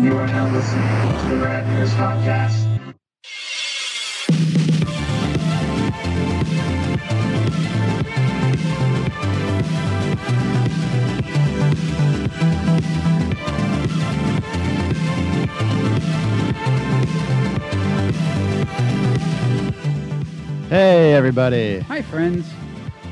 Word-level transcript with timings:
You 0.00 0.16
are 0.16 0.26
now 0.26 0.50
listening 0.50 1.20
to 1.20 1.28
the 1.28 1.44
Rad 1.44 1.66
News 1.68 1.90
Podcast. 1.90 2.56
Hey, 20.70 21.12
everybody. 21.12 21.80
Hi, 21.80 22.00
friends. 22.00 22.48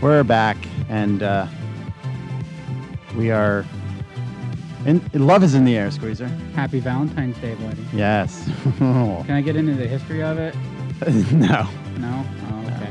We're 0.01 0.25
back, 0.25 0.57
and 0.89 1.23
uh, 1.23 1.49
we 3.15 3.31
are. 3.31 3.67
In, 4.89 5.03
love 5.13 5.43
is 5.45 5.55
in 5.55 5.67
the 5.67 5.77
air, 5.77 5.91
Squeezer. 5.91 6.29
Happy 6.55 6.81
Valentine's 6.81 7.37
Day, 7.39 7.55
buddy. 7.57 7.85
Yes. 7.93 8.49
Can 8.79 9.31
I 9.33 9.43
get 9.43 9.55
into 9.55 9.75
the 9.75 9.87
history 9.87 10.23
of 10.23 10.39
it? 10.39 10.55
no. 11.31 11.69
No? 11.99 12.25
Oh, 12.51 12.63
okay. 12.75 12.91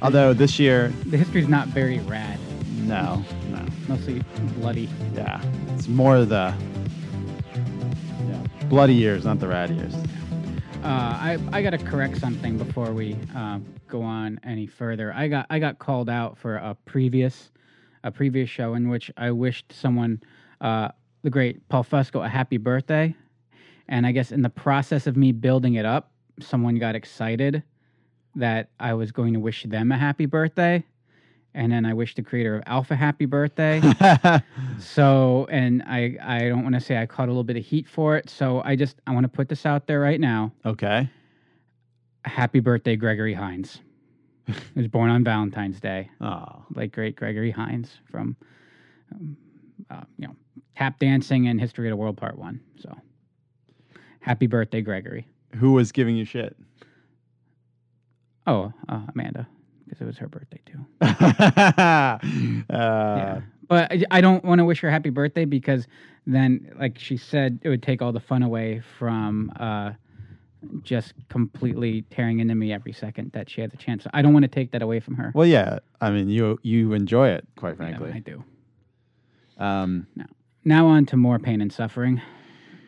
Although 0.00 0.32
this 0.32 0.58
year, 0.58 0.88
The 1.04 1.18
history's 1.18 1.46
not 1.46 1.68
very 1.68 1.98
rad. 2.00 2.38
no, 2.78 3.22
no. 3.50 3.62
Mostly 3.88 4.22
bloody. 4.58 4.88
Yeah. 5.14 5.42
It's 5.74 5.86
more 5.86 6.24
the 6.24 6.54
yeah, 8.26 8.42
bloody 8.70 8.94
years, 8.94 9.26
not 9.26 9.38
the 9.38 9.48
rad 9.48 9.68
years. 9.68 9.94
Uh, 10.82 10.86
I 10.86 11.38
I 11.52 11.60
got 11.62 11.70
to 11.70 11.78
correct 11.78 12.16
something 12.18 12.56
before 12.56 12.92
we 12.92 13.18
uh, 13.36 13.58
go 13.86 14.00
on 14.00 14.40
any 14.44 14.66
further. 14.66 15.12
I 15.14 15.28
got 15.28 15.44
I 15.50 15.58
got 15.58 15.78
called 15.78 16.08
out 16.08 16.38
for 16.38 16.56
a 16.56 16.74
previous 16.86 17.50
a 18.02 18.10
previous 18.10 18.48
show 18.48 18.72
in 18.74 18.88
which 18.88 19.10
I 19.18 19.30
wished 19.32 19.72
someone, 19.72 20.22
uh, 20.62 20.88
the 21.22 21.30
great 21.30 21.68
Paul 21.68 21.84
Fusco, 21.84 22.24
a 22.24 22.28
happy 22.28 22.56
birthday, 22.56 23.14
and 23.88 24.06
I 24.06 24.12
guess 24.12 24.32
in 24.32 24.42
the 24.42 24.48
process 24.50 25.06
of 25.06 25.16
me 25.16 25.32
building 25.32 25.74
it 25.74 25.84
up, 25.84 26.12
someone 26.40 26.76
got 26.76 26.94
excited 26.94 27.62
that 28.34 28.68
I 28.78 28.94
was 28.94 29.10
going 29.10 29.34
to 29.34 29.40
wish 29.40 29.64
them 29.64 29.90
a 29.90 29.98
happy 29.98 30.26
birthday, 30.26 30.84
and 31.54 31.72
then 31.72 31.84
I 31.86 31.94
wish 31.94 32.14
the 32.14 32.22
creator 32.22 32.56
of 32.56 32.62
Alpha 32.66 32.94
happy 32.96 33.26
birthday. 33.26 33.80
So, 34.80 35.46
and 35.50 35.82
I 35.86 36.16
I 36.22 36.48
don't 36.48 36.62
want 36.62 36.76
to 36.76 36.80
say 36.80 36.98
I 36.98 37.06
caught 37.06 37.26
a 37.28 37.32
little 37.32 37.42
bit 37.42 37.56
of 37.56 37.64
heat 37.64 37.88
for 37.88 38.16
it. 38.16 38.30
So 38.30 38.62
I 38.64 38.76
just 38.76 39.00
I 39.08 39.12
want 39.12 39.24
to 39.24 39.28
put 39.28 39.48
this 39.48 39.66
out 39.66 39.86
there 39.88 39.98
right 40.00 40.20
now. 40.20 40.52
okay. 40.64 41.10
Happy 42.24 42.60
birthday, 42.60 42.94
Gregory 42.94 43.34
Hines. 43.34 43.80
he 44.46 44.54
was 44.76 44.86
born 44.88 45.10
on 45.10 45.24
Valentine's 45.24 45.80
Day. 45.80 46.10
Oh. 46.20 46.64
Like 46.74 46.92
great 46.92 47.16
Gregory 47.16 47.50
Hines 47.50 47.90
from, 48.10 48.36
um, 49.14 49.36
uh, 49.90 50.02
you 50.18 50.28
know, 50.28 50.36
tap 50.76 50.98
dancing 50.98 51.48
and 51.48 51.60
History 51.60 51.88
of 51.88 51.92
the 51.92 51.96
World 51.96 52.16
Part 52.16 52.38
One. 52.38 52.60
So, 52.78 52.96
happy 54.20 54.46
birthday, 54.46 54.80
Gregory. 54.80 55.26
Who 55.56 55.72
was 55.72 55.92
giving 55.92 56.16
you 56.16 56.24
shit? 56.24 56.56
Oh, 58.46 58.72
uh, 58.88 59.00
Amanda, 59.14 59.46
because 59.84 60.00
it 60.00 60.06
was 60.06 60.18
her 60.18 60.28
birthday 60.28 60.60
too. 60.66 60.86
uh, 61.00 62.18
yeah. 62.70 63.40
But 63.68 63.92
I, 63.92 64.02
I 64.10 64.20
don't 64.20 64.44
want 64.44 64.60
to 64.60 64.64
wish 64.64 64.80
her 64.80 64.90
happy 64.90 65.10
birthday 65.10 65.44
because 65.44 65.86
then, 66.26 66.72
like 66.78 66.98
she 66.98 67.16
said, 67.16 67.58
it 67.62 67.68
would 67.68 67.82
take 67.82 68.00
all 68.00 68.12
the 68.12 68.20
fun 68.20 68.42
away 68.42 68.82
from 68.98 69.52
uh, 69.60 69.92
just 70.82 71.12
completely 71.28 72.02
tearing 72.10 72.40
into 72.40 72.54
me 72.54 72.72
every 72.72 72.92
second 72.92 73.32
that 73.32 73.50
she 73.50 73.60
had 73.60 73.72
a 73.72 73.76
chance. 73.76 74.06
I 74.12 74.22
don't 74.22 74.32
want 74.32 74.44
to 74.44 74.48
take 74.48 74.72
that 74.72 74.82
away 74.82 75.00
from 75.00 75.14
her. 75.16 75.32
Well, 75.34 75.46
yeah. 75.46 75.78
I 76.00 76.10
mean, 76.10 76.28
you 76.28 76.58
you 76.62 76.92
enjoy 76.94 77.28
it, 77.28 77.46
quite 77.56 77.76
Yeah, 77.78 77.98
I 78.14 78.20
do. 78.20 78.42
Um, 79.58 80.06
Now 80.64 80.86
on 80.86 81.06
to 81.06 81.16
more 81.16 81.38
pain 81.38 81.60
and 81.60 81.72
suffering. 81.72 82.20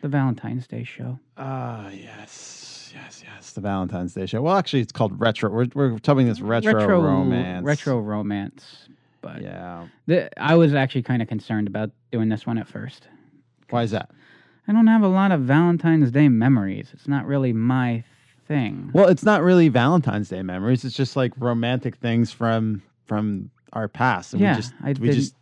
The 0.01 0.07
Valentine's 0.07 0.67
Day 0.67 0.83
show. 0.83 1.19
Ah, 1.37 1.89
yes, 1.89 2.91
yes, 2.93 3.23
yes. 3.25 3.51
The 3.53 3.61
Valentine's 3.61 4.13
Day 4.13 4.25
show. 4.25 4.41
Well, 4.41 4.55
actually, 4.57 4.81
it's 4.81 4.91
called 4.91 5.19
retro. 5.19 5.49
We're 5.49 5.67
we're 5.75 5.97
dubbing 5.99 6.27
this 6.27 6.41
retro, 6.41 6.99
romance. 7.01 7.65
Retro 7.65 7.99
romance. 7.99 8.87
But 9.21 9.41
Yeah. 9.43 9.85
the, 10.07 10.29
I 10.41 10.55
was 10.55 10.73
actually 10.73 11.03
kind 11.03 11.21
of 11.21 11.27
concerned 11.27 11.67
about 11.67 11.91
doing 12.11 12.29
this 12.29 12.47
one 12.47 12.57
at 12.57 12.67
first. 12.67 13.07
Why 13.69 13.83
is 13.83 13.91
that? 13.91 14.09
I 14.67 14.73
don't 14.73 14.87
have 14.87 15.03
a 15.03 15.07
lot 15.07 15.31
of 15.31 15.41
Valentine's 15.41 16.09
Day 16.11 16.27
memories. 16.29 16.89
It's 16.93 17.07
not 17.07 17.25
really 17.27 17.53
my 17.53 18.03
thing. 18.47 18.89
Well, 18.93 19.07
it's 19.07 19.23
not 19.23 19.43
really 19.43 19.69
Valentine's 19.69 20.29
Day 20.29 20.41
memories. 20.41 20.83
It's 20.83 20.95
just 20.95 21.15
like 21.15 21.33
romantic 21.37 21.97
things 21.97 22.31
from 22.31 22.81
from 23.05 23.51
our 23.73 23.87
past. 23.87 24.33
And 24.33 24.41
Yeah, 24.41 24.51
we 24.55 24.61
just 24.61 24.73
I 24.83 24.93
we 24.99 25.09
just 25.09 25.35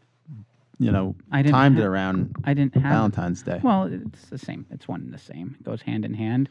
you 0.79 0.91
know 0.91 1.15
I 1.31 1.41
didn't 1.41 1.53
timed 1.55 1.75
ha- 1.77 1.83
it 1.83 1.85
around 1.85 2.35
I 2.45 2.53
didn't 2.53 2.73
have 2.75 2.83
Valentine's 2.91 3.41
Day. 3.43 3.59
Well, 3.61 3.83
it's 3.91 4.29
the 4.29 4.37
same. 4.37 4.65
It's 4.71 4.87
one 4.87 5.01
and 5.01 5.13
the 5.13 5.17
same. 5.19 5.55
It 5.59 5.63
goes 5.65 5.81
hand 5.81 6.05
in 6.05 6.13
hand. 6.13 6.49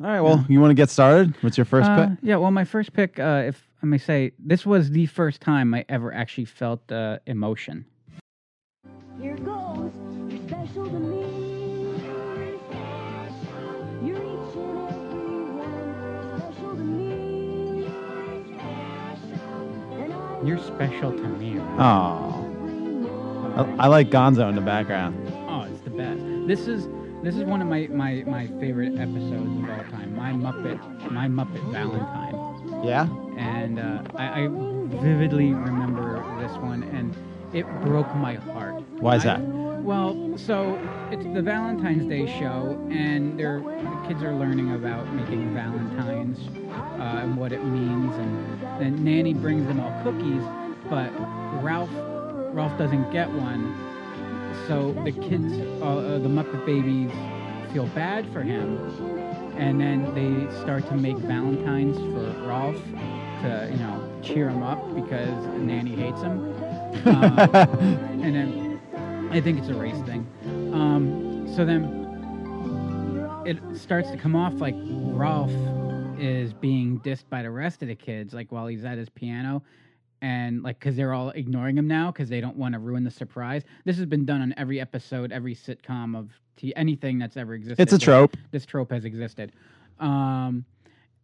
All 0.00 0.06
right. 0.06 0.20
Well, 0.20 0.44
you 0.48 0.60
want 0.60 0.70
to 0.70 0.74
get 0.74 0.90
started? 0.90 1.34
What's 1.40 1.56
your 1.58 1.64
first 1.64 1.88
Uh, 1.90 2.06
pick? 2.08 2.18
yeah, 2.22 2.36
well, 2.36 2.52
my 2.52 2.64
first 2.64 2.92
pick, 2.92 3.18
uh, 3.18 3.42
if 3.46 3.68
I 3.82 3.86
may 3.86 3.98
say, 3.98 4.30
this 4.38 4.64
was 4.64 4.90
the 4.90 5.06
first 5.06 5.40
time 5.40 5.74
I 5.74 5.84
ever 5.88 6.12
actually 6.14 6.44
felt 6.44 6.92
uh, 6.92 7.18
emotion. 7.26 7.84
Here 9.20 9.36
goes, 9.38 9.90
you're 10.28 10.40
special 10.46 10.84
to 10.84 11.00
me. 11.00 11.24
You're 14.06 14.22
each 14.22 14.54
and 14.54 14.78
every 14.86 15.44
one 15.58 16.38
special 16.38 16.76
to 16.76 16.84
me. 16.84 17.86
And 19.98 20.12
I 20.12 20.44
You're 20.46 20.58
special 20.58 21.10
to 21.12 21.28
me. 21.40 21.58
Right? 21.58 21.80
Oh, 21.80 22.37
I, 23.58 23.62
I 23.78 23.86
like 23.88 24.10
Gonzo 24.10 24.48
in 24.48 24.54
the 24.54 24.60
background. 24.60 25.16
Oh, 25.48 25.62
it's 25.62 25.80
the 25.80 25.90
best. 25.90 26.20
This 26.46 26.68
is 26.68 26.88
this 27.22 27.34
is 27.34 27.42
one 27.42 27.60
of 27.60 27.66
my, 27.66 27.88
my, 27.88 28.22
my 28.28 28.46
favorite 28.60 28.96
episodes 28.98 29.32
of 29.58 29.68
all 29.68 29.84
time. 29.90 30.14
My 30.14 30.30
Muppet 30.32 31.10
My 31.10 31.26
Muppet 31.26 31.60
Valentine. 31.72 32.84
Yeah. 32.84 33.08
and 33.36 33.80
uh, 33.80 34.02
I, 34.14 34.44
I 34.44 34.48
vividly 34.48 35.52
remember 35.52 36.22
this 36.40 36.56
one, 36.58 36.84
and 36.84 37.12
it 37.52 37.66
broke 37.82 38.14
my 38.14 38.34
heart. 38.36 38.74
Why 39.00 39.16
is 39.16 39.26
I- 39.26 39.38
that? 39.38 39.58
Well, 39.88 40.36
so 40.36 40.78
it's 41.10 41.24
the 41.24 41.40
Valentine's 41.42 42.06
Day 42.06 42.26
show, 42.38 42.78
and 42.90 43.38
they're, 43.38 43.60
the 43.60 44.04
kids 44.06 44.22
are 44.22 44.34
learning 44.34 44.74
about 44.74 45.10
making 45.14 45.54
Valentines 45.54 46.38
uh, 47.00 47.20
and 47.22 47.36
what 47.36 47.52
it 47.52 47.64
means, 47.64 48.14
and 48.16 48.60
then 48.78 49.02
Nanny 49.02 49.32
brings 49.32 49.66
them 49.66 49.80
all 49.80 50.02
cookies, 50.02 50.42
but 50.90 51.10
Rowlf 51.62 51.88
Rowlf 52.58 52.76
doesn't 52.76 53.12
get 53.12 53.30
one, 53.30 53.72
so 54.66 54.92
the 55.04 55.12
kids, 55.12 55.52
uh, 55.80 56.18
the 56.20 56.28
Muppet 56.28 56.66
babies, 56.66 57.12
feel 57.72 57.86
bad 57.94 58.28
for 58.32 58.42
him, 58.42 58.78
and 59.56 59.80
then 59.80 60.12
they 60.12 60.52
start 60.62 60.84
to 60.88 60.96
make 60.96 61.16
valentines 61.18 61.96
for 61.96 62.34
Rowlf 62.42 62.82
to 63.42 63.68
you 63.70 63.78
know 63.78 64.20
cheer 64.24 64.48
him 64.48 64.64
up 64.64 64.92
because 64.92 65.46
Nanny 65.56 65.94
hates 65.94 66.20
him. 66.20 66.52
Um, 67.06 67.38
and 68.24 68.34
then 68.34 68.80
I 69.30 69.40
think 69.40 69.60
it's 69.60 69.68
a 69.68 69.74
race 69.74 70.00
thing. 70.02 70.26
Um, 70.74 71.48
so 71.54 71.64
then 71.64 71.84
it 73.46 73.58
starts 73.76 74.10
to 74.10 74.16
come 74.16 74.34
off 74.34 74.54
like 74.54 74.74
Rowlf 74.74 76.18
is 76.20 76.52
being 76.54 76.98
dissed 77.04 77.28
by 77.30 77.42
the 77.42 77.52
rest 77.52 77.82
of 77.82 77.88
the 77.88 77.94
kids, 77.94 78.34
like 78.34 78.50
while 78.50 78.66
he's 78.66 78.84
at 78.84 78.98
his 78.98 79.08
piano. 79.10 79.62
And 80.20 80.62
like, 80.62 80.78
because 80.80 80.96
they're 80.96 81.14
all 81.14 81.30
ignoring 81.30 81.78
him 81.78 81.86
now 81.86 82.10
because 82.10 82.28
they 82.28 82.40
don't 82.40 82.56
want 82.56 82.72
to 82.72 82.78
ruin 82.78 83.04
the 83.04 83.10
surprise. 83.10 83.62
This 83.84 83.96
has 83.98 84.06
been 84.06 84.24
done 84.24 84.42
on 84.42 84.54
every 84.56 84.80
episode, 84.80 85.30
every 85.30 85.54
sitcom 85.54 86.18
of 86.18 86.30
t- 86.56 86.74
anything 86.74 87.18
that's 87.18 87.36
ever 87.36 87.54
existed. 87.54 87.80
It's 87.80 87.92
a 87.92 87.98
trope. 87.98 88.36
this 88.50 88.66
trope 88.66 88.90
has 88.90 89.04
existed. 89.04 89.52
Um, 90.00 90.64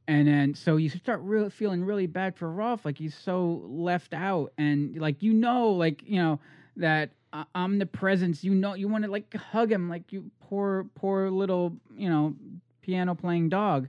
and 0.06 0.28
then 0.28 0.55
so 0.55 0.77
you 0.77 0.91
start 0.91 1.21
really 1.21 1.50
feeling 1.50 1.84
really 1.84 2.06
bad 2.06 2.37
for 2.37 2.49
Rowlf, 2.49 2.84
like 2.84 2.99
he's 2.99 3.15
so 3.15 3.62
left 3.66 4.12
out, 4.12 4.53
and 4.59 4.97
like 4.99 5.22
you 5.22 5.32
know, 5.32 5.71
like 5.71 6.03
you 6.05 6.21
know 6.21 6.41
that 6.76 7.11
uh, 7.32 7.44
omnipresence. 7.55 8.44
You 8.44 8.55
know, 8.55 8.75
you 8.75 8.88
want 8.88 9.05
to 9.05 9.11
like 9.11 9.34
hug 9.34 9.72
him, 9.72 9.88
like 9.88 10.12
you 10.12 10.31
poor, 10.41 10.87
poor 10.94 11.31
little, 11.31 11.76
you 11.97 12.08
know, 12.08 12.35
piano 12.82 13.14
playing 13.14 13.49
dog. 13.49 13.88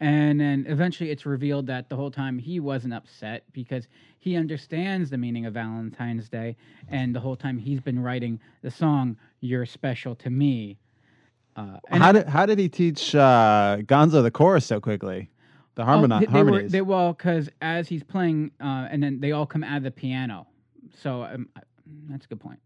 And 0.00 0.38
then 0.38 0.66
eventually 0.68 1.10
it's 1.10 1.24
revealed 1.24 1.66
that 1.68 1.88
the 1.88 1.96
whole 1.96 2.10
time 2.10 2.38
he 2.38 2.60
wasn't 2.60 2.92
upset 2.92 3.44
because 3.52 3.88
he 4.18 4.36
understands 4.36 5.08
the 5.08 5.16
meaning 5.16 5.46
of 5.46 5.54
Valentine's 5.54 6.28
Day. 6.28 6.56
And 6.88 7.14
the 7.14 7.20
whole 7.20 7.36
time 7.36 7.56
he's 7.58 7.80
been 7.80 8.00
writing 8.02 8.38
the 8.62 8.70
song, 8.70 9.16
You're 9.40 9.64
Special 9.64 10.14
to 10.16 10.28
Me. 10.30 10.78
Uh, 11.56 11.78
and 11.88 12.02
how 12.02 12.12
did 12.12 12.26
how 12.28 12.44
did 12.44 12.58
he 12.58 12.68
teach 12.68 13.14
uh, 13.14 13.78
Gonzo 13.80 14.22
the 14.22 14.30
chorus 14.30 14.66
so 14.66 14.78
quickly? 14.80 15.30
The 15.76 15.82
Oh, 15.82 15.86
harmoni- 15.86 16.20
they, 16.20 16.26
they 16.26 16.42
were 16.42 16.62
they 16.62 16.80
well 16.82 17.14
because 17.14 17.48
as 17.62 17.88
he's 17.88 18.02
playing, 18.02 18.50
uh, 18.60 18.88
and 18.90 19.02
then 19.02 19.20
they 19.20 19.32
all 19.32 19.46
come 19.46 19.64
out 19.64 19.78
of 19.78 19.82
the 19.82 19.90
piano. 19.90 20.46
So 20.94 21.22
um, 21.24 21.48
that's 22.10 22.26
a 22.26 22.28
good 22.28 22.40
point. 22.40 22.58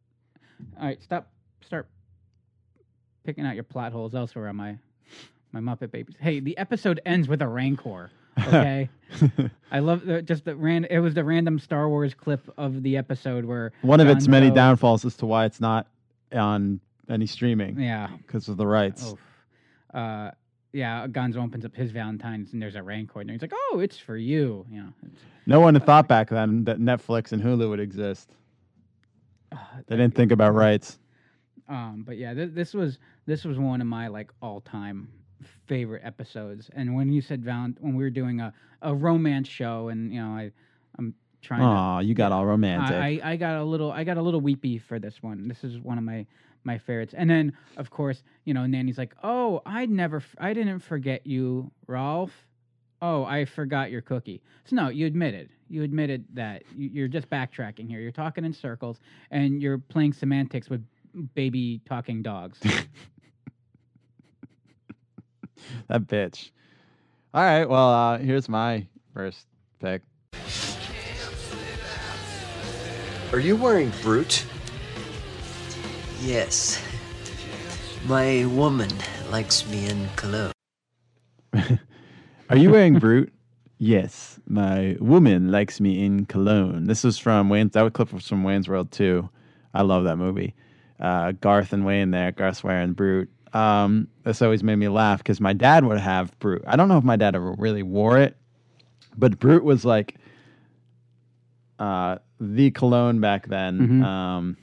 All 0.79 0.87
right, 0.87 1.01
stop, 1.03 1.31
start 1.61 1.89
picking 3.25 3.47
out 3.47 3.55
your 3.55 3.65
plot 3.65 3.93
holes 3.93 4.15
elsewhere 4.15 4.49
on 4.49 4.57
my 4.57 4.77
my 5.53 5.61
Muppet 5.61 5.91
babies. 5.91 6.17
Hey, 6.21 6.41
the 6.41 6.57
episode 6.59 7.01
ends 7.07 7.29
with 7.29 7.43
a 7.43 7.49
rancor. 7.49 8.11
Okay, 8.47 8.89
I 9.73 9.81
love 9.81 10.07
the, 10.07 10.23
just 10.23 10.45
the 10.45 10.55
ran. 10.57 10.85
It 10.87 11.01
was 11.01 11.15
the 11.15 11.25
random 11.25 11.59
Star 11.59 11.89
Wars 11.89 12.15
clip 12.15 12.49
of 12.57 12.83
the 12.83 12.97
episode 12.97 13.45
where 13.45 13.73
One 13.83 14.01
of 14.01 14.09
its 14.09 14.29
many 14.29 14.51
downfalls 14.51 15.05
as 15.05 15.17
to 15.19 15.27
why 15.27 15.45
it's 15.47 15.61
not 15.61 15.89
on 16.33 16.81
any 17.09 17.27
streaming 17.27 17.79
Yeah. 17.81 18.09
because 18.19 18.49
of 18.49 18.57
the 18.57 18.67
rights. 18.67 19.13
Oof. 19.13 19.19
Uh, 19.93 20.31
yeah. 20.73 21.07
Gonzo 21.09 21.39
opens 21.45 21.65
up 21.65 21.75
his 21.75 21.91
Valentine's 21.91 22.53
and 22.53 22.63
there's 22.63 22.77
a 22.77 22.83
Rancor 22.83 23.21
and 23.21 23.31
he's 23.31 23.43
like, 23.43 23.53
"Oh, 23.53 23.81
it's 23.81 23.99
for 23.99 24.17
you." 24.17 24.65
You 24.71 24.83
know. 24.85 24.93
No 25.47 25.61
one 25.61 25.79
thought 25.81 26.07
back 26.07 26.31
then 26.31 26.65
that 26.65 26.79
Netflix 26.79 27.33
and 27.33 27.43
Hulu 27.43 27.69
would 27.69 27.81
exist. 27.81 28.31
uh, 29.53 29.57
They 29.89 29.97
didn't 29.97 30.15
think 30.15 30.31
about 30.31 30.55
rights. 30.55 30.99
Um, 31.69 32.05
but 32.07 32.17
yeah, 32.17 32.33
th- 32.35 32.51
this 32.53 32.73
was 32.75 32.99
this 33.27 33.45
was 33.45 33.59
one 33.59 33.81
of 33.81 33.87
my 33.89 34.07
like 34.09 34.31
all 34.41 34.61
time 34.61 35.09
favorite 35.67 36.03
episodes. 36.05 36.71
And 36.75 36.95
when 36.95 37.11
you 37.13 37.21
said 37.21 37.45
Valent, 37.45 37.79
when 37.81 37.95
we 37.95 38.03
were 38.05 38.11
doing 38.11 38.41
a, 38.41 38.53
a 38.83 38.95
romance 38.95 39.49
show, 39.49 39.89
and 39.89 40.13
you 40.13 40.21
know, 40.21 40.29
I 40.31 40.51
I'm 40.99 41.15
trying. 41.43 41.63
Oh, 41.63 42.01
you 42.01 42.15
got 42.15 42.33
all 42.33 42.47
romantic. 42.47 42.93
I, 42.97 43.21
I 43.23 43.33
I 43.33 43.37
got 43.37 43.57
a 43.57 43.65
little 43.65 43.91
I 43.93 44.05
got 44.05 44.17
a 44.17 44.23
little 44.23 44.41
weepy 44.41 44.79
for 44.79 44.99
this 44.99 45.23
one. 45.23 45.49
This 45.49 45.65
is 45.65 45.79
one 45.81 45.99
of 45.99 46.05
my 46.05 46.27
my 46.65 46.79
favorites. 46.79 47.15
And 47.17 47.29
then 47.29 47.53
of 47.77 47.91
course, 47.91 48.23
you 48.45 48.55
know, 48.55 48.67
Nanny's 48.67 48.99
like, 48.99 49.15
"Oh, 49.23 49.63
I 49.67 49.87
never 49.87 50.19
f- 50.19 50.37
I 50.39 50.53
didn't 50.53 50.81
forget 50.81 51.27
you, 51.27 51.71
Rowlf. 51.89 52.31
Oh, 53.03 53.25
I 53.25 53.45
forgot 53.47 53.91
your 53.91 54.03
cookie." 54.03 54.43
So 54.65 54.77
no, 54.77 54.89
you 54.89 55.07
admitted. 55.07 55.51
You 55.69 55.83
admitted 55.83 56.25
that 56.35 56.65
you, 56.77 56.91
you're 56.93 57.09
just 57.09 57.31
backtracking 57.31 57.89
here. 57.89 58.01
You're 58.01 58.13
talking 58.13 58.45
in 58.45 58.53
circles 58.53 59.01
and 59.31 59.63
you're 59.63 59.79
playing 59.79 60.13
semantics 60.13 60.69
with 60.69 60.85
baby 61.35 61.81
talking 61.87 62.23
dogs. 62.23 62.59
that 65.89 66.07
bitch. 66.07 66.51
All 67.33 67.43
right, 67.43 67.69
well, 67.69 67.91
uh, 67.91 68.19
here's 68.19 68.49
my 68.49 68.87
first 69.15 69.47
pick. 69.81 70.03
Are 73.33 73.39
you 73.39 73.57
wearing 73.57 73.93
Brut? 74.03 74.45
Yes. 76.21 76.83
My 78.07 78.45
woman 78.47 78.91
likes 79.31 79.69
me 79.69 79.89
in 79.89 80.09
cologne. 80.17 80.53
Are 82.51 82.57
you 82.57 82.71
wearing 82.71 82.99
Brut? 82.99 83.29
yes, 83.79 84.39
my 84.47 84.97
woman 85.01 85.51
likes 85.51 85.81
me 85.81 86.05
in 86.05 86.27
cologne. 86.27 86.85
This 86.85 87.05
is 87.05 87.19
from 87.19 87.49
Wayne's. 87.49 87.73
That 87.73 87.93
clip 87.93 88.13
was 88.13 88.29
from 88.29 88.43
Wayne's 88.43 88.69
World 88.69 88.91
2. 88.93 89.29
I 89.75 89.83
love 89.83 90.05
that 90.05 90.17
movie. 90.17 90.55
Uh, 90.99 91.33
Garth 91.33 91.73
and 91.73 91.85
Wayne 91.85 92.11
there. 92.11 92.33
Garth's 92.33 92.63
wearing 92.63 92.93
Brut. 92.93 93.29
Um, 93.53 94.09
this 94.25 94.41
always 94.43 94.63
made 94.63 94.77
me 94.77 94.89
laugh 94.89 95.19
because 95.19 95.41
my 95.41 95.53
dad 95.53 95.85
would 95.85 95.99
have 95.99 96.39
Brut. 96.39 96.63
I 96.67 96.77
don't 96.77 96.89
know 96.89 96.99
if 96.99 97.05
my 97.05 97.17
dad 97.17 97.35
ever 97.35 97.53
really 97.59 97.83
wore 97.83 98.19
it, 98.19 98.37
but 99.17 99.39
Brut 99.39 99.65
was 99.65 99.85
like 99.85 100.17
uh, 101.79 102.19
the 102.41 102.71
cologne 102.71 103.21
back 103.21 103.49
then. 103.49 103.79
Mhm. 103.79 104.05
Um, 104.05 104.57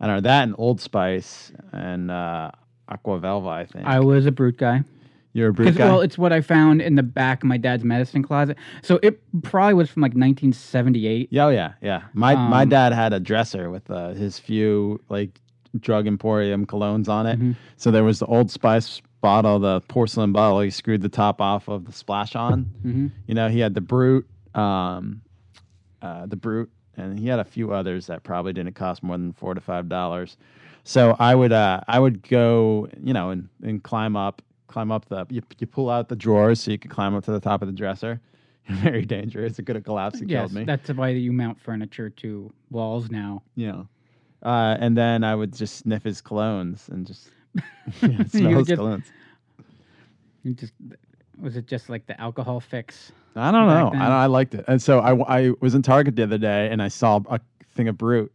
I 0.00 0.06
don't 0.06 0.16
know 0.16 0.20
that 0.22 0.44
and 0.44 0.54
Old 0.58 0.80
Spice 0.80 1.50
and 1.72 2.10
uh, 2.10 2.50
Aqua 2.88 3.18
Velva. 3.20 3.48
I 3.48 3.64
think 3.64 3.86
I 3.86 3.98
was 4.00 4.26
a 4.26 4.30
Brut 4.32 4.56
guy. 4.56 4.84
you're 5.32 5.48
a 5.48 5.52
Brut 5.52 5.74
guy. 5.74 5.86
well, 5.86 6.00
it's 6.00 6.16
what 6.16 6.32
I 6.32 6.40
found 6.40 6.80
in 6.80 6.94
the 6.94 7.02
back 7.02 7.42
of 7.42 7.48
my 7.48 7.56
dad's 7.56 7.82
medicine 7.84 8.22
closet. 8.22 8.56
So 8.82 9.00
it 9.02 9.20
probably 9.42 9.74
was 9.74 9.90
from 9.90 10.02
like 10.02 10.10
1978. 10.12 11.28
Yeah, 11.32 11.46
oh 11.46 11.48
yeah, 11.48 11.72
yeah. 11.82 12.02
My 12.14 12.34
my 12.36 12.62
Um, 12.62 12.68
dad 12.68 12.92
had 12.92 13.12
a 13.12 13.18
dresser 13.20 13.70
with 13.70 13.90
uh, 13.90 14.10
his 14.14 14.38
few 14.38 15.00
like 15.08 15.40
drug 15.80 16.06
emporium 16.06 16.66
colognes 16.66 17.08
on 17.08 17.26
it. 17.26 17.38
Mhm. 17.38 17.56
So 17.76 17.90
there 17.90 18.04
was 18.04 18.18
the 18.18 18.26
Old 18.26 18.50
Spice 18.50 19.00
bottle, 19.20 19.58
the 19.58 19.80
porcelain 19.88 20.32
bottle. 20.32 20.60
He 20.60 20.70
screwed 20.70 21.02
the 21.02 21.08
top 21.08 21.40
off 21.40 21.68
of 21.68 21.84
the 21.84 21.92
splash 21.92 22.34
on. 22.36 22.70
Mhm. 22.84 23.10
You 23.26 23.34
know, 23.34 23.48
he 23.48 23.58
had 23.60 23.74
the 23.74 23.80
Brut, 23.80 24.24
um, 24.54 25.22
uh, 26.02 26.26
the 26.26 26.36
Brut, 26.36 26.68
and 26.96 27.18
he 27.18 27.26
had 27.28 27.38
a 27.38 27.44
few 27.44 27.72
others 27.72 28.06
that 28.06 28.22
probably 28.22 28.52
didn't 28.52 28.74
cost 28.74 29.02
more 29.02 29.16
than 29.18 29.32
four 29.32 29.54
to 29.54 29.60
five 29.60 29.88
dollars. 29.88 30.36
So 30.84 31.16
I 31.18 31.34
would 31.34 31.52
uh, 31.52 31.80
I 31.86 31.98
would 31.98 32.22
go, 32.28 32.88
you 33.02 33.12
know, 33.12 33.30
and, 33.30 33.48
and 33.62 33.82
climb 33.82 34.16
up, 34.16 34.40
climb 34.68 34.90
up 34.90 35.06
the. 35.06 35.26
You, 35.28 35.42
you 35.58 35.66
pull 35.66 35.90
out 35.90 36.08
the 36.08 36.16
drawers 36.16 36.60
so 36.60 36.70
you 36.70 36.78
can 36.78 36.90
climb 36.90 37.14
up 37.14 37.24
to 37.24 37.32
the 37.32 37.40
top 37.40 37.60
of 37.62 37.68
the 37.68 37.74
dresser. 37.74 38.20
Very 38.68 39.04
dangerous. 39.04 39.58
It 39.58 39.64
could 39.64 39.76
have 39.76 39.84
collapsed 39.84 40.20
and 40.20 40.30
Yes, 40.30 40.40
killed 40.50 40.52
me. 40.52 40.64
that's 40.64 40.90
why 40.90 41.08
you 41.08 41.32
mount 41.32 41.58
furniture 41.60 42.10
to 42.10 42.52
walls 42.70 43.10
now. 43.10 43.42
know. 43.56 43.88
Uh, 44.42 44.76
and 44.78 44.96
then 44.96 45.24
I 45.24 45.34
would 45.34 45.52
just 45.54 45.76
sniff 45.78 46.04
his 46.04 46.22
colognes 46.22 46.88
and 46.88 47.06
just 47.06 47.30
yeah, 48.02 48.24
smell 48.24 48.58
his 48.58 48.66
just- 48.68 48.80
colognes. 48.80 49.04
You 50.44 50.54
just 50.54 50.72
was 51.40 51.56
it 51.56 51.66
just 51.66 51.88
like 51.88 52.06
the 52.06 52.20
alcohol 52.20 52.60
fix? 52.60 53.12
I 53.36 53.52
don't 53.52 53.68
know. 53.68 53.92
I, 54.00 54.24
I 54.24 54.26
liked 54.26 54.54
it. 54.54 54.64
And 54.66 54.82
so 54.82 54.98
I, 55.00 55.38
I 55.46 55.50
was 55.60 55.74
in 55.74 55.82
Target 55.82 56.16
the 56.16 56.24
other 56.24 56.38
day 56.38 56.68
and 56.70 56.82
I 56.82 56.88
saw 56.88 57.20
a 57.30 57.38
thing 57.74 57.86
of 57.88 57.96
Brut. 57.96 58.30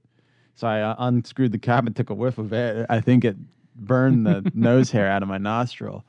So 0.56 0.68
I 0.68 0.82
uh, 0.82 0.96
unscrewed 1.00 1.52
the 1.52 1.58
cap 1.58 1.86
and 1.86 1.94
took 1.96 2.10
a 2.10 2.14
whiff 2.14 2.38
of 2.38 2.54
it. 2.54 2.86
I 2.90 3.02
think 3.02 3.26
it 3.26 3.36
burned 3.76 4.26
the 4.26 4.50
nose 4.54 4.92
hair 4.92 5.10
out 5.10 5.22
of 5.24 5.28
my 5.28 5.38
nostril. 5.38 6.06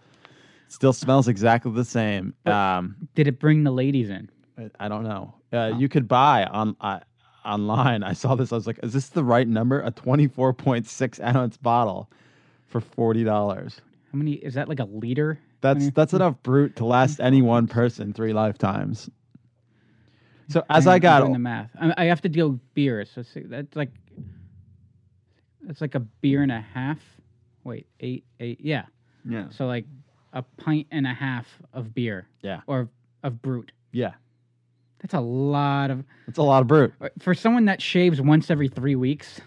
Still 0.68 0.92
smells 0.92 1.26
exactly 1.28 1.72
the 1.72 1.84
same. 1.84 2.34
Um, 2.46 2.96
Did 3.14 3.26
it 3.26 3.40
bring 3.40 3.64
the 3.64 3.70
ladies 3.72 4.10
in? 4.10 4.30
I, 4.58 4.70
I 4.80 4.88
don't 4.88 5.02
know. 5.04 5.34
Uh, 5.52 5.72
You 5.76 5.88
could 5.88 6.06
buy 6.06 6.44
on 6.44 6.76
uh, 6.80 7.00
online. 7.44 8.02
I 8.02 8.12
saw 8.12 8.34
this. 8.34 8.52
I 8.52 8.56
was 8.56 8.66
like, 8.66 8.80
"Is 8.82 8.92
this 8.92 9.08
the 9.08 9.24
right 9.24 9.46
number? 9.46 9.80
A 9.80 9.90
twenty-four 9.90 10.52
point 10.54 10.86
six 10.86 11.20
ounce 11.20 11.56
bottle 11.56 12.10
for 12.66 12.80
forty 12.80 13.24
dollars." 13.24 13.80
How 14.12 14.18
many 14.18 14.32
is 14.34 14.54
that 14.54 14.68
like 14.68 14.80
a 14.80 14.84
liter? 14.84 15.38
That's 15.60 15.90
that's 15.90 16.12
enough 16.12 16.42
Brut 16.42 16.76
to 16.76 16.84
last 16.84 17.20
any 17.20 17.42
one 17.42 17.66
person 17.66 18.12
three 18.12 18.32
lifetimes. 18.32 19.08
So 20.48 20.62
as 20.68 20.86
I 20.86 20.96
I'm 20.96 21.00
got 21.00 21.20
doing 21.20 21.32
the 21.32 21.38
math, 21.38 21.70
I, 21.80 21.94
I 21.96 22.04
have 22.04 22.20
to 22.22 22.28
deal 22.28 22.50
with 22.50 22.74
beers. 22.74 23.10
So 23.14 23.22
see, 23.22 23.40
that's 23.40 23.74
like 23.74 23.90
that's 25.62 25.80
like 25.80 25.94
a 25.94 26.00
beer 26.00 26.42
and 26.42 26.52
a 26.52 26.60
half. 26.60 26.98
Wait, 27.64 27.86
eight, 28.00 28.24
eight, 28.40 28.60
yeah. 28.60 28.84
yeah 29.26 29.48
So 29.48 29.66
like 29.66 29.86
a 30.34 30.42
pint 30.42 30.86
and 30.90 31.06
a 31.06 31.14
half 31.14 31.46
of 31.72 31.94
beer. 31.94 32.28
Yeah. 32.42 32.60
Or 32.66 32.90
of 33.22 33.40
Brut. 33.40 33.72
yeah, 33.92 34.12
That's 35.04 35.12
a 35.12 35.20
lot 35.20 35.90
of 35.90 36.02
it's 36.26 36.38
a 36.38 36.42
lot 36.42 36.62
of 36.62 36.66
Brut. 36.66 36.92
for 37.18 37.34
someone 37.34 37.66
that 37.66 37.82
shaves 37.82 38.22
once 38.22 38.50
every 38.50 38.68
three 38.68 38.96
weeks. 38.96 39.38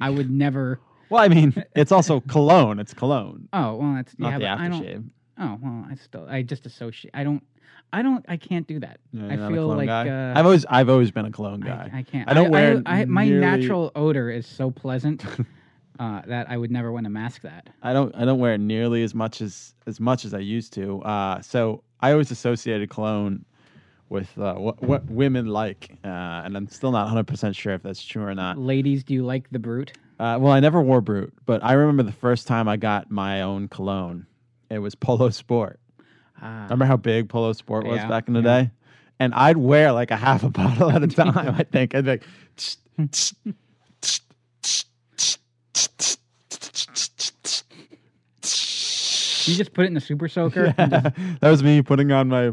I 0.00 0.08
would 0.08 0.30
never. 0.30 0.80
Well, 1.08 1.22
I 1.22 1.28
mean, 1.28 1.54
it's 1.76 1.92
also 1.92 2.18
cologne. 2.18 2.80
It's 2.80 2.92
cologne, 2.92 3.48
Oh 3.52 3.76
well, 3.76 3.94
that's 3.94 4.18
not 4.18 4.40
yeah. 4.40 4.56
the 4.56 4.62
aftershave. 4.62 5.04
Oh 5.38 5.56
well, 5.62 5.86
I 5.88 5.94
still 5.94 6.26
I 6.28 6.42
just 6.42 6.66
associate. 6.66 7.12
I 7.14 7.22
don't. 7.22 7.44
I 7.92 8.02
don't. 8.02 8.24
I 8.28 8.36
can't 8.36 8.66
do 8.66 8.80
that. 8.80 8.98
Yeah, 9.12 9.26
I 9.26 9.28
you're 9.28 9.36
not 9.36 9.52
a 9.52 9.54
feel 9.54 9.68
like 9.68 9.88
uh, 9.88 10.32
I've 10.34 10.44
always 10.44 10.64
I've 10.68 10.88
always 10.88 11.12
been 11.12 11.24
a 11.26 11.30
cologne 11.30 11.60
guy. 11.60 11.90
I, 11.92 11.98
I 11.98 12.02
can't. 12.02 12.28
I 12.28 12.34
don't 12.34 12.50
wear 12.50 12.82
I, 12.86 13.04
my 13.04 13.24
nearly- 13.24 13.40
natural 13.40 13.92
odor 13.94 14.30
is 14.30 14.48
so 14.48 14.68
pleasant 14.72 15.24
uh, 16.00 16.22
that 16.26 16.50
I 16.50 16.56
would 16.56 16.72
never 16.72 16.90
want 16.90 17.04
to 17.04 17.10
mask 17.10 17.42
that. 17.42 17.68
I 17.84 17.92
don't 17.92 18.12
I 18.16 18.24
don't 18.24 18.40
wear 18.40 18.54
it 18.54 18.58
nearly 18.60 19.04
as 19.04 19.14
much 19.14 19.40
as 19.40 19.74
as 19.86 20.00
much 20.00 20.24
as 20.24 20.34
I 20.34 20.40
used 20.40 20.72
to. 20.72 21.02
Uh, 21.02 21.40
so 21.40 21.84
I 22.00 22.10
always 22.10 22.32
associated 22.32 22.90
cologne 22.90 23.44
with 24.08 24.36
uh, 24.38 24.54
what 24.54 24.82
what 24.82 25.04
women 25.10 25.46
like, 25.46 25.90
uh, 26.04 26.08
and 26.44 26.56
I'm 26.56 26.68
still 26.68 26.92
not 26.92 27.04
100 27.04 27.26
percent 27.26 27.56
sure 27.56 27.74
if 27.74 27.82
that's 27.82 28.04
true 28.04 28.22
or 28.24 28.34
not. 28.34 28.58
Ladies, 28.58 29.02
do 29.04 29.14
you 29.14 29.24
like 29.24 29.48
the 29.50 29.58
Brut? 29.58 29.92
Uh, 30.18 30.38
well, 30.40 30.52
I 30.52 30.60
never 30.60 30.80
wore 30.80 31.00
Brut, 31.00 31.30
but 31.44 31.62
I 31.64 31.72
remember 31.74 32.02
the 32.02 32.12
first 32.12 32.46
time 32.46 32.68
I 32.68 32.76
got 32.76 33.10
my 33.10 33.42
own 33.42 33.68
cologne. 33.68 34.26
It 34.70 34.78
was 34.78 34.94
Polo 34.94 35.30
Sport. 35.30 35.78
Ah, 36.40 36.64
Remember 36.64 36.84
how 36.84 36.96
big 36.96 37.28
Polo 37.28 37.52
Sport 37.52 37.86
was 37.86 37.96
Yeah, 37.98 38.08
back 38.08 38.28
in 38.28 38.34
the 38.34 38.40
yeah. 38.42 38.62
day? 38.62 38.70
And 39.18 39.32
I'd 39.34 39.56
wear 39.56 39.92
like 39.92 40.10
a 40.10 40.16
half 40.16 40.42
a 40.44 40.50
bottle 40.60 40.90
at 40.90 41.02
a 41.02 41.06
time. 41.06 41.54
I 41.54 41.62
think 41.64 41.94
I'd 41.94 42.04
be 42.04 42.10
like. 42.10 42.22
you 49.46 49.54
just 49.54 49.72
put 49.74 49.84
it 49.84 49.88
in 49.88 49.94
the 49.94 50.00
super 50.00 50.28
soaker. 50.28 50.74
and 50.76 50.90
just- 50.92 51.40
that 51.40 51.50
was 51.50 51.62
me 51.62 51.82
putting 51.82 52.10
on 52.12 52.28
my 52.28 52.52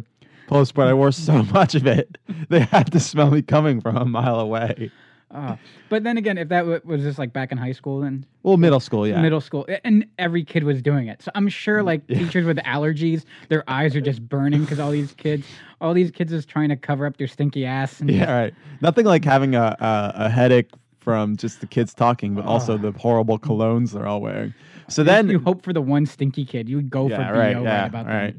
Polo 0.53 0.63
Sport. 0.65 0.87
I 0.87 0.93
wore 0.93 1.11
so 1.11 1.43
much 1.53 1.73
of 1.75 1.87
it, 1.87 2.17
they 2.49 2.59
had 2.61 2.91
to 2.91 2.99
smell 2.99 3.31
me 3.31 3.41
coming 3.41 3.81
from 3.81 3.97
a 3.97 4.05
mile 4.05 4.39
away. 4.39 4.91
ah. 5.31 5.57
But 5.89 6.03
then 6.03 6.17
again, 6.17 6.37
if 6.37 6.49
that 6.49 6.61
w- 6.61 6.81
was 6.83 7.01
just 7.01 7.17
like 7.17 7.33
back 7.33 7.51
in 7.51 7.57
high 7.57 7.71
school, 7.71 8.01
then 8.01 8.25
Well, 8.43 8.57
middle 8.57 8.79
school, 8.79 9.07
yeah. 9.07 9.19
middle 9.19 9.41
school, 9.41 9.67
and 9.83 10.05
every 10.19 10.43
kid 10.43 10.63
was 10.63 10.81
doing 10.81 11.07
it. 11.07 11.23
So 11.23 11.31
I'm 11.33 11.47
sure 11.49 11.81
like 11.81 12.05
teachers 12.07 12.45
with 12.45 12.57
allergies, 12.57 13.25
their 13.49 13.67
eyes 13.67 13.95
are 13.95 14.01
just 14.01 14.27
burning 14.27 14.61
because 14.61 14.79
all 14.79 14.91
these 14.91 15.13
kids, 15.13 15.47
all 15.81 15.93
these 15.93 16.11
kids 16.11 16.31
is 16.31 16.45
trying 16.45 16.69
to 16.69 16.75
cover 16.75 17.05
up 17.07 17.17
their 17.17 17.27
stinky 17.27 17.65
ass. 17.65 17.99
And 17.99 18.09
Yeah, 18.11 18.31
right. 18.31 18.53
Nothing 18.81 19.05
like 19.05 19.25
having 19.25 19.55
a, 19.55 19.75
a, 19.79 20.25
a 20.25 20.29
headache 20.29 20.69
from 20.99 21.35
just 21.35 21.61
the 21.61 21.67
kids 21.67 21.93
talking, 21.93 22.35
but 22.35 22.45
also 22.45 22.77
the 22.77 22.91
horrible 22.91 23.39
colognes 23.39 23.91
they're 23.91 24.07
all 24.07 24.21
wearing. 24.21 24.53
So 24.87 25.03
then, 25.03 25.29
you 25.29 25.39
hope 25.39 25.63
for 25.63 25.73
the 25.73 25.81
one 25.81 26.05
stinky 26.05 26.45
kid. 26.45 26.69
You 26.69 26.75
would 26.75 26.89
go 26.89 27.09
yeah, 27.09 27.15
for 27.15 27.37
right, 27.37 27.51
yeah, 27.51 27.79
right 27.81 27.87
about 27.87 28.05
all 28.05 28.11
that. 28.11 28.35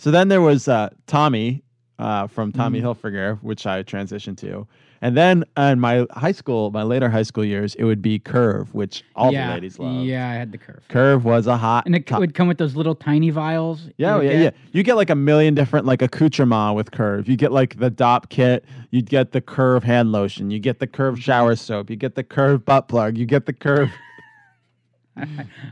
So 0.00 0.10
then 0.10 0.28
there 0.28 0.40
was 0.40 0.66
uh, 0.66 0.88
Tommy 1.06 1.62
uh, 1.98 2.26
from 2.26 2.52
Tommy 2.52 2.80
Mhm. 2.80 2.84
Hilfiger, 2.96 3.38
which 3.42 3.66
I 3.66 3.82
transitioned 3.82 4.38
to, 4.38 4.66
and 5.02 5.14
then 5.14 5.44
in 5.58 5.78
my 5.78 6.06
high 6.12 6.32
school, 6.32 6.70
my 6.70 6.82
later 6.82 7.10
high 7.10 7.22
school 7.24 7.44
years, 7.44 7.74
it 7.74 7.84
would 7.84 8.00
be 8.00 8.18
Curve, 8.18 8.72
which 8.74 9.04
all 9.14 9.30
yeah, 9.30 9.48
the 9.48 9.54
ladies 9.54 9.78
loved. 9.78 10.06
Yeah, 10.06 10.26
I 10.26 10.32
had 10.34 10.52
the 10.52 10.56
curve. 10.56 10.82
Curve 10.88 11.26
was 11.26 11.46
a 11.46 11.58
hot. 11.58 11.84
And 11.84 11.94
it 11.94 12.06
top- 12.06 12.20
would 12.20 12.32
come 12.34 12.48
with 12.48 12.56
those 12.56 12.74
little 12.76 12.94
tiny 12.94 13.28
vials. 13.28 13.90
Yeah, 13.98 14.18
yeah, 14.22 14.32
get. 14.32 14.40
yeah. 14.42 14.50
You 14.72 14.82
get 14.82 14.96
like 14.96 15.10
a 15.10 15.14
million 15.14 15.54
different 15.54 15.84
like 15.84 16.00
accoutrement 16.00 16.76
with 16.76 16.90
Curve. 16.92 17.28
You 17.28 17.36
get 17.36 17.52
like 17.52 17.78
the 17.78 17.90
Dopp 17.90 18.30
kit. 18.30 18.64
You 18.90 19.02
get 19.02 19.32
the 19.32 19.42
Curve 19.42 19.84
hand 19.84 20.12
lotion. 20.12 20.50
You 20.50 20.58
get 20.60 20.78
the 20.78 20.86
Curve 20.86 21.20
shower 21.20 21.54
soap. 21.56 21.90
You 21.90 21.96
get 21.96 22.14
the 22.14 22.24
Curve 22.24 22.64
butt 22.64 22.88
plug. 22.88 23.18
You 23.18 23.26
get 23.26 23.44
the 23.44 23.52
Curve. 23.52 23.90
I, 25.16 25.26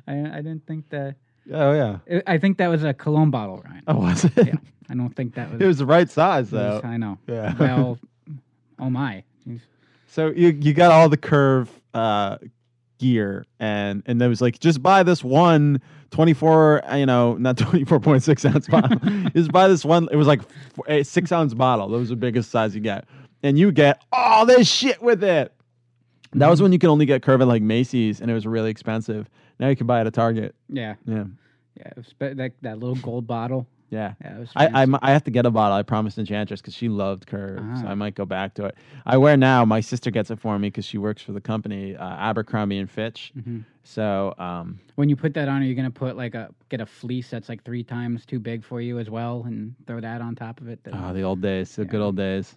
I 0.07 0.37
didn't 0.43 0.67
think 0.67 0.91
that. 0.91 1.17
Oh 1.53 1.73
yeah. 1.73 2.21
I 2.27 2.39
think 2.39 2.59
that 2.59 2.69
was 2.69 2.85
a 2.85 2.93
cologne 2.95 3.31
bottle, 3.31 3.63
Ryan. 3.65 3.83
Oh, 3.89 3.97
was 3.97 4.25
it? 4.25 4.33
Yeah, 4.37 4.55
I 4.91 4.95
don't 4.95 5.15
think 5.15 5.35
that 5.35 5.51
was. 5.53 5.61
It 5.61 5.67
was 5.67 5.79
the 5.79 5.87
right 5.87 6.09
size 6.11 6.53
it 6.53 6.57
was- 6.57 6.83
though. 6.83 6.89
I 6.89 6.97
know. 6.97 7.19
Yeah. 7.27 7.55
Well, 7.59 7.99
oh 8.79 8.91
my. 8.91 9.25
So 10.11 10.29
you 10.29 10.49
you 10.49 10.75
got 10.75 10.91
all 10.91 11.09
the 11.09 11.17
curve 11.17 11.71
uh, 11.95 12.39
gear, 12.99 13.45
and 13.61 14.03
and 14.07 14.21
there 14.21 14.29
was 14.29 14.41
like 14.41 14.59
just 14.59 14.83
buy 14.83 15.03
this 15.03 15.23
one 15.23 15.81
24, 16.11 16.91
uh, 16.91 16.97
you 16.97 17.05
know, 17.07 17.35
not 17.35 17.57
24.6 17.59 18.55
ounce 18.55 18.67
bottle. 18.69 19.31
just 19.31 19.53
buy 19.53 19.69
this 19.69 19.85
one. 19.85 20.09
It 20.11 20.17
was 20.17 20.27
like 20.27 20.41
a 20.87 21.03
six 21.03 21.31
ounce 21.31 21.53
bottle. 21.55 21.89
That 21.89 21.99
was 21.99 22.09
the 22.09 22.17
biggest 22.17 22.51
size 22.51 22.75
you 22.75 22.81
get, 22.81 23.05
and 23.43 23.59
you 23.59 23.71
get 23.71 24.03
all 24.13 24.47
this 24.47 24.67
shit 24.69 25.03
with 25.03 25.23
it. 25.23 25.53
That 26.33 26.49
was 26.49 26.61
when 26.61 26.73
you 26.73 26.79
could 26.79 26.91
only 26.91 27.07
get 27.07 27.23
curve 27.23 27.41
at 27.41 27.49
like 27.49 27.63
Macy's, 27.63 28.21
and 28.21 28.31
it 28.31 28.35
was 28.35 28.47
really 28.47 28.71
expensive. 28.71 29.29
Now 29.61 29.69
you 29.69 29.77
can 29.77 29.87
buy 29.87 30.01
it 30.01 30.07
at 30.07 30.15
Target. 30.15 30.55
Yeah. 30.69 30.95
Yeah, 31.07 31.25
Yeah. 31.77 31.89
It 31.89 31.97
was, 31.97 32.15
but 32.19 32.37
that 32.37 32.53
that 32.63 32.79
little 32.79 32.97
gold 32.97 33.27
bottle. 33.27 33.67
yeah. 33.91 34.15
Yeah. 34.23 34.37
It 34.37 34.41
was 34.41 34.51
I, 34.55 34.67
I, 34.67 34.71
fancy. 34.87 34.99
I 35.03 35.11
have 35.13 35.25
to 35.25 35.31
get 35.31 35.47
a 35.47 35.51
bottle. 35.51 35.77
I 35.77 35.83
promised 35.83 36.19
Enchantress 36.19 36.61
because 36.61 36.75
she 36.75 36.89
loved 36.89 37.27
curve, 37.27 37.59
so 37.81 37.87
Ah. 37.87 37.91
I 37.91 37.95
might 37.95 38.15
go 38.15 38.25
back 38.27 38.55
to 38.55 38.67
it. 38.67 38.75
I 39.07 39.17
wear 39.17 39.37
now. 39.37 39.65
My 39.65 39.81
sister 39.81 40.11
gets 40.11 40.31
it 40.31 40.39
for 40.39 40.59
me 40.59 40.69
because 40.69 40.85
she 40.85 40.99
works 40.99 41.23
for 41.23 41.33
the 41.33 41.41
company 41.41 41.97
uh, 41.97 42.05
Abercrombie 42.31 42.79
and 42.79 42.91
Fitch. 42.91 43.33
Mhm. 43.37 43.65
So 43.85 44.35
um, 44.39 44.79
When 44.97 45.09
you 45.09 45.17
put 45.17 45.33
that 45.35 45.49
on, 45.49 45.63
are 45.63 45.65
you 45.65 45.75
gonna 45.75 45.91
put 45.91 46.17
like 46.17 46.35
a 46.35 46.51
get 46.69 46.81
a 46.83 46.87
fleece 46.87 47.31
that's 47.31 47.49
like 47.49 47.65
three 47.65 47.83
times 47.83 48.27
too 48.27 48.39
big 48.39 48.63
for 48.65 48.81
you 48.83 48.99
as 48.99 49.09
well, 49.09 49.45
and 49.47 49.75
throw 49.87 50.01
that 50.01 50.21
on 50.21 50.35
top 50.35 50.61
of 50.61 50.69
it? 50.69 50.85
That- 50.85 50.95
oh, 50.95 51.13
the 51.15 51.23
old 51.23 51.41
days, 51.41 51.75
the 51.77 51.85
good 51.87 52.01
old 52.03 52.17
days. 52.17 52.57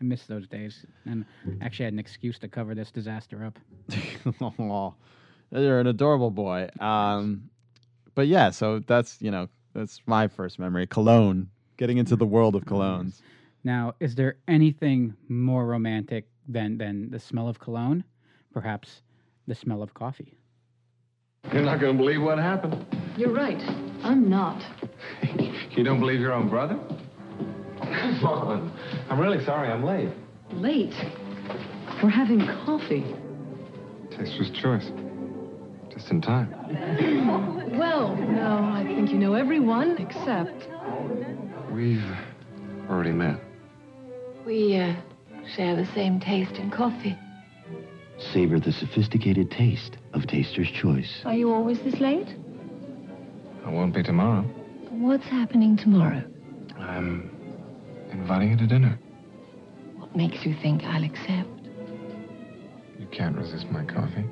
I 0.00 0.04
miss 0.04 0.26
those 0.26 0.46
days, 0.46 0.86
and 1.06 1.24
actually 1.60 1.86
had 1.86 1.92
an 1.94 1.98
excuse 1.98 2.38
to 2.38 2.46
cover 2.48 2.72
this 2.76 2.92
disaster 2.92 3.44
up. 3.44 3.58
Aw, 4.40 4.92
You're 5.50 5.80
an 5.80 5.86
adorable 5.86 6.30
boy. 6.30 6.68
Um, 6.80 7.50
but 8.14 8.26
yeah, 8.26 8.50
so 8.50 8.80
that's 8.80 9.20
you 9.20 9.30
know 9.30 9.48
that's 9.74 10.00
my 10.06 10.28
first 10.28 10.58
memory. 10.58 10.86
Cologne, 10.86 11.48
getting 11.76 11.98
into 11.98 12.16
the 12.16 12.26
world 12.26 12.54
of 12.56 12.64
colognes. 12.64 13.20
Now, 13.64 13.94
is 14.00 14.14
there 14.14 14.36
anything 14.46 15.14
more 15.28 15.66
romantic 15.66 16.28
than 16.48 16.78
than 16.78 17.10
the 17.10 17.18
smell 17.18 17.48
of 17.48 17.58
cologne? 17.58 18.04
Perhaps 18.52 19.02
the 19.46 19.54
smell 19.54 19.82
of 19.82 19.94
coffee. 19.94 20.36
You're 21.52 21.62
not 21.62 21.80
going 21.80 21.96
to 21.96 21.98
believe 21.98 22.20
what 22.22 22.38
happened. 22.38 22.84
You're 23.16 23.32
right. 23.32 23.60
I'm 24.02 24.28
not. 24.28 24.64
You 25.72 25.84
don't 25.84 26.00
believe 26.00 26.18
your 26.18 26.32
own 26.32 26.48
brother? 26.48 26.76
Come 27.80 28.24
on. 28.24 28.72
I'm 29.08 29.20
really 29.20 29.44
sorry 29.44 29.68
I'm 29.68 29.84
late. 29.84 30.08
Late. 30.54 30.94
We're 32.02 32.08
having 32.08 32.44
coffee. 32.64 33.04
Taster's 34.10 34.50
choice. 34.50 34.90
Just 35.98 36.12
in 36.12 36.20
time. 36.20 36.54
Well, 37.76 38.14
no, 38.14 38.70
I 38.72 38.84
think 38.86 39.10
you 39.10 39.18
know 39.18 39.34
everyone 39.34 39.96
except. 39.98 40.68
We've 41.72 42.04
already 42.88 43.10
met. 43.10 43.40
We 44.46 44.76
uh, 44.76 44.94
share 45.56 45.74
the 45.74 45.86
same 45.96 46.20
taste 46.20 46.52
in 46.52 46.70
coffee. 46.70 47.18
Savor 48.32 48.60
the 48.60 48.70
sophisticated 48.70 49.50
taste 49.50 49.96
of 50.12 50.28
Taster's 50.28 50.70
Choice. 50.70 51.22
Are 51.24 51.34
you 51.34 51.52
always 51.52 51.80
this 51.80 51.98
late? 51.98 52.28
I 53.64 53.70
won't 53.70 53.92
be 53.92 54.04
tomorrow. 54.04 54.42
What's 54.90 55.26
happening 55.26 55.76
tomorrow? 55.76 56.22
I'm 56.78 57.28
inviting 58.12 58.50
you 58.52 58.56
to 58.56 58.66
dinner. 58.68 58.96
What 59.96 60.14
makes 60.14 60.46
you 60.46 60.54
think 60.62 60.84
I'll 60.84 61.02
accept? 61.02 61.48
You 63.00 63.06
can't 63.10 63.36
resist 63.36 63.66
my 63.72 63.84
coffee. 63.84 64.24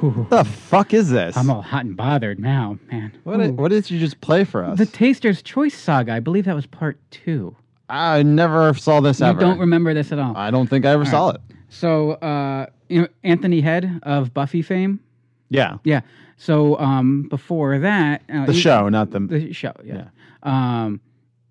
What 0.00 0.30
the 0.30 0.44
fuck 0.44 0.92
is 0.94 1.10
this? 1.10 1.36
I'm 1.36 1.48
all 1.50 1.62
hot 1.62 1.84
and 1.84 1.96
bothered 1.96 2.38
now, 2.38 2.78
man. 2.90 3.12
what, 3.24 3.38
did, 3.38 3.56
what 3.56 3.70
did 3.70 3.90
you 3.90 3.98
just 3.98 4.20
play 4.20 4.44
for 4.44 4.64
us? 4.64 4.78
The 4.78 4.86
Taster's 4.86 5.42
Choice 5.42 5.76
saga. 5.76 6.12
I 6.12 6.20
believe 6.20 6.44
that 6.44 6.54
was 6.54 6.66
part 6.66 6.98
two. 7.10 7.56
I 7.88 8.22
never 8.22 8.74
saw 8.74 9.00
this 9.00 9.20
You 9.20 9.26
ever. 9.26 9.40
don't 9.40 9.58
remember 9.58 9.94
this 9.94 10.12
at 10.12 10.18
all. 10.18 10.36
I 10.36 10.50
don't 10.50 10.66
think 10.68 10.84
I 10.84 10.90
ever 10.90 11.04
saw 11.04 11.30
it. 11.30 11.40
So, 11.68 12.12
uh, 12.12 12.66
you 12.88 13.02
know, 13.02 13.08
Anthony 13.24 13.60
Head 13.60 14.00
of 14.02 14.34
Buffy 14.34 14.62
fame. 14.62 15.00
Yeah, 15.48 15.78
Yeah. 15.84 16.00
So, 16.38 16.78
um, 16.78 17.28
before 17.30 17.78
that, 17.78 18.22
uh, 18.32 18.44
the 18.46 18.52
he- 18.52 18.60
show, 18.60 18.88
not 18.90 19.10
the. 19.10 19.20
the 19.20 19.52
show. 19.54 19.72
Yeah. 19.84 20.08
Um, 20.42 21.00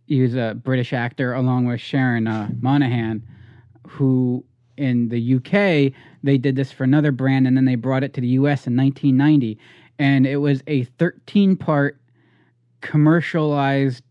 he 0.06 0.22
was 0.22 0.36
a 0.36 0.54
British 0.62 0.94
actor 0.94 1.34
along 1.34 1.66
with 1.66 1.82
Sharon 1.82 2.28
uh, 2.28 2.50
Monahan, 2.62 3.24
who 3.88 4.44
in 4.78 5.10
the 5.10 5.36
UK 5.36 5.94
they 6.24 6.38
did 6.38 6.56
this 6.56 6.72
for 6.72 6.84
another 6.84 7.12
brand, 7.12 7.48
and 7.48 7.56
then 7.56 7.66
they 7.66 7.76
brought 7.76 8.04
it 8.04 8.14
to 8.16 8.22
the 8.22 8.28
US 8.30 8.68
in 8.68 8.76
1990, 8.76 9.58
and 10.00 10.26
it 10.26 10.38
was 10.38 10.62
a 10.68 10.84
13 10.84 11.56
part 11.56 12.00
commercialized 12.82 14.04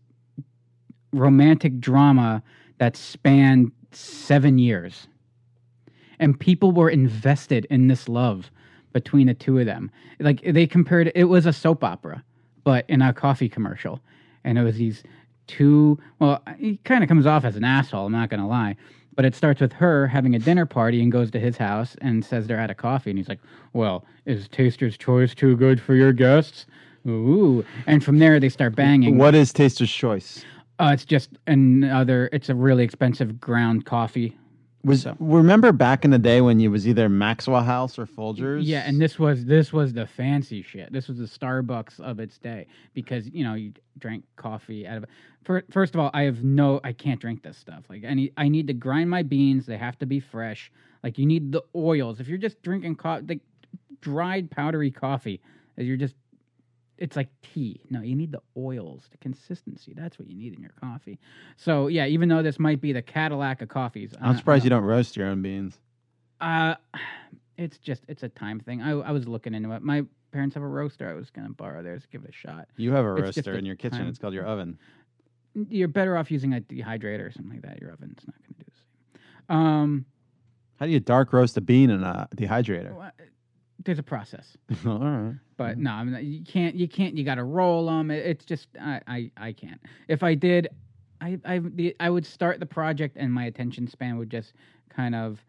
romantic 1.13 1.79
drama 1.79 2.43
that 2.77 2.97
spanned 2.97 3.71
seven 3.91 4.57
years. 4.57 5.07
And 6.19 6.39
people 6.39 6.71
were 6.71 6.89
invested 6.89 7.65
in 7.69 7.87
this 7.87 8.07
love 8.07 8.51
between 8.93 9.27
the 9.27 9.33
two 9.33 9.59
of 9.59 9.65
them. 9.65 9.91
Like 10.19 10.41
they 10.41 10.67
compared 10.67 11.11
it 11.15 11.25
was 11.25 11.45
a 11.45 11.53
soap 11.53 11.83
opera, 11.83 12.23
but 12.63 12.85
in 12.89 13.01
a 13.01 13.13
coffee 13.13 13.49
commercial. 13.49 13.99
And 14.43 14.57
it 14.57 14.63
was 14.63 14.77
these 14.77 15.03
two 15.47 15.99
well, 16.19 16.41
he 16.57 16.77
kind 16.85 17.03
of 17.03 17.09
comes 17.09 17.25
off 17.25 17.43
as 17.45 17.55
an 17.55 17.63
asshole, 17.63 18.05
I'm 18.05 18.11
not 18.11 18.29
gonna 18.29 18.47
lie. 18.47 18.77
But 19.15 19.25
it 19.25 19.35
starts 19.35 19.61
with 19.61 19.73
her 19.73 20.07
having 20.07 20.35
a 20.35 20.39
dinner 20.39 20.65
party 20.65 21.01
and 21.01 21.11
goes 21.11 21.31
to 21.31 21.39
his 21.39 21.57
house 21.57 21.95
and 22.01 22.23
says 22.23 22.47
they're 22.47 22.59
at 22.59 22.69
a 22.69 22.75
coffee 22.75 23.09
and 23.09 23.17
he's 23.17 23.29
like, 23.29 23.39
Well, 23.73 24.05
is 24.25 24.47
Taster's 24.47 24.97
Choice 24.97 25.33
too 25.33 25.55
good 25.55 25.79
for 25.79 25.95
your 25.95 26.11
guests? 26.11 26.65
Ooh. 27.07 27.63
And 27.87 28.03
from 28.03 28.19
there 28.19 28.39
they 28.39 28.49
start 28.49 28.75
banging. 28.75 29.17
What 29.17 29.35
is 29.35 29.53
Taster's 29.53 29.91
Choice? 29.91 30.43
Uh, 30.79 30.91
it's 30.93 31.05
just 31.05 31.29
another. 31.47 32.29
It's 32.33 32.49
a 32.49 32.55
really 32.55 32.83
expensive 32.83 33.39
ground 33.39 33.85
coffee. 33.85 34.37
Was 34.85 35.01
So- 35.01 35.17
remember 35.19 35.71
back 35.71 36.05
in 36.05 36.11
the 36.11 36.19
day 36.19 36.41
when 36.41 36.59
you 36.59 36.69
was 36.69 36.87
either 36.87 37.09
Maxwell 37.09 37.63
House 37.63 37.97
or 37.97 38.05
Folgers? 38.05 38.61
Yeah, 38.63 38.87
and 38.87 39.01
this 39.01 39.17
was 39.17 39.43
this 39.45 39.73
was 39.73 39.93
the 39.93 40.05
fancy 40.05 40.61
shit. 40.61 40.93
This 40.93 41.07
was 41.07 41.17
the 41.17 41.25
Starbucks 41.25 41.99
of 41.99 42.19
its 42.19 42.37
day 42.37 42.67
because 42.93 43.27
you 43.31 43.43
know 43.43 43.55
you 43.55 43.73
drank 43.97 44.23
coffee 44.35 44.87
out 44.87 44.97
of. 44.97 45.05
For, 45.43 45.63
first 45.71 45.95
of 45.95 45.99
all, 45.99 46.11
I 46.13 46.23
have 46.23 46.43
no. 46.43 46.79
I 46.83 46.93
can't 46.93 47.19
drink 47.19 47.41
this 47.43 47.57
stuff. 47.57 47.83
Like 47.89 48.05
I 48.05 48.13
need. 48.13 48.33
I 48.37 48.47
need 48.47 48.67
to 48.67 48.73
grind 48.73 49.09
my 49.09 49.23
beans. 49.23 49.65
They 49.65 49.77
have 49.77 49.97
to 49.99 50.05
be 50.05 50.19
fresh. 50.19 50.71
Like 51.03 51.17
you 51.17 51.25
need 51.25 51.51
the 51.51 51.63
oils. 51.75 52.19
If 52.19 52.27
you're 52.27 52.37
just 52.37 52.61
drinking 52.61 52.95
coffee, 52.97 53.25
like 53.27 53.41
dried 54.01 54.51
powdery 54.51 54.91
coffee, 54.91 55.41
you're 55.77 55.97
just. 55.97 56.15
It's 56.97 57.15
like 57.15 57.27
tea. 57.41 57.81
No, 57.89 58.01
you 58.01 58.15
need 58.15 58.31
the 58.31 58.41
oils, 58.55 59.03
the 59.11 59.17
consistency. 59.17 59.93
That's 59.95 60.17
what 60.17 60.29
you 60.29 60.35
need 60.35 60.53
in 60.53 60.61
your 60.61 60.71
coffee. 60.79 61.19
So 61.57 61.87
yeah, 61.87 62.05
even 62.05 62.29
though 62.29 62.41
this 62.41 62.57
might 62.59 62.79
be 62.81 62.93
the 62.93 63.01
Cadillac 63.01 63.61
of 63.61 63.67
coffees, 63.69 64.13
I'm 64.21 64.31
uh, 64.31 64.37
surprised 64.37 64.63
you 64.63 64.69
don't 64.69 64.83
roast 64.85 65.17
your 65.17 65.27
own 65.27 65.41
beans. 65.41 65.77
uh, 66.41 66.75
it's 67.57 67.77
just 67.77 68.03
it's 68.07 68.23
a 68.23 68.29
time 68.29 68.59
thing. 68.59 68.81
I 68.81 68.91
I 68.91 69.11
was 69.11 69.27
looking 69.27 69.53
into 69.53 69.71
it. 69.71 69.81
My 69.81 70.05
parents 70.31 70.53
have 70.55 70.63
a 70.63 70.67
roaster. 70.67 71.09
I 71.09 71.13
was 71.13 71.29
gonna 71.29 71.49
borrow 71.49 71.83
theirs, 71.83 72.03
give 72.11 72.23
it 72.23 72.29
a 72.29 72.33
shot. 72.33 72.67
You 72.77 72.91
have 72.93 73.05
a 73.05 73.15
It's 73.15 73.37
roaster 73.37 73.57
in 73.57 73.65
your 73.65 73.75
kitchen. 73.75 73.97
time- 73.99 74.07
It's 74.07 74.17
called 74.19 74.33
your 74.33 74.45
oven. 74.45 74.77
You're 75.69 75.87
better 75.87 76.17
off 76.17 76.31
using 76.31 76.53
a 76.53 76.59
dehydrator 76.61 77.27
or 77.27 77.31
something 77.31 77.51
like 77.53 77.61
that. 77.61 77.79
Your 77.81 77.91
oven's 77.91 78.19
not 78.27 78.35
gonna 78.41 78.55
do 78.57 78.65
the 78.65 78.71
same. 79.49 79.57
Um, 79.57 80.05
How 80.79 80.85
do 80.85 80.91
you 80.91 80.99
dark 80.99 81.31
roast 81.31 81.55
a 81.57 81.61
bean 81.61 81.89
in 81.89 82.03
a 82.03 82.27
dehydrator? 82.35 82.93
wha- 82.93 83.11
there's 83.83 83.99
a 83.99 84.03
process, 84.03 84.55
All 84.85 84.99
right. 84.99 85.35
but 85.57 85.77
no, 85.77 85.91
I 85.91 86.03
mean 86.03 86.25
you 86.31 86.43
can't. 86.43 86.75
You 86.75 86.87
can't. 86.87 87.15
You 87.17 87.23
got 87.23 87.35
to 87.35 87.43
roll 87.43 87.85
them. 87.87 88.09
It's 88.11 88.45
just 88.45 88.67
I, 88.79 89.01
I 89.07 89.31
I 89.37 89.51
can't. 89.51 89.79
If 90.07 90.23
I 90.23 90.33
did, 90.33 90.69
I 91.21 91.37
I 91.45 91.59
the- 91.59 91.95
I 91.99 92.09
would 92.09 92.25
start 92.25 92.59
the 92.59 92.65
project 92.65 93.17
and 93.19 93.31
my 93.33 93.45
attention 93.45 93.87
span 93.87 94.17
would 94.17 94.29
just 94.29 94.53
kind 94.89 95.13
of 95.15 95.43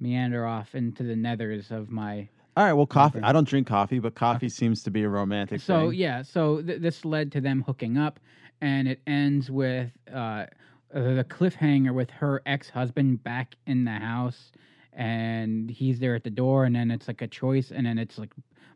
meander 0.00 0.46
off 0.46 0.74
into 0.74 1.02
the 1.02 1.14
nethers 1.14 1.70
of 1.70 1.90
my 1.90 2.28
All 2.56 2.64
right. 2.64 2.72
Well, 2.72 2.86
coffee. 2.86 3.18
Okay. 3.18 3.26
I 3.28 3.32
don't 3.32 3.46
drink 3.48 3.66
coffee, 3.66 3.98
but 3.98 4.14
coffee 4.14 4.48
seems 4.48 4.82
to 4.84 4.90
be 4.90 5.02
a 5.04 5.08
romantic 5.08 5.60
So 5.60 5.90
thing. 5.90 5.98
yeah, 5.98 6.22
so 6.22 6.62
th- 6.62 6.80
this 6.80 7.04
led 7.04 7.30
to 7.32 7.40
them 7.40 7.62
hooking 7.66 7.96
up, 7.98 8.18
and 8.60 8.88
it 8.88 9.00
ends 9.06 9.50
with 9.50 9.90
uh, 10.12 10.46
the 10.92 11.24
cliffhanger 11.28 11.92
with 11.94 12.10
her 12.10 12.42
ex 12.46 12.68
husband 12.70 13.22
back 13.22 13.54
in 13.66 13.84
the 13.84 13.92
house, 13.92 14.52
and 14.96 15.70
he's 15.70 16.00
there 16.00 16.14
at 16.14 16.24
the 16.24 16.30
door, 16.30 16.64
and 16.64 16.74
then 16.74 16.90
it's 16.90 17.06
like 17.06 17.22
a 17.22 17.28
choice, 17.28 17.70
and 17.70 17.86
then 17.86 17.98
it's 17.98 18.18
like 18.18 18.32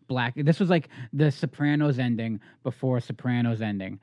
black. 0.06 0.34
This 0.36 0.60
was 0.60 0.70
like 0.70 0.88
the 1.12 1.30
Sopranos 1.32 1.98
ending 1.98 2.40
before 2.62 3.00
Sopranos 3.00 3.62
ending, 3.62 3.98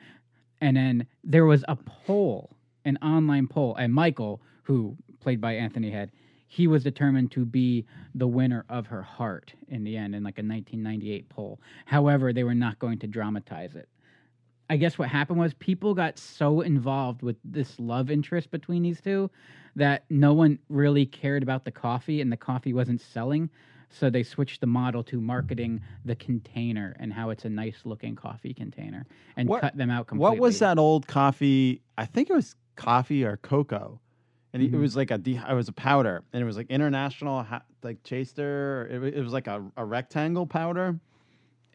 and 0.59 0.75
then 0.75 1.07
there 1.23 1.45
was 1.45 1.63
a 1.67 1.75
poll, 1.75 2.57
an 2.85 2.97
online 3.01 3.47
poll, 3.47 3.75
and 3.75 3.93
Michael, 3.93 4.41
who 4.63 4.97
played 5.21 5.39
by 5.39 5.53
Anthony 5.53 5.91
Head. 5.91 6.11
He 6.49 6.65
was 6.65 6.83
determined 6.83 7.31
to 7.31 7.45
be 7.45 7.85
the 8.15 8.27
winner 8.27 8.65
of 8.69 8.87
her 8.87 9.03
heart 9.03 9.53
in 9.67 9.83
the 9.83 9.97
end 9.97 10.15
in 10.15 10.23
like 10.23 10.39
a 10.39 10.41
1998 10.41 11.29
poll. 11.29 11.59
However, 11.85 12.31
they 12.31 12.43
were 12.43 12.55
not 12.55 12.79
going 12.79 12.99
to 12.99 13.07
dramatize 13.07 13.75
it. 13.75 13.89
I 14.69 14.77
guess 14.77 14.97
what 14.97 15.07
happened 15.09 15.39
was 15.39 15.53
people 15.53 15.93
got 15.93 16.17
so 16.17 16.61
involved 16.61 17.21
with 17.21 17.37
this 17.43 17.79
love 17.79 18.11
interest 18.11 18.51
between 18.51 18.83
these 18.83 18.99
two 18.99 19.29
that 19.75 20.03
no 20.09 20.33
one 20.33 20.59
really 20.69 21.05
cared 21.05 21.43
about 21.43 21.63
the 21.63 21.71
coffee 21.71 22.19
and 22.19 22.31
the 22.31 22.37
coffee 22.37 22.73
wasn't 22.73 22.99
selling. 22.99 23.49
So 23.89 24.09
they 24.09 24.23
switched 24.23 24.59
the 24.59 24.67
model 24.67 25.01
to 25.05 25.21
marketing 25.21 25.79
the 26.03 26.15
container 26.15 26.95
and 26.99 27.13
how 27.13 27.29
it's 27.29 27.45
a 27.45 27.49
nice 27.49 27.77
looking 27.85 28.15
coffee 28.15 28.53
container 28.53 29.05
and 29.37 29.47
What- 29.47 29.61
cut 29.61 29.77
them 29.77 29.89
out 29.89 30.07
completely. 30.07 30.31
What 30.31 30.39
was 30.41 30.59
that 30.59 30.77
old 30.77 31.07
coffee? 31.07 31.81
I 31.97 32.05
think 32.05 32.29
it 32.29 32.33
was 32.33 32.57
coffee 32.75 33.23
or 33.23 33.37
cocoa, 33.37 34.01
and 34.51 34.61
it- 34.61 34.71
Mhm. 34.71 34.75
it 34.75 34.79
was 34.79 34.97
like 34.97 35.09
a 35.11 35.17
de- 35.17 35.37
it 35.37 35.53
was 35.53 35.69
a 35.69 35.73
powder, 35.73 36.23
and 36.33 36.41
it 36.41 36.45
was 36.45 36.57
like 36.57 36.69
international 36.69 37.43
ha- 37.43 37.63
like 37.81 38.03
chaser. 38.03 38.87
It 38.91 39.23
was 39.23 39.31
like 39.31 39.47
a, 39.47 39.63
a 39.77 39.85
rectangle 39.85 40.45
powder. 40.47 40.99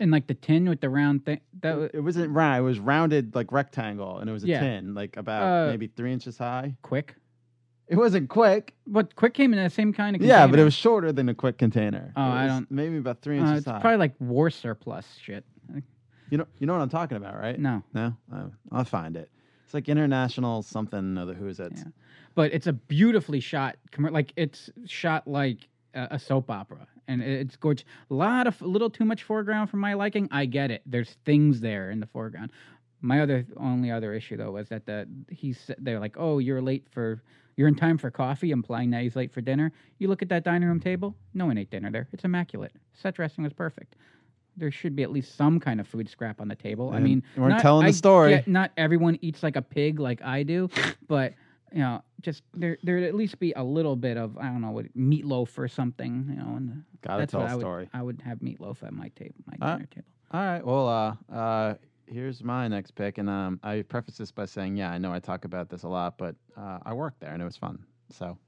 In 0.03 0.11
like 0.11 0.27
the 0.27 0.35
tin 0.35 0.69
with 0.69 0.81
the 0.81 0.91
round 0.91 1.25
thing? 1.25 1.41
That 1.61 1.77
was 1.79 1.91
It 1.95 2.01
wasn't 2.01 2.33
round. 2.33 2.59
It 2.59 2.63
was 2.63 2.81
rounded 2.81 3.35
like 3.37 3.53
rectangle, 3.53 4.19
and 4.19 4.29
it 4.29 4.33
was 4.33 4.43
a 4.43 4.49
Yeah. 4.49 4.61
tin, 4.61 4.95
like 4.95 5.17
about 5.17 5.43
Uh, 5.69 5.71
maybe 5.71 5.87
three 5.87 6.13
inches 6.13 6.37
high. 6.39 6.77
Quik. 6.83 7.11
It 7.87 7.97
wasn't 7.97 8.29
Quik. 8.29 8.71
But 8.87 9.15
Quik 9.15 9.33
came 9.35 9.53
in 9.55 9.63
the 9.63 9.71
same 9.71 9.93
kind 9.93 10.17
of 10.17 10.23
Yeah, 10.23 10.41
but 10.41 10.45
it 10.45 10.49
container. 10.49 10.65
was 10.65 10.75
shorter 10.75 11.13
than 11.13 11.29
a 11.29 11.35
Quik 11.35 11.57
container. 11.57 12.13
Oh, 12.17 12.21
It 12.23 12.25
I 12.25 12.45
was 12.45 12.53
don't- 12.53 12.71
Maybe 12.71 12.97
about 12.97 13.21
three 13.23 13.39
Uh, 13.39 13.43
inches 13.43 13.59
it's 13.59 13.67
high. 13.67 13.81
probably 13.81 13.99
like 13.99 14.15
war 14.19 14.51
surplus 14.51 15.07
shit. 15.21 15.45
you 16.31 16.39
know, 16.39 16.47
you 16.59 16.67
know 16.67 16.73
what 16.73 16.81
I'm 16.83 16.89
talking 16.89 17.19
about, 17.19 17.39
right? 17.39 17.61
No. 17.61 17.83
no. 17.95 18.17
Oh, 18.33 18.51
I'll 18.73 18.85
find 18.85 19.17
it. 19.17 19.31
It's 19.65 19.75
like 19.75 19.89
international 19.89 20.63
something. 20.63 21.17
Other 21.19 21.35
who's 21.35 21.61
it? 21.61 21.75
Yeah. 21.77 21.85
But 22.35 22.53
it's 22.55 22.67
a 22.67 22.73
beautifully 22.73 23.41
shot, 23.41 23.77
commer- 23.93 24.11
like 24.11 24.33
it's 24.37 24.71
shot 24.87 25.29
like 25.29 25.69
a, 25.95 26.19
soap 26.19 26.51
opera, 26.51 26.87
and 27.09 27.23
it's 27.23 27.57
gorgeous. 27.57 27.85
A 28.11 28.15
lot 28.15 28.47
of, 28.47 28.61
a 28.63 28.67
little 28.67 28.91
too 28.91 29.05
much 29.05 29.23
foreground 29.25 29.71
for 29.71 29.77
my 29.77 29.95
liking. 29.95 30.29
I 30.31 30.47
get 30.47 30.71
it. 30.71 30.83
There's 30.87 31.17
things 31.25 31.61
there 31.61 31.91
in 31.91 32.01
the 32.01 32.07
foreground. 32.07 32.53
My 33.01 33.21
other 33.21 33.45
only 33.57 33.91
other 33.91 34.15
issue 34.15 34.37
though 34.37 34.53
was 34.53 34.69
that 34.69 34.87
the 34.87 35.09
he's 35.31 35.71
they're 35.79 35.99
like, 36.01 36.15
oh, 36.17 36.39
you're 36.39 36.63
late 36.63 36.87
for, 36.91 37.21
you're 37.57 37.69
in 37.69 37.75
time 37.75 37.99
for 37.99 38.11
coffee, 38.11 38.53
implying 38.53 38.91
that 38.91 39.03
he's 39.03 39.17
late 39.17 39.33
for 39.33 39.41
dinner. 39.41 39.73
You 39.99 40.09
look 40.09 40.23
at 40.23 40.29
that 40.29 40.45
dining 40.45 40.69
room 40.69 40.81
table. 40.81 41.17
No 41.35 41.47
one 41.47 41.59
ate 41.59 41.71
dinner 41.71 41.91
there. 41.91 42.09
It's 42.13 42.25
immaculate. 42.25 42.73
Set 42.95 43.17
dressing 43.17 43.43
was 43.45 43.53
perfect. 43.53 43.97
There 44.57 44.71
should 44.71 44.95
be 44.95 45.03
at 45.03 45.11
least 45.11 45.35
some 45.37 45.59
kind 45.59 45.81
of 45.81 45.89
food 45.89 46.09
scrap 46.09 46.41
on 46.41 46.47
the 46.47 46.55
table. 46.55 46.91
I 46.91 47.01
mean, 47.01 47.23
we're 47.37 47.49
not- 47.49 47.61
telling 47.61 47.87
the 47.87 47.93
story. 47.93 48.31
get 48.31 48.47
not 48.47 48.71
everyone 48.77 49.19
eats 49.21 49.43
like 49.43 49.57
a 49.57 49.63
pig 49.63 49.99
like 49.99 50.23
I 50.23 50.43
do, 50.45 50.69
but 51.09 51.35
you 51.73 51.81
know, 51.81 52.03
just 52.21 52.43
there 52.55 52.79
there'd 52.83 53.03
at 53.05 53.15
least 53.15 53.39
be 53.39 53.53
a 53.55 53.63
little 53.65 53.97
bit 53.97 54.17
of 54.17 54.37
I 54.39 54.45
don't 54.45 54.61
know 54.61 54.71
what 54.71 54.87
meatloaf 54.97 55.59
or 55.59 55.69
something, 55.69 56.27
you 56.31 56.37
know, 56.37 56.57
and 56.57 56.85
Gotta 57.03 57.21
that's 57.23 57.33
tell 57.33 57.41
what 57.43 57.51
I 57.51 57.55
would. 57.57 57.89
I 57.95 58.03
would 58.03 58.23
have 58.23 58.39
meatloaf 58.39 58.83
at 58.83 58.93
my 58.93 59.09
table, 59.11 59.35
my 59.47 59.57
Uh, 59.67 59.75
dinner 59.77 59.89
table. 59.95 60.07
All 60.33 60.41
right. 60.45 60.65
Well, 60.65 60.89
uh, 60.89 61.35
uh, 61.35 61.75
here's 62.07 62.43
my 62.43 62.69
next 62.69 62.93
pick, 62.95 63.19
and 63.19 63.29
um, 63.29 63.61
I 63.63 63.83
preface 63.83 64.17
this 64.19 64.33
by 64.33 64.45
saying, 64.47 64.77
yeah, 64.77 64.91
I 64.91 64.99
know 64.99 65.13
I 65.13 65.19
talk 65.19 65.45
about 65.45 65.69
this 65.69 65.83
a 65.83 65.89
lot, 65.89 66.17
but 66.19 66.37
uh, 66.57 66.79
I 66.85 66.93
worked 66.95 67.21
there 67.21 67.33
and 67.33 67.43
it 67.43 67.45
was 67.45 67.57
fun. 67.57 67.85
So 68.11 68.39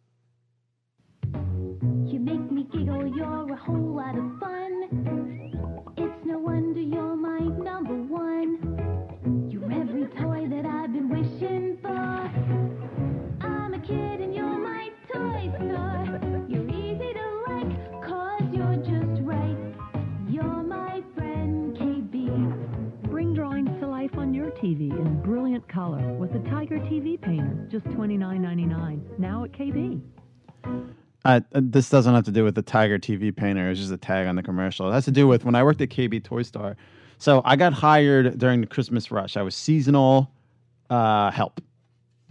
color 25.74 26.12
with 26.14 26.32
the 26.32 26.38
Tiger 26.50 26.78
TV 26.78 27.20
Painter, 27.20 27.66
just 27.68 27.84
$29.99. 27.86 29.18
Now 29.18 29.42
at 29.42 29.50
KB. 29.50 30.00
uh, 31.24 31.40
this 31.52 31.90
doesn't 31.90 32.14
have 32.14 32.24
to 32.24 32.30
do 32.30 32.44
with 32.44 32.54
the 32.54 32.62
Tiger 32.62 32.96
TV 32.96 33.34
painter. 33.34 33.68
It's 33.70 33.80
just 33.80 33.90
a 33.92 33.96
tag 33.96 34.28
on 34.28 34.36
the 34.36 34.42
commercial. 34.42 34.88
It 34.88 34.92
has 34.92 35.04
to 35.06 35.10
do 35.10 35.26
with 35.26 35.44
when 35.44 35.56
I 35.56 35.64
worked 35.64 35.80
at 35.80 35.88
KB 35.88 36.22
Toy 36.22 36.42
Store. 36.42 36.76
So 37.18 37.42
I 37.44 37.56
got 37.56 37.72
hired 37.72 38.38
during 38.38 38.60
the 38.60 38.66
Christmas 38.68 39.10
rush. 39.10 39.36
I 39.36 39.42
was 39.42 39.56
seasonal 39.56 40.30
uh, 40.90 41.32
help. 41.32 41.60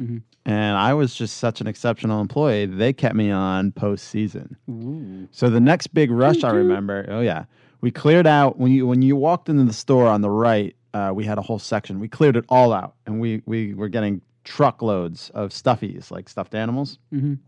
Mhm. 0.01 0.21
And 0.45 0.77
I 0.77 0.93
was 0.93 1.13
just 1.13 1.38
such 1.38 1.60
an 1.62 1.67
exceptional 1.67 2.21
employee. 2.21 2.65
They 2.65 2.93
kept 2.93 3.15
me 3.15 3.29
on 3.32 3.71
postseason. 3.73 4.56
Ooh. 4.69 5.27
So 5.32 5.49
the 5.49 5.60
next 5.60 5.88
big 5.88 6.12
rush 6.12 6.43
I 6.43 6.51
remember, 6.51 7.06
oh 7.10 7.21
yeah, 7.21 7.45
we 7.82 7.91
cleared 7.91 8.27
out 8.27 8.58
when 8.58 8.71
you 8.71 8.88
when 8.88 9.01
you 9.01 9.15
walked 9.17 9.49
into 9.49 9.63
the 9.65 9.73
store 9.73 10.08
on 10.08 10.21
the 10.21 10.29
right. 10.29 10.75
Uh, 10.93 11.12
we 11.13 11.25
had 11.25 11.38
a 11.38 11.41
whole 11.41 11.60
section. 11.60 11.99
We 11.99 12.08
cleared 12.08 12.36
it 12.38 12.45
all 12.49 12.71
out, 12.73 12.95
and 13.06 13.19
we 13.19 13.41
we 13.45 13.73
were 13.73 13.89
getting 13.89 14.21
truckloads 14.43 15.29
of 15.32 15.49
stuffies, 15.49 16.12
like 16.12 16.27
stuffed 16.29 16.53
animals, 16.53 16.99
Mhm. 17.13 17.39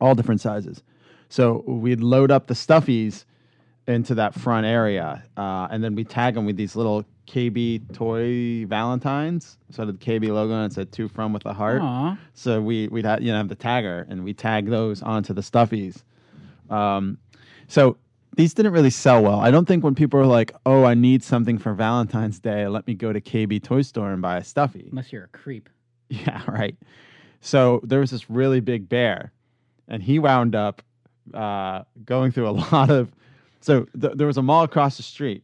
all 0.00 0.14
different 0.14 0.40
sizes. 0.40 0.82
So 1.28 1.62
we'd 1.66 2.00
load 2.00 2.30
up 2.30 2.46
the 2.46 2.54
stuffies 2.54 3.24
into 3.86 4.14
that 4.14 4.32
front 4.34 4.64
area, 4.66 5.24
uh, 5.36 5.68
and 5.70 5.82
then 5.84 5.94
we 5.94 6.04
tag 6.04 6.34
them 6.34 6.46
with 6.46 6.56
these 6.56 6.74
little 6.76 7.04
KB 7.26 7.80
toy 7.92 8.64
Valentines. 8.66 9.58
So 9.70 9.84
the 9.84 9.92
KB 9.94 10.30
logo 10.30 10.54
and 10.54 10.70
it 10.70 10.74
said 10.74 10.92
"To 10.92 11.08
From" 11.08 11.32
with 11.32 11.44
a 11.46 11.52
heart. 11.52 11.82
Aw. 11.82 12.16
So 12.34 12.62
we 12.62 12.88
we'd 12.88 13.04
have 13.04 13.20
you 13.22 13.32
know 13.32 13.38
have 13.38 13.48
the 13.48 13.56
tagger 13.56 14.06
and 14.08 14.24
we 14.24 14.32
tag 14.32 14.66
those 14.70 15.02
onto 15.02 15.34
the 15.34 15.40
stuffies. 15.42 16.02
Um, 16.70 17.18
so 17.68 17.96
these 18.36 18.54
didn't 18.54 18.72
really 18.72 18.90
sell 18.90 19.22
well. 19.22 19.40
I 19.40 19.50
don't 19.50 19.66
think 19.66 19.84
when 19.84 19.94
people 19.94 20.18
are 20.20 20.26
like, 20.26 20.52
"Oh, 20.66 20.84
I 20.84 20.94
need 20.94 21.22
something 21.22 21.58
for 21.58 21.74
Valentine's 21.74 22.38
Day, 22.38 22.66
let 22.68 22.86
me 22.86 22.94
go 22.94 23.12
to 23.12 23.20
KB 23.20 23.62
Toy 23.62 23.82
Store 23.82 24.12
and 24.12 24.20
buy 24.22 24.36
a 24.38 24.44
stuffy." 24.44 24.88
Unless 24.90 25.12
you're 25.12 25.24
a 25.24 25.28
creep. 25.28 25.68
Yeah, 26.08 26.42
right. 26.48 26.76
So 27.40 27.80
there 27.84 28.00
was 28.00 28.10
this 28.10 28.30
really 28.30 28.60
big 28.60 28.88
bear, 28.88 29.32
and 29.88 30.02
he 30.02 30.18
wound 30.18 30.54
up 30.54 30.82
uh, 31.32 31.82
going 32.04 32.32
through 32.32 32.48
a 32.48 32.50
lot 32.72 32.90
of. 32.90 33.12
So 33.60 33.86
th- 34.00 34.14
there 34.16 34.26
was 34.26 34.36
a 34.36 34.42
mall 34.42 34.64
across 34.64 34.96
the 34.98 35.02
street 35.02 35.42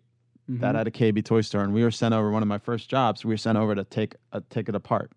that 0.48 0.74
Mhm. 0.74 0.78
had 0.78 0.86
a 0.86 0.90
KB 0.90 1.24
toy 1.24 1.40
store, 1.42 1.62
and 1.62 1.72
we 1.72 1.82
were 1.82 1.90
sent 1.90 2.12
over. 2.14 2.30
One 2.30 2.42
of 2.42 2.48
my 2.48 2.58
first 2.58 2.88
jobs, 2.90 3.24
we 3.24 3.32
were 3.32 3.36
sent 3.38 3.56
over 3.56 3.74
to 3.74 3.84
take 3.84 4.14
uh, 4.32 4.40
take 4.50 4.68
it 4.68 4.74
apart. 4.74 5.10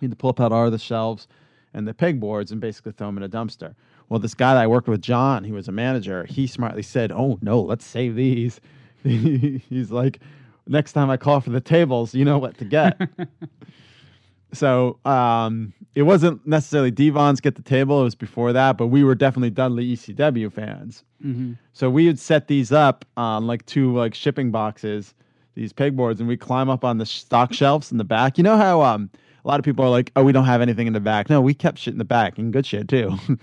We 0.00 0.06
had 0.06 0.10
to 0.12 0.16
pull 0.16 0.30
apart 0.30 0.52
all 0.52 0.70
the 0.70 0.78
shelves 0.78 1.28
and 1.72 1.86
the 1.88 1.94
pegboards 1.94 2.52
and 2.52 2.60
basically 2.60 2.92
throw 2.92 3.08
them 3.08 3.16
in 3.16 3.22
a 3.22 3.28
dumpster. 3.28 3.74
Well, 4.08 4.20
this 4.20 4.34
guy 4.34 4.54
that 4.54 4.60
I 4.62 4.66
worked 4.66 4.88
with, 4.88 5.00
John, 5.02 5.44
he 5.44 5.52
was 5.52 5.66
a 5.68 5.72
manager. 5.72 6.24
He 6.24 6.46
smartly 6.46 6.82
said, 6.82 7.10
"Oh 7.12 7.38
no, 7.42 7.60
let's 7.60 7.84
save 7.84 8.14
these." 8.16 8.60
He's 9.02 9.90
like, 9.90 10.20
"Next 10.66 10.92
time 10.92 11.10
I 11.10 11.16
call 11.16 11.40
for 11.40 11.50
the 11.50 11.60
tables, 11.60 12.14
you 12.14 12.24
know 12.24 12.38
what 12.38 12.56
to 12.58 12.64
get." 12.64 13.00
so 14.52 14.98
um, 15.04 15.72
it 15.94 16.02
wasn't 16.02 16.46
necessarily 16.46 16.90
D-Von's 16.90 17.40
get 17.40 17.54
the 17.56 17.62
table; 17.62 18.00
it 18.00 18.04
was 18.04 18.14
before 18.14 18.52
that. 18.52 18.76
But 18.76 18.88
we 18.88 19.04
were 19.04 19.14
definitely 19.14 19.50
Dudley 19.50 19.96
ECW 19.96 20.52
fans. 20.52 21.02
Mhm. 21.24 21.58
So 21.72 21.90
we 21.90 22.06
would 22.06 22.18
set 22.18 22.48
these 22.48 22.72
up 22.72 23.04
on 23.16 23.46
like 23.46 23.64
two 23.66 23.94
like 23.96 24.14
shipping 24.14 24.50
boxes, 24.50 25.14
these 25.54 25.72
pegboards, 25.72 26.18
and 26.20 26.28
we 26.28 26.36
climb 26.36 26.68
up 26.68 26.84
on 26.84 26.98
the 26.98 27.06
stock 27.06 27.52
shelves 27.52 27.90
in 27.90 27.98
the 27.98 28.04
back. 28.04 28.38
You 28.38 28.44
know 28.44 28.56
how 28.56 28.82
um 28.82 29.10
a 29.44 29.48
lot 29.48 29.58
of 29.58 29.64
people 29.64 29.84
are 29.84 29.90
like, 29.90 30.10
oh, 30.16 30.24
we 30.24 30.32
don't 30.32 30.46
have 30.46 30.62
anything 30.62 30.86
in 30.86 30.92
the 30.94 31.00
back. 31.00 31.28
No, 31.28 31.40
we 31.40 31.52
kept 31.52 31.78
shit 31.78 31.92
in 31.92 31.98
the 31.98 32.04
back 32.04 32.38
and 32.38 32.52
good 32.52 32.64
shit 32.64 32.88
too. 32.88 33.14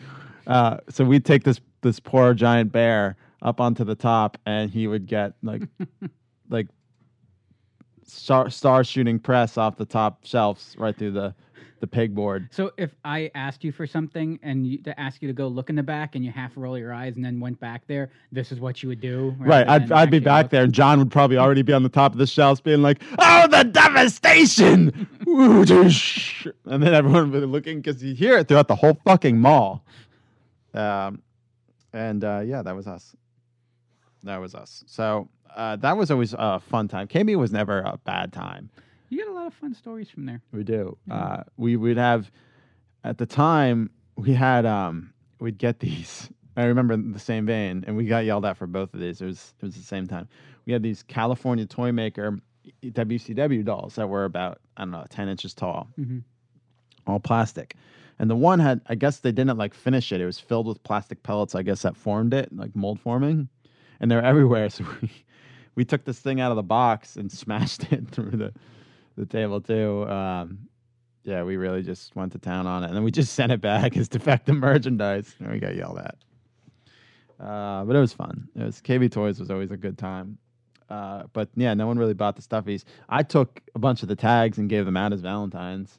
uh, 0.52 0.78
so 0.90 1.06
we'd 1.06 1.24
take 1.24 1.44
this 1.44 1.62
this 1.82 2.00
poor 2.00 2.34
giant 2.34 2.72
bear 2.72 3.16
up 3.42 3.62
onto 3.62 3.86
the 3.86 3.96
top, 3.96 4.38
and 4.46 4.70
he 4.70 4.86
would 4.86 5.08
get 5.08 5.34
like 5.42 5.64
like 6.50 6.68
star 8.04 8.50
star 8.50 8.84
shooting 8.84 9.18
press 9.18 9.58
off 9.58 9.78
the 9.78 9.86
top 9.86 10.26
shelves 10.26 10.76
right 10.78 10.98
through 10.98 11.12
the 11.12 11.34
the 11.80 11.88
pegboard. 11.88 12.48
So 12.52 12.72
if 12.78 12.92
I 13.06 13.32
asked 13.34 13.64
you 13.64 13.72
for 13.72 13.88
something 13.88 14.40
and 14.44 14.68
you, 14.68 14.78
to 14.84 15.00
ask 15.00 15.22
you 15.22 15.28
to 15.30 15.34
go 15.34 15.48
look 15.48 15.70
in 15.70 15.76
the 15.76 15.84
back 15.84 16.16
and 16.16 16.24
you 16.24 16.32
half 16.32 16.52
roll 16.56 16.78
your 16.78 16.94
eyes 16.94 17.16
and 17.16 17.26
then 17.26 17.40
went 17.40 17.60
back 17.60 17.88
there, 17.88 18.12
this 18.32 18.52
is 18.52 18.60
what 18.60 18.84
you 18.84 18.90
would 18.90 19.02
do. 19.02 19.36
Right, 19.40 19.68
I'd, 19.68 19.92
I'd 19.92 20.12
be 20.12 20.20
back 20.20 20.44
look? 20.46 20.52
there, 20.52 20.64
and 20.64 20.74
John 20.74 21.00
would 21.00 21.12
probably 21.12 21.38
already 21.38 21.64
be 21.64 21.74
on 21.74 21.82
the 21.82 21.90
top 21.90 22.12
of 22.12 22.20
the 22.20 22.28
shelves, 22.28 22.60
being 22.60 22.82
like, 22.82 23.02
"Oh, 23.18 23.48
the 23.48 23.64
devastation!" 23.64 25.08
And 26.66 26.84
then 26.84 26.94
everyone 26.94 27.32
would 27.32 27.42
be 27.42 27.48
looking 27.48 27.82
because 27.82 28.04
you 28.04 28.14
hear 28.14 28.38
it 28.38 28.48
throughout 28.50 28.68
the 28.68 28.76
whole 28.76 29.00
fucking 29.06 29.40
mall. 29.40 29.84
Um, 30.74 31.22
and 31.94 32.24
uh, 32.24 32.42
yeah, 32.46 32.62
that 32.62 32.76
was 32.76 32.88
us. 32.88 33.16
That 34.24 34.38
was 34.38 34.54
us. 34.56 34.84
So 34.88 35.30
uh, 35.56 35.76
that 35.78 35.98
was 35.98 36.12
always 36.12 36.34
a 36.38 36.60
fun 36.60 36.88
time. 36.88 37.08
KB 37.08 37.36
was 37.36 37.52
never 37.52 37.80
a 37.80 37.98
bad 38.04 38.32
time. 38.32 38.70
You 39.10 39.18
get 39.18 39.28
a 39.28 39.32
lot 39.34 39.48
of 39.48 39.54
fun 39.54 39.74
stories 39.74 40.10
from 40.10 40.26
there. 40.26 40.42
We 40.54 40.64
do. 40.64 40.98
Uh, 41.10 41.44
we 41.58 41.76
would 41.76 41.98
have 41.98 42.32
at 43.04 43.18
the 43.18 43.26
time 43.26 43.90
we 44.16 44.34
had 44.34 44.66
um 44.66 45.14
we'd 45.40 45.58
get 45.58 45.80
these. 45.80 46.30
I 46.58 46.66
remember 46.66 46.94
in 46.94 47.14
the 47.14 47.20
same 47.20 47.46
vein, 47.46 47.84
and 47.88 47.96
we 47.98 48.06
got 48.06 48.26
yelled 48.26 48.46
at 48.46 48.58
for 48.58 48.68
both 48.68 48.94
of 48.94 49.00
these. 49.00 49.22
It 49.22 49.26
was 49.26 49.54
it 49.62 49.66
was 49.66 49.76
the 49.76 49.84
same 49.84 50.06
time. 50.08 50.28
We 50.66 50.74
had 50.74 50.84
these 50.84 51.02
California 51.04 51.66
toy 51.66 51.92
maker 51.92 52.40
WCW 52.86 53.66
dolls 53.66 53.96
that 53.96 54.08
were 54.08 54.26
about 54.26 54.60
I 54.78 54.82
don't 54.84 54.92
know 54.92 55.06
ten 55.10 55.28
inches 55.28 55.54
tall, 55.54 55.88
Mhm. 56.00 56.24
all 57.08 57.20
plastic. 57.20 57.76
And 58.20 58.30
the 58.30 58.36
one 58.36 58.60
had 58.60 58.82
I 58.88 58.96
guess 58.96 59.20
they 59.20 59.32
didn't 59.32 59.58
like 59.58 59.74
finish 59.74 60.12
it. 60.12 60.22
It 60.22 60.26
was 60.26 60.40
filled 60.40 60.68
with 60.68 60.84
plastic 60.84 61.24
pellets. 61.24 61.56
I 61.56 61.64
guess 61.64 61.82
that 61.82 61.98
formed 61.98 62.34
it 62.34 62.56
like 62.56 62.76
mold 62.76 63.00
forming, 63.00 63.50
and 64.00 64.10
they're 64.10 64.24
everywhere. 64.24 64.70
So 64.70 64.86
we 65.02 65.12
we 65.76 65.86
took 65.86 66.04
this 66.04 66.20
thing 66.20 66.42
out 66.42 66.52
of 66.52 66.58
the 66.58 66.64
box 66.64 67.16
and 67.16 67.32
smashed 67.32 67.92
it 67.92 68.10
through 68.10 68.32
the 68.32 68.54
the 69.18 69.26
table 69.26 69.62
too. 69.62 70.08
Um, 70.10 70.68
yeah, 71.24 71.44
we 71.44 71.56
really 71.56 71.84
just 71.84 72.16
went 72.16 72.32
to 72.32 72.40
town 72.40 72.66
on 72.68 72.84
it, 72.84 72.88
and 72.88 72.96
then 72.96 73.04
we 73.04 73.12
just 73.12 73.34
sent 73.36 73.52
it 73.52 73.62
back 73.62 73.98
as 73.98 74.08
defective 74.08 74.56
merchandise, 74.56 75.36
and 75.40 75.52
we 75.52 75.60
got 75.60 75.76
yelled 75.76 76.00
at. 76.00 76.16
Uh, 77.40 77.84
but 77.86 77.96
it 77.96 78.00
was 78.00 78.14
fun. 78.14 78.48
It 78.56 78.64
was 78.64 78.82
KB 78.82 79.12
Toys 79.12 79.40
was 79.40 79.50
always 79.50 79.72
a 79.72 79.78
good 79.78 79.98
time. 79.98 80.38
Uh, 80.90 81.24
but 81.32 81.50
yeah, 81.56 81.74
no 81.74 81.88
one 81.88 81.98
really 81.98 82.14
bought 82.14 82.36
the 82.36 82.42
stuffies. 82.42 82.84
I 83.08 83.24
took 83.24 83.62
a 83.74 83.80
bunch 83.80 84.04
of 84.04 84.10
the 84.10 84.16
tags 84.16 84.58
and 84.58 84.70
gave 84.70 84.86
them 84.86 84.98
out 84.98 85.14
as 85.14 85.22
Valentines. 85.22 85.98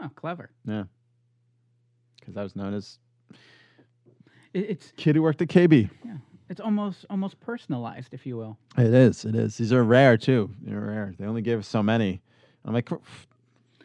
Oh, 0.00 0.08
clever. 0.14 0.50
Yeah, 0.64 0.84
because 2.24 2.36
I 2.36 2.42
was 2.42 2.56
known 2.56 2.74
as 2.74 2.98
It, 4.52 4.70
it's 4.70 4.92
kid 4.96 5.16
who 5.16 5.22
worked 5.22 5.42
at 5.42 5.48
KB. 5.48 5.90
yeah, 6.04 6.12
it's 6.48 6.60
almost 6.60 7.04
almost 7.10 7.38
personalized, 7.40 8.12
if 8.12 8.24
you 8.26 8.36
will. 8.36 8.58
It 8.78 8.92
is. 8.94 9.24
It 9.24 9.34
is. 9.34 9.56
These 9.56 9.72
are 9.72 9.82
rare 9.84 10.16
too. 10.16 10.50
They're 10.62 10.80
rare. 10.80 11.14
They 11.18 11.26
only 11.26 11.42
gave 11.42 11.58
us 11.58 11.68
so 11.68 11.82
many. 11.82 12.20
I'm 12.64 12.72
like, 12.74 12.88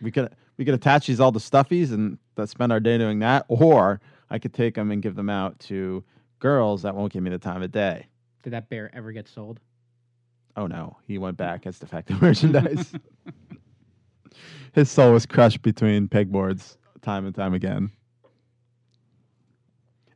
we 0.02 0.12
could 0.12 0.30
we 0.58 0.66
could 0.66 0.74
attach 0.74 1.08
these 1.08 1.20
all 1.20 1.32
to 1.32 1.40
stuffies 1.40 1.92
and 1.92 2.18
that 2.36 2.50
spend 2.50 2.72
our 2.72 2.80
day 2.80 2.98
doing 2.98 3.20
that, 3.20 3.46
or 3.50 4.00
I 4.30 4.40
could 4.40 4.54
take 4.54 4.76
them 4.76 4.92
and 4.92 5.02
give 5.02 5.16
them 5.16 5.30
out 5.30 5.60
to 5.62 6.04
girls 6.40 6.84
that 6.84 6.96
won't 6.96 7.12
give 7.12 7.24
me 7.24 7.30
the 7.30 7.40
time 7.40 7.62
of 7.64 7.72
day. 7.72 8.08
Did 8.44 8.54
that 8.54 8.70
bear 8.70 8.90
ever 8.96 9.12
get 9.12 9.28
sold? 9.28 9.60
Oh 10.56 10.68
no, 10.68 10.98
he 11.06 11.18
went 11.18 11.38
back 11.38 11.66
as 11.68 11.80
defective 11.84 12.22
merchandise. 12.22 12.92
His 14.74 14.90
soul 14.90 15.14
was 15.14 15.26
crushed 15.26 15.62
between 15.64 16.08
pegboards 16.08 16.78
time 17.02 17.26
and 17.26 17.34
time 17.36 17.54
again. 17.54 17.92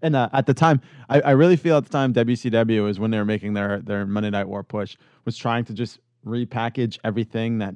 And 0.04 0.16
uh, 0.16 0.30
at 0.34 0.46
the 0.46 0.54
time, 0.54 0.82
I, 1.10 1.22
I 1.22 1.32
really 1.32 1.56
feel 1.56 1.78
at 1.78 1.86
the 1.86 1.90
time 1.90 2.14
WCW 2.14 2.84
was 2.84 3.00
when 3.00 3.10
they 3.10 3.18
were 3.18 3.26
making 3.26 3.54
their 3.54 3.80
their 3.80 4.06
Monday 4.06 4.30
Night 4.30 4.48
War 4.48 4.62
push 4.64 4.96
was 5.26 5.36
trying 5.38 5.64
to 5.66 5.74
just 5.74 6.00
repackage 6.26 7.00
everything 7.04 7.58
that 7.60 7.76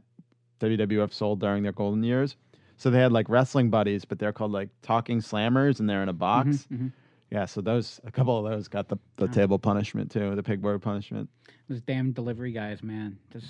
WWF 0.60 1.14
sold 1.14 1.40
during 1.40 1.64
their 1.64 1.72
golden 1.72 2.04
years. 2.04 2.36
So 2.78 2.90
they 2.92 3.00
had 3.00 3.12
like 3.12 3.28
wrestling 3.30 3.70
buddies, 3.72 4.06
but 4.06 4.20
they're 4.20 4.34
called 4.34 4.52
like 4.52 4.70
talking 4.84 5.20
slammers, 5.20 5.80
and 5.80 5.90
they're 5.90 6.04
in 6.04 6.10
a 6.10 6.14
box. 6.14 6.68
mhm. 6.72 6.92
Yeah, 7.32 7.44
so 7.46 7.60
those 7.60 8.00
a 8.06 8.12
couple 8.12 8.38
of 8.46 8.50
those 8.52 8.68
got 8.70 8.88
the, 8.88 8.98
the 9.18 9.28
table 9.28 9.60
punishment 9.60 10.12
too, 10.12 10.34
the 10.36 10.44
pegboard 10.44 10.82
punishment. 10.82 11.30
Those 11.68 11.82
damn 11.82 12.12
delivery 12.14 12.52
guys, 12.54 12.82
man. 12.84 13.18
Just 13.34 13.48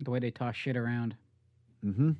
the 0.00 0.10
way 0.10 0.18
they 0.18 0.30
toss 0.30 0.56
shit 0.56 0.76
around. 0.78 1.14
Mm-hmm. 1.84 2.12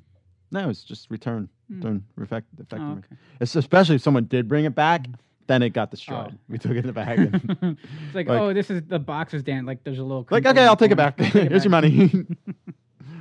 No, 0.51 0.69
it's 0.69 0.83
just 0.83 1.09
return, 1.09 1.49
Hmm. 1.67 1.75
return, 1.77 2.05
effect, 2.21 2.47
effect. 2.59 2.81
Oh, 2.81 2.91
okay. 2.93 3.15
It's 3.39 3.55
especially 3.55 3.95
if 3.95 4.01
someone 4.01 4.25
did 4.25 4.47
bring 4.47 4.65
it 4.65 4.75
back, 4.75 5.07
then 5.51 5.61
it 5.61 5.69
got 5.71 5.91
destroyed. 5.91 6.31
Oh. 6.33 6.37
We 6.49 6.57
took 6.57 6.71
it 6.71 6.77
in 6.77 6.87
the 6.87 6.93
bag. 6.93 7.19
And, 7.19 7.77
It's 8.07 8.15
like, 8.15 8.27
Like- 8.27 8.39
oh, 8.41 8.53
this 8.53 8.69
is 8.69 8.81
the 8.87 8.99
box 8.99 9.33
is 9.33 9.43
damn. 9.43 9.65
Like 9.65 9.83
there's 9.83 9.99
a 9.99 10.03
little. 10.03 10.25
like, 10.31 10.45
okay, 10.45 10.65
I'll 10.65 10.75
take 10.77 10.91
it 10.91 10.95
back. 10.97 11.17
Take 11.17 11.35
it 11.35 11.51
Here's 11.51 11.63
your 11.65 11.71
money. 11.71 12.09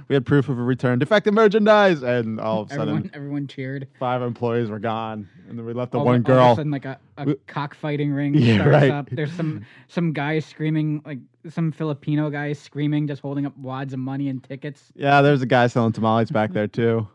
we 0.09 0.15
had 0.15 0.27
proof 0.27 0.49
of 0.49 0.59
a 0.59 0.63
return, 0.63 0.99
defective 0.99 1.35
merchandise, 1.35 2.03
and 2.03 2.41
all 2.41 2.63
of 2.63 2.71
a 2.71 2.75
sudden, 2.75 2.89
Everyone, 2.89 3.11
everyone 3.15 3.47
cheered. 3.47 3.87
five 4.01 4.23
employees 4.23 4.69
were 4.71 4.79
gone, 4.81 5.29
and 5.49 5.57
then 5.59 5.65
we 5.65 5.73
left 5.73 5.93
the 5.93 5.99
all 5.99 6.05
one 6.05 6.17
of, 6.17 6.27
All 6.27 6.35
girl. 6.35 6.45
of 6.47 6.53
a 6.53 6.55
sudden, 6.57 6.73
like 6.73 6.85
a, 6.85 6.99
a 7.17 7.25
We- 7.27 7.35
cockfighting 7.47 8.13
ring 8.13 8.35
Yeah, 8.35 8.57
starts 8.57 8.71
right. 8.71 8.91
up. 8.91 9.09
There's 9.11 9.33
some 9.33 9.65
some 9.89 10.13
guys 10.13 10.45
screaming, 10.47 11.03
like 11.07 11.19
some 11.49 11.71
Filipino 11.73 12.29
guys 12.31 12.59
screaming, 12.59 13.07
just 13.07 13.23
holding 13.23 13.47
up 13.47 13.57
wads 13.57 13.93
of 13.93 13.99
money 14.01 14.29
and 14.29 14.43
tickets. 14.43 14.93
Yeah, 14.97 15.23
there's 15.23 15.43
a 15.43 15.47
guy 15.47 15.67
selling 15.69 15.93
tamales 15.93 16.31
back 16.31 16.53
there 16.53 16.67
too. 16.69 17.07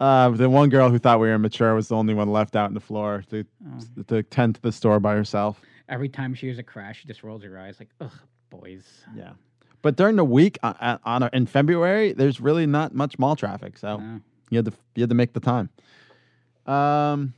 Uh, 0.00 0.28
the 0.30 0.50
one 0.50 0.68
girl 0.68 0.90
who 0.90 0.98
thought 0.98 1.20
we 1.20 1.28
were 1.28 1.34
immature 1.34 1.74
was 1.74 1.88
the 1.88 1.94
only 1.96 2.14
one 2.14 2.28
left 2.30 2.56
out 2.56 2.66
on 2.66 2.74
the 2.74 2.80
floor 2.80 3.24
to 3.30 3.44
Oh. 3.66 4.02
to 4.08 4.22
tend 4.24 4.56
to 4.56 4.60
the 4.62 4.72
store 4.72 4.98
by 5.00 5.14
herself. 5.14 5.60
Every 5.88 6.08
time 6.08 6.34
she 6.34 6.46
hears 6.46 6.58
a 6.58 6.62
crash, 6.62 7.00
she 7.00 7.06
just 7.08 7.22
rolls 7.22 7.42
her 7.42 7.58
eyes, 7.58 7.76
like, 7.78 7.90
ugh, 8.00 8.12
boys. 8.50 9.04
Yeah. 9.14 9.32
But 9.82 9.96
during 9.96 10.16
the 10.16 10.24
week 10.24 10.58
uh, 10.62 10.72
uh, 10.80 10.98
on 11.04 11.22
a, 11.22 11.30
in 11.32 11.46
February, 11.46 12.12
there's 12.14 12.40
really 12.40 12.66
not 12.66 12.94
much 12.94 13.18
mall 13.18 13.36
traffic, 13.36 13.76
so 13.78 13.98
No. 13.98 14.20
you 14.50 14.58
had 14.58 14.64
to 14.66 14.72
you 14.94 15.02
had 15.02 15.10
to 15.10 15.14
make 15.14 15.32
the 15.34 15.40
time. 15.40 15.68
Um, 16.66 17.34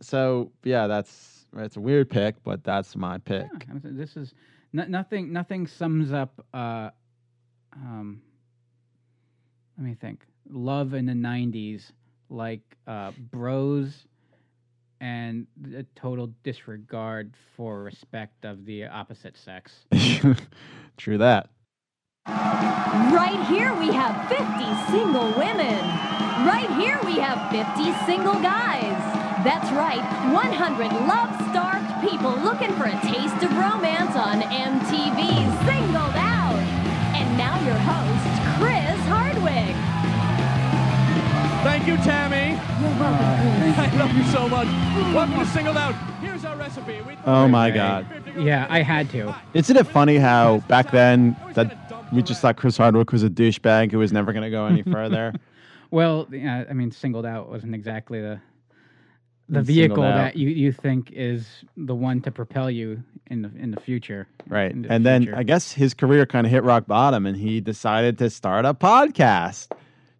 so 0.00 0.50
yeah, 0.64 0.86
that's 0.86 1.46
it's 1.56 1.76
a 1.76 1.80
weird 1.80 2.08
pick, 2.10 2.42
but 2.42 2.64
that's 2.64 2.96
my 2.96 3.18
pick. 3.18 3.46
Yeah, 3.68 3.74
this 3.82 4.16
is 4.16 4.34
no, 4.72 4.84
nothing. 4.84 5.32
Nothing 5.32 5.66
sums 5.66 6.12
up. 6.12 6.44
Uh, 6.54 6.90
um, 7.74 8.22
let 9.76 9.86
me 9.86 9.94
think. 9.94 10.24
Love 10.48 10.94
in 10.94 11.04
the 11.06 11.12
'90s, 11.12 11.92
like 12.30 12.62
uh, 12.86 13.12
bros, 13.30 14.06
and 15.00 15.46
a 15.74 15.82
total 15.94 16.30
disregard 16.42 17.34
for 17.56 17.82
respect 17.82 18.44
of 18.44 18.64
the 18.66 18.86
opposite 18.86 19.36
sex. 19.36 19.84
True 20.96 21.18
that. 21.18 21.50
Right 22.26 23.46
here 23.48 23.74
we 23.78 23.92
have 23.92 24.28
50 24.28 24.44
single 24.92 25.32
women. 25.38 25.80
Right 26.46 26.70
here 26.78 26.98
we 27.04 27.18
have 27.18 27.50
50 27.50 27.92
single 28.06 28.34
guys. 28.40 28.96
That's 29.42 29.72
right, 29.72 30.04
100 30.32 30.92
love-starved 31.08 32.06
people 32.06 32.36
looking 32.44 32.72
for 32.76 32.84
a 32.84 33.00
taste 33.00 33.42
of 33.42 33.50
romance 33.56 34.14
on 34.16 34.42
MTV 34.42 35.18
Singled 35.64 36.16
Out. 36.16 36.60
And 37.16 37.38
now 37.38 37.58
your 37.64 37.76
host, 37.76 38.09
Thank 41.80 41.98
you, 41.98 42.04
Tammy. 42.04 42.50
You're 42.82 43.00
welcome, 43.00 43.80
I 43.80 43.96
love 43.96 44.14
you 44.14 44.22
so 44.24 44.46
much. 44.50 44.66
Welcome 45.14 45.38
to 45.38 45.46
Singled 45.46 45.78
Out. 45.78 45.94
Here's 46.20 46.44
our 46.44 46.54
recipe. 46.54 47.00
We 47.00 47.16
Oh 47.24 47.48
my 47.48 47.70
god. 47.70 48.06
Yeah, 48.38 48.66
I 48.68 48.82
had 48.82 49.08
to. 49.10 49.34
Isn't 49.54 49.78
it 49.78 49.86
funny 49.86 50.16
how 50.18 50.58
back 50.68 50.90
then 50.90 51.34
that 51.54 51.74
we 52.12 52.22
just 52.22 52.42
thought 52.42 52.58
Chris 52.58 52.76
Hardwick 52.76 53.12
was 53.12 53.22
a 53.22 53.30
douchebag 53.30 53.92
who 53.92 53.98
was 53.98 54.12
never 54.12 54.34
going 54.34 54.42
to 54.42 54.50
go 54.50 54.66
any 54.66 54.82
further? 54.92 55.32
Well, 55.90 56.28
yeah, 56.30 56.64
I 56.68 56.74
mean, 56.74 56.90
singled 56.90 57.24
out 57.24 57.48
wasn't 57.48 57.74
exactly 57.74 58.20
the 58.20 58.40
the 59.48 59.58
And 59.60 59.66
vehicle 59.66 60.04
out. 60.04 60.16
that 60.16 60.36
you, 60.36 60.50
you 60.50 60.72
think 60.72 61.10
is 61.12 61.64
the 61.78 61.94
one 61.94 62.20
to 62.20 62.30
propel 62.30 62.70
you 62.70 63.02
in 63.28 63.40
the 63.40 63.50
in 63.58 63.70
the 63.70 63.80
future. 63.80 64.28
Right. 64.48 64.70
into 64.70 64.86
the 64.88 64.94
And 64.94 65.06
then 65.06 65.22
future. 65.22 65.38
I 65.38 65.44
guess 65.44 65.72
his 65.72 65.94
career 65.94 66.26
kind 66.26 66.46
of 66.46 66.52
hit 66.52 66.62
rock 66.62 66.86
bottom 66.86 67.24
and 67.24 67.38
he 67.38 67.62
decided 67.62 68.18
to 68.18 68.28
start 68.28 68.66
a 68.66 68.74
podcast. 68.74 69.68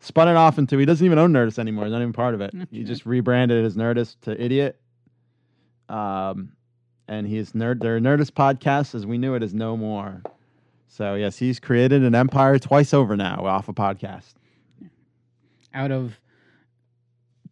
Spun 0.01 0.29
it 0.29 0.37
off 0.37 0.59
into 0.59 0.79
he 0.79 0.87
doesn't 0.87 1.05
even 1.05 1.19
own 1.19 1.33
Nerdist 1.33 1.59
anymore. 1.59 1.85
He's 1.85 1.93
not 1.93 2.01
even 2.01 2.13
part 2.13 2.35
of 2.35 2.41
it. 2.41 2.55
He 2.71 2.85
just 2.85 3.05
rebranded 3.05 3.63
it 3.63 3.67
as 3.67 3.77
Nerdist 3.77 4.17
to 4.23 4.41
Idiot. 4.43 4.81
Um 5.89 6.53
and 7.07 7.27
he's 7.27 7.53
nerd 7.53 7.81
their 7.81 7.99
Nerdist 7.99 8.31
podcast 8.31 8.95
as 8.95 9.05
we 9.05 9.19
knew 9.19 9.35
it 9.35 9.43
is 9.43 9.53
no 9.53 9.77
more. 9.77 10.23
So 10.87 11.15
yes, 11.17 11.37
he's 11.37 11.59
created 11.61 12.03
an 12.03 12.15
empire 12.15 12.59
twice 12.59 12.95
over 12.95 13.17
now 13.17 13.45
off 13.47 13.69
a 13.69 13.73
podcast. 13.73 14.35
out 15.75 15.93
of 15.93 16.19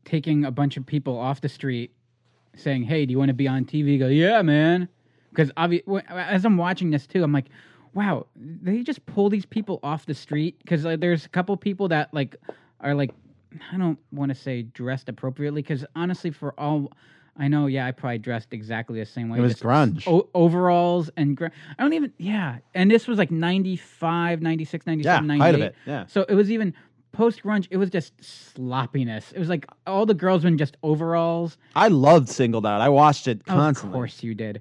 taking 0.04 0.44
a 0.44 0.50
bunch 0.50 0.76
of 0.76 0.87
people 0.87 1.18
off 1.18 1.40
the 1.40 1.48
street, 1.48 1.92
saying, 2.56 2.82
"Hey, 2.84 3.04
do 3.06 3.12
you 3.12 3.18
want 3.18 3.28
to 3.28 3.34
be 3.34 3.46
on 3.46 3.64
TV?" 3.64 3.98
Go, 3.98 4.08
"Yeah, 4.08 4.42
man." 4.42 4.88
Because 5.30 5.52
obvi- 5.52 5.82
as 6.08 6.44
I'm 6.44 6.56
watching 6.56 6.90
this 6.90 7.06
too, 7.06 7.22
I'm 7.22 7.32
like, 7.32 7.46
"Wow, 7.94 8.27
they 8.37 8.83
just 8.83 9.05
pull 9.07 9.29
these 9.31 9.46
people 9.46 9.81
off 9.83 10.07
the 10.07 10.14
street." 10.14 10.59
Because 10.61 10.85
like, 10.85 11.01
there's 11.01 11.24
a 11.27 11.29
couple 11.29 11.57
people 11.57 11.88
that 11.88 12.12
like 12.12 12.37
are 12.81 12.94
like, 12.94 13.12
I 13.72 13.77
don't 13.79 13.98
want 14.12 14.31
to 14.31 14.35
say 14.35 14.62
dressed 14.62 15.09
appropriately. 15.09 15.62
Because 15.62 15.85
honestly, 15.96 16.31
for 16.31 16.55
all 16.59 16.92
I 17.37 17.46
know, 17.48 17.66
yeah, 17.66 17.87
I 17.87 17.92
probably 17.92 18.18
dressed 18.18 18.53
exactly 18.53 18.98
the 18.98 19.07
same 19.07 19.29
way. 19.29 19.38
It 19.38 19.42
was 19.42 19.53
just 19.53 19.62
grunge. 19.62 20.03
O- 20.09 20.29
overalls 20.35 21.09
and 21.16 21.37
gr- 21.37 21.46
I 21.79 21.83
don't 21.83 21.92
even 21.92 22.12
yeah. 22.18 22.59
And 22.74 22.90
this 22.90 23.07
was 23.07 23.16
like 23.18 23.31
95, 23.31 24.42
96, 24.42 24.87
97, 24.87 25.29
Yeah, 25.29 25.37
height 25.38 25.55
of 25.55 25.61
98. 25.61 25.64
it, 25.66 25.74
yeah. 25.87 26.07
So 26.07 26.22
it 26.29 26.35
was 26.35 26.51
even 26.51 26.74
post 27.12 27.42
grunge. 27.44 27.68
It 27.70 27.77
was 27.77 27.90
just 27.90 28.12
sloppiness. 28.22 29.33
It 29.33 29.38
was 29.38 29.48
like 29.48 29.66
all 29.87 30.05
the 30.05 30.14
girls 30.14 30.42
were 30.42 30.48
in 30.48 30.59
just 30.59 30.77
overalls. 30.83 31.57
I 31.77 31.88
loved 31.88 32.29
Singled 32.29 32.66
Out. 32.66 32.81
I 32.81 32.88
watched 32.88 33.29
it 33.29 33.46
constantly. 33.46 33.94
Of 33.96 34.01
course 34.01 34.22
you 34.22 34.35
did. 34.35 34.61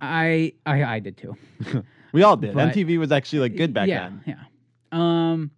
I 0.00 0.52
I 0.66 0.84
I 0.84 0.98
did 0.98 1.16
too. 1.16 1.36
We 2.12 2.22
all 2.22 2.36
did. 2.36 2.54
But- 2.54 2.72
MTV 2.74 2.98
was 2.98 3.12
actually 3.12 3.40
like 3.40 3.56
good 3.56 3.74
back 3.74 3.88
yeah, 3.88 4.08
then. 4.08 4.22
Yeah. 4.26 4.36
Um 4.92 5.50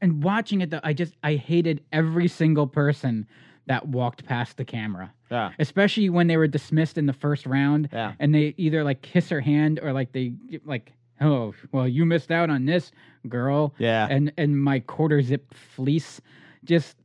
and 0.00 0.22
watching 0.22 0.60
it 0.60 0.70
though, 0.70 0.80
I 0.82 0.92
just 0.92 1.14
I 1.22 1.36
hated 1.36 1.82
every 1.92 2.28
single 2.28 2.66
person 2.66 3.26
that 3.66 3.86
walked 3.86 4.24
past 4.26 4.56
the 4.56 4.64
camera. 4.64 5.12
Yeah. 5.30 5.52
Especially 5.58 6.10
when 6.10 6.26
they 6.26 6.36
were 6.36 6.48
dismissed 6.48 6.98
in 6.98 7.06
the 7.06 7.12
first 7.12 7.46
round. 7.46 7.88
Yeah. 7.92 8.14
And 8.18 8.34
they 8.34 8.54
either 8.56 8.82
like 8.84 9.02
kiss 9.02 9.28
her 9.28 9.40
hand 9.40 9.78
or 9.82 9.92
like 9.92 10.12
they 10.12 10.32
like, 10.64 10.92
oh, 11.20 11.54
well, 11.70 11.86
you 11.86 12.04
missed 12.04 12.30
out 12.30 12.50
on 12.50 12.66
this, 12.66 12.90
girl. 13.28 13.74
Yeah. 13.78 14.08
And 14.10 14.32
and 14.36 14.60
my 14.60 14.80
quarter 14.80 15.22
zip 15.22 15.54
fleece. 15.54 16.20
Just 16.64 16.96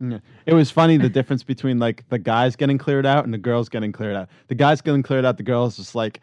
It 0.00 0.54
was 0.54 0.70
funny 0.70 0.96
the 0.96 1.08
difference 1.08 1.42
between 1.42 1.78
like 1.78 2.08
the 2.08 2.18
guys 2.18 2.56
getting 2.56 2.78
cleared 2.78 3.06
out 3.06 3.24
and 3.24 3.34
the 3.34 3.38
girls 3.38 3.68
getting 3.68 3.92
cleared 3.92 4.16
out. 4.16 4.28
The 4.48 4.54
guys 4.54 4.80
getting 4.80 5.02
cleared 5.02 5.24
out, 5.24 5.36
the 5.36 5.42
girls 5.42 5.76
just 5.76 5.94
like 5.94 6.20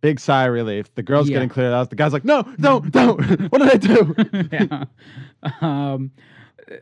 big 0.00 0.20
sigh 0.20 0.46
of 0.46 0.52
relief. 0.52 0.94
The 0.94 1.02
girls 1.02 1.28
Yeah. 1.28 1.34
getting 1.34 1.48
cleared 1.48 1.72
out, 1.72 1.90
the 1.90 1.96
guys 1.96 2.12
like, 2.12 2.24
no, 2.24 2.42
no, 2.58 2.84
no. 2.94 3.12
what 3.50 3.58
did 3.58 3.70
I 3.70 3.76
do? 3.76 4.48
yeah. 4.52 4.84
Um, 5.60 6.10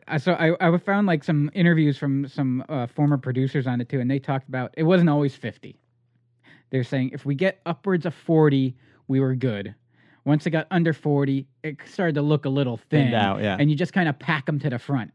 uh, 0.09 0.19
so 0.19 0.33
I, 0.33 0.55
I 0.61 0.77
found 0.79 1.07
like 1.07 1.25
some 1.25 1.51
interviews 1.55 1.97
from 1.97 2.27
some 2.29 2.65
uh, 2.69 2.87
former 2.87 3.19
producers 3.19 3.67
on 3.67 3.81
it 3.81 3.89
too, 3.89 4.01
and 4.01 4.11
they 4.11 4.19
talked 4.19 4.49
about 4.49 4.75
it 4.77 4.83
wasn't 4.83 5.11
always 5.11 5.35
50. 5.35 5.79
They're 6.71 6.85
saying 6.85 7.11
if 7.13 7.25
we 7.25 7.35
get 7.35 7.61
upwards 7.67 8.07
of 8.07 8.15
40, 8.15 8.75
we 9.09 9.21
were 9.21 9.35
good. 9.35 9.75
Once 10.25 10.45
it 10.45 10.51
got 10.51 10.67
under 10.73 10.93
40, 10.93 11.47
it 11.63 11.77
started 11.87 12.17
to 12.17 12.23
look 12.23 12.45
a 12.47 12.49
little 12.49 12.79
thin. 12.91 13.15
Out, 13.15 13.41
yeah. 13.41 13.57
And 13.61 13.71
you 13.71 13.77
just 13.77 13.93
kind 13.93 14.09
of 14.09 14.19
pack 14.19 14.47
them 14.47 14.59
to 14.59 14.71
the 14.71 14.79
front. 14.79 15.13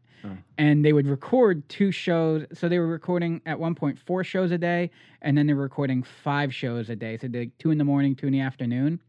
And 0.58 0.86
they 0.86 0.94
would 0.94 1.08
record 1.08 1.68
two 1.70 1.92
shows. 1.92 2.46
So 2.54 2.70
they 2.70 2.80
were 2.80 2.88
recording 2.88 3.42
at 3.46 3.60
one 3.60 3.76
point 3.76 3.98
four 4.00 4.24
shows 4.24 4.52
a 4.52 4.58
day, 4.58 4.92
and 5.22 5.38
then 5.38 5.48
they 5.48 5.54
were 5.54 5.64
recording 5.64 6.04
five 6.04 6.54
shows 6.54 6.90
a 6.90 6.96
day. 6.96 7.18
So 7.18 7.28
they 7.28 7.46
did 7.46 7.60
two 7.60 7.72
in 7.72 7.78
the 7.78 7.84
morning, 7.84 8.16
two 8.16 8.28
in 8.28 8.34
the 8.34 8.42
afternoon. 8.42 9.00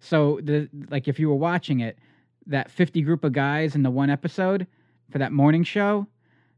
So 0.00 0.40
the 0.42 0.68
like 0.90 1.08
if 1.08 1.18
you 1.18 1.28
were 1.28 1.36
watching 1.36 1.80
it, 1.80 1.98
that 2.46 2.70
fifty 2.70 3.02
group 3.02 3.24
of 3.24 3.32
guys 3.32 3.74
in 3.74 3.82
the 3.82 3.90
one 3.90 4.10
episode 4.10 4.66
for 5.10 5.18
that 5.18 5.32
morning 5.32 5.62
show, 5.62 6.06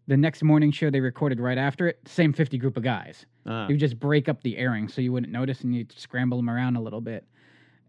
the 0.06 0.16
next 0.16 0.42
morning 0.42 0.70
show 0.70 0.90
they 0.90 1.00
recorded 1.00 1.40
right 1.40 1.58
after 1.58 1.88
it, 1.88 1.98
same 2.06 2.32
fifty 2.32 2.58
group 2.58 2.76
of 2.76 2.82
guys. 2.82 3.26
Ah. 3.46 3.68
You 3.68 3.76
just 3.76 3.98
break 3.98 4.28
up 4.28 4.42
the 4.42 4.56
airing 4.56 4.88
so 4.88 5.00
you 5.00 5.12
wouldn't 5.12 5.32
notice, 5.32 5.60
and 5.62 5.74
you'd 5.74 5.92
scramble 5.92 6.38
them 6.38 6.48
around 6.48 6.76
a 6.76 6.80
little 6.80 7.00
bit. 7.00 7.26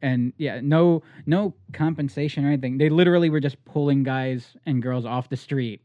And 0.02 0.34
yeah, 0.38 0.60
no 0.62 1.04
no 1.26 1.54
compensation 1.72 2.44
or 2.46 2.50
anything. 2.50 2.78
They 2.78 2.90
literally 2.90 3.30
were 3.30 3.40
just 3.40 3.64
pulling 3.66 4.04
guys 4.04 4.58
and 4.66 4.82
girls 4.82 5.06
off 5.06 5.30
the 5.30 5.38
street. 5.38 5.82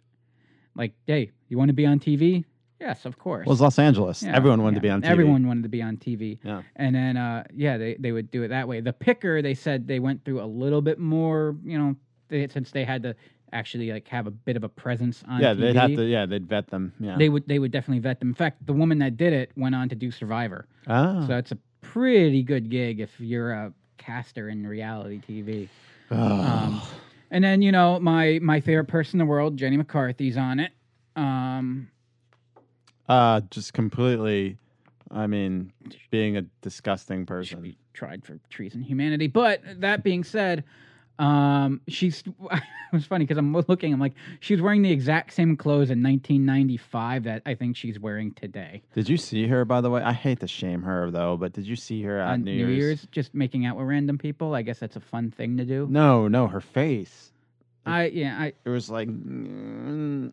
Like, 0.75 0.93
hey, 1.07 1.31
you 1.49 1.59
want 1.59 1.69
to 1.69 1.75
be 1.75 1.87
on 1.87 1.99
TV? 2.01 2.45
Yes, 2.81 3.05
of 3.05 3.19
course. 3.19 3.47
Well, 3.47 3.53
it's 3.53 3.61
Los 3.61 3.79
Angeles. 3.79 4.23
Yeah, 4.23 4.35
Everyone 4.35 4.63
wanted 4.63 4.77
yeah. 4.77 4.81
to 4.81 4.83
be 4.83 4.91
on 4.91 5.03
TV. 5.03 5.07
Everyone 5.07 5.47
wanted 5.47 5.63
to 5.65 5.69
be 5.69 5.83
on 5.83 5.97
TV. 5.99 6.39
Yeah. 6.43 6.63
And 6.77 6.95
then, 6.95 7.17
uh, 7.19 7.45
yeah, 7.55 7.77
they, 7.77 7.97
they 7.99 8.11
would 8.13 8.31
do 8.31 8.43
it 8.43 8.49
that 8.49 8.67
way. 8.67 8.81
The 8.81 8.93
picker, 8.95 9.43
they 9.43 9.55
said 9.55 9.87
they 9.87 9.99
went 9.99 10.25
through 10.25 10.43
a 10.43 10.47
little 10.47 10.81
bit 10.81 10.99
more, 10.99 11.57
you 11.63 11.79
know, 11.79 11.95
they, 12.29 12.49
since 12.49 12.71
they 12.71 12.85
had 12.85 13.03
to 13.03 13.15
actually 13.53 13.93
like 13.93 14.09
have 14.09 14.27
a 14.27 14.31
bit 14.31 14.57
of 14.57 14.65
a 14.65 14.69
presence 14.69 15.23
on 15.29 15.41
Yeah, 15.43 15.53
TV. 15.55 15.61
they'd 15.61 15.77
have 15.77 15.95
to. 15.97 16.05
Yeah, 16.05 16.25
they'd 16.27 16.49
vet 16.49 16.69
them. 16.71 16.95
Yeah. 17.01 17.17
They 17.19 17.29
would 17.29 17.47
they 17.49 17.59
would 17.59 17.73
definitely 17.73 17.99
vet 17.99 18.21
them. 18.21 18.29
In 18.29 18.35
fact, 18.35 18.65
the 18.65 18.73
woman 18.73 18.99
that 19.01 19.17
did 19.17 19.33
it 19.33 19.51
went 19.57 19.75
on 19.75 19.89
to 19.89 19.95
do 19.95 20.11
Survivor. 20.11 20.67
Ah. 20.87 21.25
So 21.27 21.37
it's 21.37 21.53
a 21.53 21.59
pretty 21.83 22.43
good 22.43 22.71
gig 22.71 23.01
if 23.01 23.21
you're 23.21 23.53
a 23.53 23.73
caster 23.99 24.49
in 24.49 24.67
reality 24.67 25.21
TV. 25.29 25.69
Oh. 26.11 26.17
Um, 26.17 26.83
and 27.31 27.43
then 27.45 27.63
you 27.63 27.73
know 27.73 27.99
my 28.01 28.39
my 28.43 28.61
favorite 28.61 28.89
person 28.89 29.21
in 29.21 29.27
the 29.27 29.31
world, 29.31 29.57
Jenny 29.57 29.77
McCarthy's 29.77 30.37
on 30.37 30.61
it. 30.61 30.73
Um, 31.17 31.89
Uh, 33.09 33.41
just 33.51 33.73
completely. 33.73 34.57
I 35.11 35.27
mean, 35.27 35.73
being 36.11 36.37
a 36.37 36.43
disgusting 36.63 37.27
person. 37.27 37.75
tried 37.95 38.25
for 38.25 38.39
treason 38.49 38.81
humanity. 38.83 39.27
But 39.27 39.61
that 39.81 40.05
being 40.05 40.23
said, 40.23 40.63
um, 41.21 41.81
she's 41.89 42.23
it 42.51 42.63
was 42.93 43.05
funny 43.07 43.25
because 43.25 43.39
I'm 43.39 43.53
looking. 43.69 43.93
I'm 43.93 44.01
like, 44.01 44.15
she's 44.41 44.61
wearing 44.61 44.83
the 44.83 44.91
exact 44.91 45.33
same 45.35 45.57
clothes 45.57 45.91
in 45.91 46.03
1995 46.03 47.25
that 47.25 47.43
I 47.47 47.55
think 47.55 47.77
she's 47.77 47.99
wearing 48.01 48.33
today. 48.33 48.83
Did 48.95 49.09
you 49.09 49.17
see 49.17 49.47
her, 49.47 49.65
by 49.65 49.81
the 49.81 49.91
way? 49.91 50.03
I 50.03 50.13
hate 50.13 50.41
to 50.41 50.49
shame 50.49 50.83
her 50.83 51.11
though, 51.11 51.37
but 51.37 51.53
did 51.53 51.67
you 51.67 51.77
see 51.77 52.03
her 52.03 52.19
at 52.19 52.33
on 52.33 52.45
New, 52.45 52.53
New 52.53 52.67
Year's? 52.69 52.77
Year's, 52.79 53.09
just 53.13 53.35
making 53.35 53.67
out 53.67 53.77
with 53.77 53.87
random 53.87 54.19
people. 54.19 54.55
I 54.55 54.63
guess 54.63 54.79
that's 54.79 54.97
a 54.97 55.01
fun 55.01 55.31
thing 55.31 55.57
to 55.59 55.65
do. 55.65 55.87
No, 55.91 56.27
no, 56.27 56.47
her 56.49 56.61
face. 56.61 57.33
I 57.87 58.07
yeah, 58.07 58.37
I 58.39 58.53
It 58.65 58.69
was 58.69 58.91
like, 58.91 59.09
mm, 59.09 60.33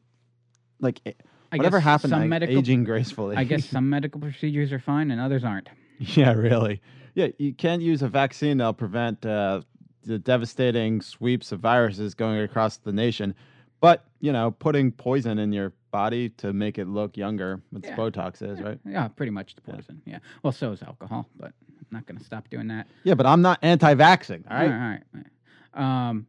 like 0.80 1.02
it- 1.06 1.19
I 1.52 1.56
whatever 1.58 1.78
guess 1.78 1.84
happened, 1.86 2.12
some 2.12 2.28
medical- 2.28 2.58
aging 2.58 2.84
gracefully. 2.84 3.38
I 3.38 3.45
guess 3.45 3.63
some 3.69 3.89
medical 3.89 4.19
procedures 4.19 4.73
are 4.73 4.80
fine 4.80 5.12
and 5.12 5.21
others 5.21 5.43
aren't. 5.45 5.69
yeah, 6.00 6.34
really. 6.34 6.82
Yeah, 7.15 7.28
you 7.38 7.54
can't 7.54 7.82
use 7.82 8.02
a 8.02 8.08
vaccine 8.10 8.58
that'll 8.58 8.73
prevent 8.73 9.26
uh, 9.26 9.62
the 10.03 10.19
devastating 10.19 11.01
sweeps 11.01 11.51
of 11.51 11.60
viruses 11.60 12.13
going 12.13 12.39
across 12.39 12.77
the 12.77 12.91
nation, 12.91 13.36
but 13.81 14.05
you 14.19 14.31
know, 14.31 14.51
putting 14.51 14.91
poison 14.91 15.38
in 15.39 15.51
your 15.53 15.73
body 15.91 16.29
to 16.29 16.53
make 16.53 16.77
it 16.77 16.88
look 16.88 17.17
younger. 17.17 17.62
What 17.71 17.83
Yeah. 17.83 17.95
Botox 17.95 18.41
is, 18.41 18.62
right? 18.62 18.79
Yeah, 18.86 19.07
pretty 19.10 19.31
much 19.31 19.55
the 19.55 19.62
poison. 19.62 20.01
Yeah. 20.05 20.19
Well, 20.43 20.53
so 20.53 20.71
is 20.71 20.81
alcohol, 20.81 21.27
but 21.36 21.53
I'm 21.69 21.86
not 21.91 22.05
going 22.05 22.17
to 22.17 22.23
stop 22.23 22.49
doing 22.49 22.67
that. 22.67 22.88
Yeah, 23.03 23.13
but 23.15 23.25
I'm 23.25 23.41
not 23.41 23.60
anti-vaxxing. 23.62 24.43
All 24.49 24.57
right. 24.57 24.71
All 24.71 24.77
right. 24.77 25.03
all 25.13 25.21
right. 25.21 26.10
Um, 26.10 26.27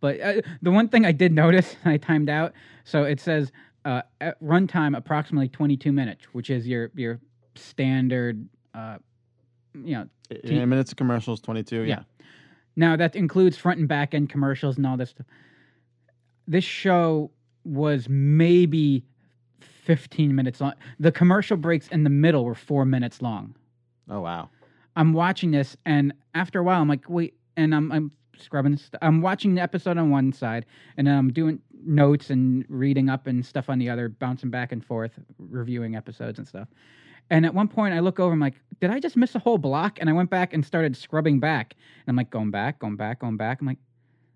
but 0.00 0.20
uh, 0.20 0.42
the 0.62 0.70
one 0.70 0.88
thing 0.88 1.04
I 1.04 1.12
did 1.12 1.32
notice, 1.32 1.74
I 1.84 1.96
timed 1.96 2.28
out. 2.30 2.52
So 2.84 3.04
it 3.04 3.20
says 3.20 3.50
uh, 3.84 4.02
at 4.20 4.40
runtime 4.42 4.96
approximately 4.96 5.48
22 5.48 5.92
minutes, 5.92 6.24
which 6.32 6.50
is 6.50 6.66
your 6.66 6.90
your 6.94 7.18
standard. 7.56 8.48
Uh, 8.74 8.98
you 9.74 9.94
know, 9.94 10.08
Yeah, 10.44 10.64
minutes 10.64 10.92
of 10.92 10.96
commercials, 10.96 11.40
twenty-two. 11.40 11.82
Yeah. 11.82 12.02
Now 12.78 12.94
that 12.96 13.16
includes 13.16 13.58
front 13.58 13.80
and 13.80 13.88
back 13.88 14.14
end 14.14 14.30
commercials 14.30 14.76
and 14.76 14.86
all 14.86 14.96
this 14.96 15.10
stuff. 15.10 15.26
This 16.46 16.64
show 16.64 17.32
was 17.64 18.08
maybe 18.08 19.04
15 19.60 20.34
minutes 20.34 20.60
long. 20.60 20.74
The 21.00 21.10
commercial 21.10 21.56
breaks 21.56 21.88
in 21.88 22.04
the 22.04 22.10
middle 22.10 22.44
were 22.44 22.54
four 22.54 22.84
minutes 22.84 23.20
long. 23.20 23.56
Oh 24.08 24.20
wow. 24.20 24.48
I'm 24.94 25.12
watching 25.12 25.50
this, 25.50 25.76
and 25.84 26.14
after 26.34 26.60
a 26.60 26.62
while, 26.62 26.80
I'm 26.80 26.88
like, 26.88 27.08
wait, 27.08 27.34
and 27.56 27.74
I'm 27.74 27.90
I'm 27.90 28.12
scrubbing. 28.38 28.76
St- 28.76 28.94
I'm 29.02 29.22
watching 29.22 29.56
the 29.56 29.60
episode 29.60 29.98
on 29.98 30.10
one 30.10 30.32
side, 30.32 30.64
and 30.96 31.06
then 31.06 31.16
I'm 31.16 31.32
doing 31.32 31.60
notes 31.84 32.30
and 32.30 32.64
reading 32.68 33.08
up 33.08 33.26
and 33.26 33.44
stuff 33.44 33.68
on 33.68 33.78
the 33.78 33.90
other, 33.90 34.08
bouncing 34.08 34.50
back 34.50 34.70
and 34.70 34.84
forth, 34.84 35.12
reviewing 35.38 35.96
episodes 35.96 36.38
and 36.38 36.46
stuff. 36.46 36.68
And 37.30 37.44
at 37.44 37.54
one 37.54 37.68
point, 37.68 37.94
I 37.94 38.00
look 38.00 38.18
over, 38.18 38.32
I'm 38.32 38.40
like, 38.40 38.54
did 38.80 38.90
I 38.90 39.00
just 39.00 39.16
miss 39.16 39.34
a 39.34 39.38
whole 39.38 39.58
block? 39.58 39.98
And 40.00 40.08
I 40.08 40.12
went 40.12 40.30
back 40.30 40.54
and 40.54 40.64
started 40.64 40.96
scrubbing 40.96 41.40
back, 41.40 41.74
and 41.74 42.12
I'm 42.12 42.16
like, 42.16 42.30
going 42.30 42.50
back, 42.50 42.78
going 42.78 42.96
back, 42.96 43.20
going 43.20 43.36
back. 43.36 43.60
I'm 43.60 43.66
like, 43.66 43.78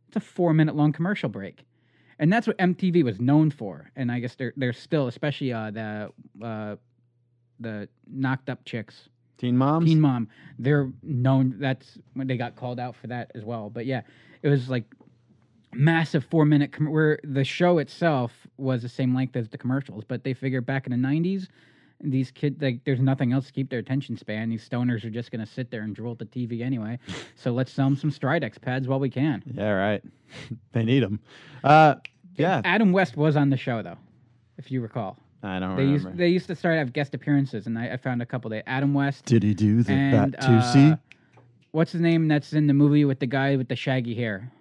it's 0.08 0.16
a 0.16 0.20
four 0.20 0.52
minute 0.52 0.76
long 0.76 0.92
commercial 0.92 1.28
break. 1.28 1.64
And 2.18 2.32
that's 2.32 2.46
what 2.46 2.58
MTV 2.58 3.02
was 3.02 3.18
known 3.20 3.50
for. 3.50 3.90
And 3.96 4.12
I 4.12 4.20
guess 4.20 4.34
they're 4.34 4.52
they're 4.56 4.72
still, 4.72 5.08
especially 5.08 5.52
uh, 5.52 5.70
the 5.70 6.12
uh, 6.42 6.76
the 7.58 7.88
knocked 8.06 8.50
up 8.50 8.64
chicks. 8.64 9.08
Teen 9.38 9.56
moms. 9.56 9.86
Teen 9.86 10.00
mom. 10.00 10.28
They're 10.58 10.92
known. 11.02 11.56
That's 11.58 11.98
when 12.14 12.26
they 12.26 12.36
got 12.36 12.54
called 12.54 12.78
out 12.78 12.94
for 12.94 13.06
that 13.08 13.32
as 13.34 13.44
well. 13.44 13.70
But 13.70 13.86
yeah, 13.86 14.02
it 14.42 14.48
was 14.48 14.68
like 14.68 14.84
massive 15.72 16.24
four 16.24 16.44
minute 16.44 16.72
com- 16.72 16.92
where 16.92 17.18
the 17.24 17.42
show 17.42 17.78
itself 17.78 18.32
was 18.58 18.82
the 18.82 18.88
same 18.88 19.14
length 19.14 19.34
as 19.34 19.48
the 19.48 19.58
commercials. 19.58 20.04
But 20.04 20.22
they 20.22 20.34
figured 20.34 20.66
back 20.66 20.86
in 20.86 20.90
the 20.90 20.96
nineties, 20.98 21.48
these 22.02 22.30
kids 22.30 22.60
like 22.60 22.84
there's 22.84 23.00
nothing 23.00 23.32
else 23.32 23.46
to 23.46 23.52
keep 23.52 23.70
their 23.70 23.78
attention 23.78 24.16
span. 24.16 24.50
These 24.50 24.68
stoners 24.68 25.04
are 25.04 25.10
just 25.10 25.30
gonna 25.30 25.46
sit 25.46 25.70
there 25.70 25.82
and 25.82 25.94
drool 25.94 26.12
at 26.12 26.18
the 26.18 26.26
TV 26.26 26.62
anyway. 26.62 26.98
so 27.36 27.52
let's 27.52 27.72
sell 27.72 27.86
them 27.86 27.96
some 27.96 28.10
Stridex 28.10 28.60
pads 28.60 28.88
while 28.88 29.00
we 29.00 29.10
can. 29.10 29.42
Yeah, 29.54 29.70
right. 29.70 30.02
they 30.72 30.84
need 30.84 31.02
them. 31.02 31.20
Uh, 31.62 31.94
yeah. 32.36 32.60
Adam 32.64 32.92
West 32.92 33.16
was 33.16 33.36
on 33.36 33.50
the 33.50 33.56
show 33.56 33.82
though, 33.82 33.98
if 34.58 34.70
you 34.70 34.80
recall. 34.80 35.16
I 35.44 35.58
don't 35.58 35.76
They 35.76 35.82
remember. 35.84 36.08
used 36.08 36.18
they 36.18 36.28
used 36.28 36.46
to 36.48 36.54
start 36.56 36.74
to 36.74 36.78
have 36.78 36.92
guest 36.92 37.14
appearances, 37.14 37.66
and 37.66 37.78
I, 37.78 37.92
I 37.92 37.96
found 37.96 38.22
a 38.22 38.26
couple. 38.26 38.50
They 38.50 38.62
Adam 38.66 38.94
West. 38.94 39.24
Did 39.24 39.42
he 39.42 39.54
do 39.54 39.82
the 39.82 39.92
and, 39.92 40.36
Batusi? 40.36 40.92
uh, 40.92 40.96
what's 41.72 41.92
his 41.92 42.00
name 42.00 42.28
that's 42.28 42.52
in 42.52 42.66
the 42.66 42.74
movie 42.74 43.04
with 43.04 43.18
the 43.20 43.26
guy 43.26 43.56
with 43.56 43.68
the 43.68 43.76
shaggy 43.76 44.14
hair? 44.14 44.52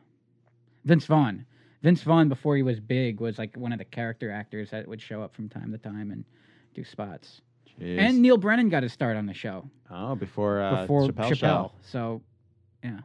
Vince 0.86 1.06
Vaughn. 1.06 1.46
Vince 1.84 2.02
Vaughn, 2.04 2.30
before 2.30 2.56
he 2.56 2.64
was 2.64 2.80
big, 2.80 3.20
was 3.20 3.38
like 3.40 3.56
one 3.56 3.72
of 3.72 3.80
the 3.80 3.86
character 3.86 4.32
actors 4.32 4.70
that 4.72 4.88
would 4.88 5.02
show 5.02 5.22
up 5.22 5.34
from 5.36 5.50
time 5.50 5.72
to 5.72 5.78
time 5.78 6.12
and 6.12 6.24
do 6.74 6.84
spots. 6.84 7.42
Jeez. 7.80 7.98
And 8.00 8.22
Neal 8.22 8.38
Brennan 8.38 8.70
got 8.70 8.84
his 8.84 8.94
start 8.94 9.18
on 9.18 9.26
the 9.26 9.34
show 9.34 9.70
oh, 9.90 10.16
before 10.16 10.62
uh, 10.62 10.82
before 10.82 11.08
Chappelle, 11.08 11.30
Chappelle. 11.30 11.36
Show. 11.36 11.72
So, 11.82 12.22
yeah, 12.84 13.00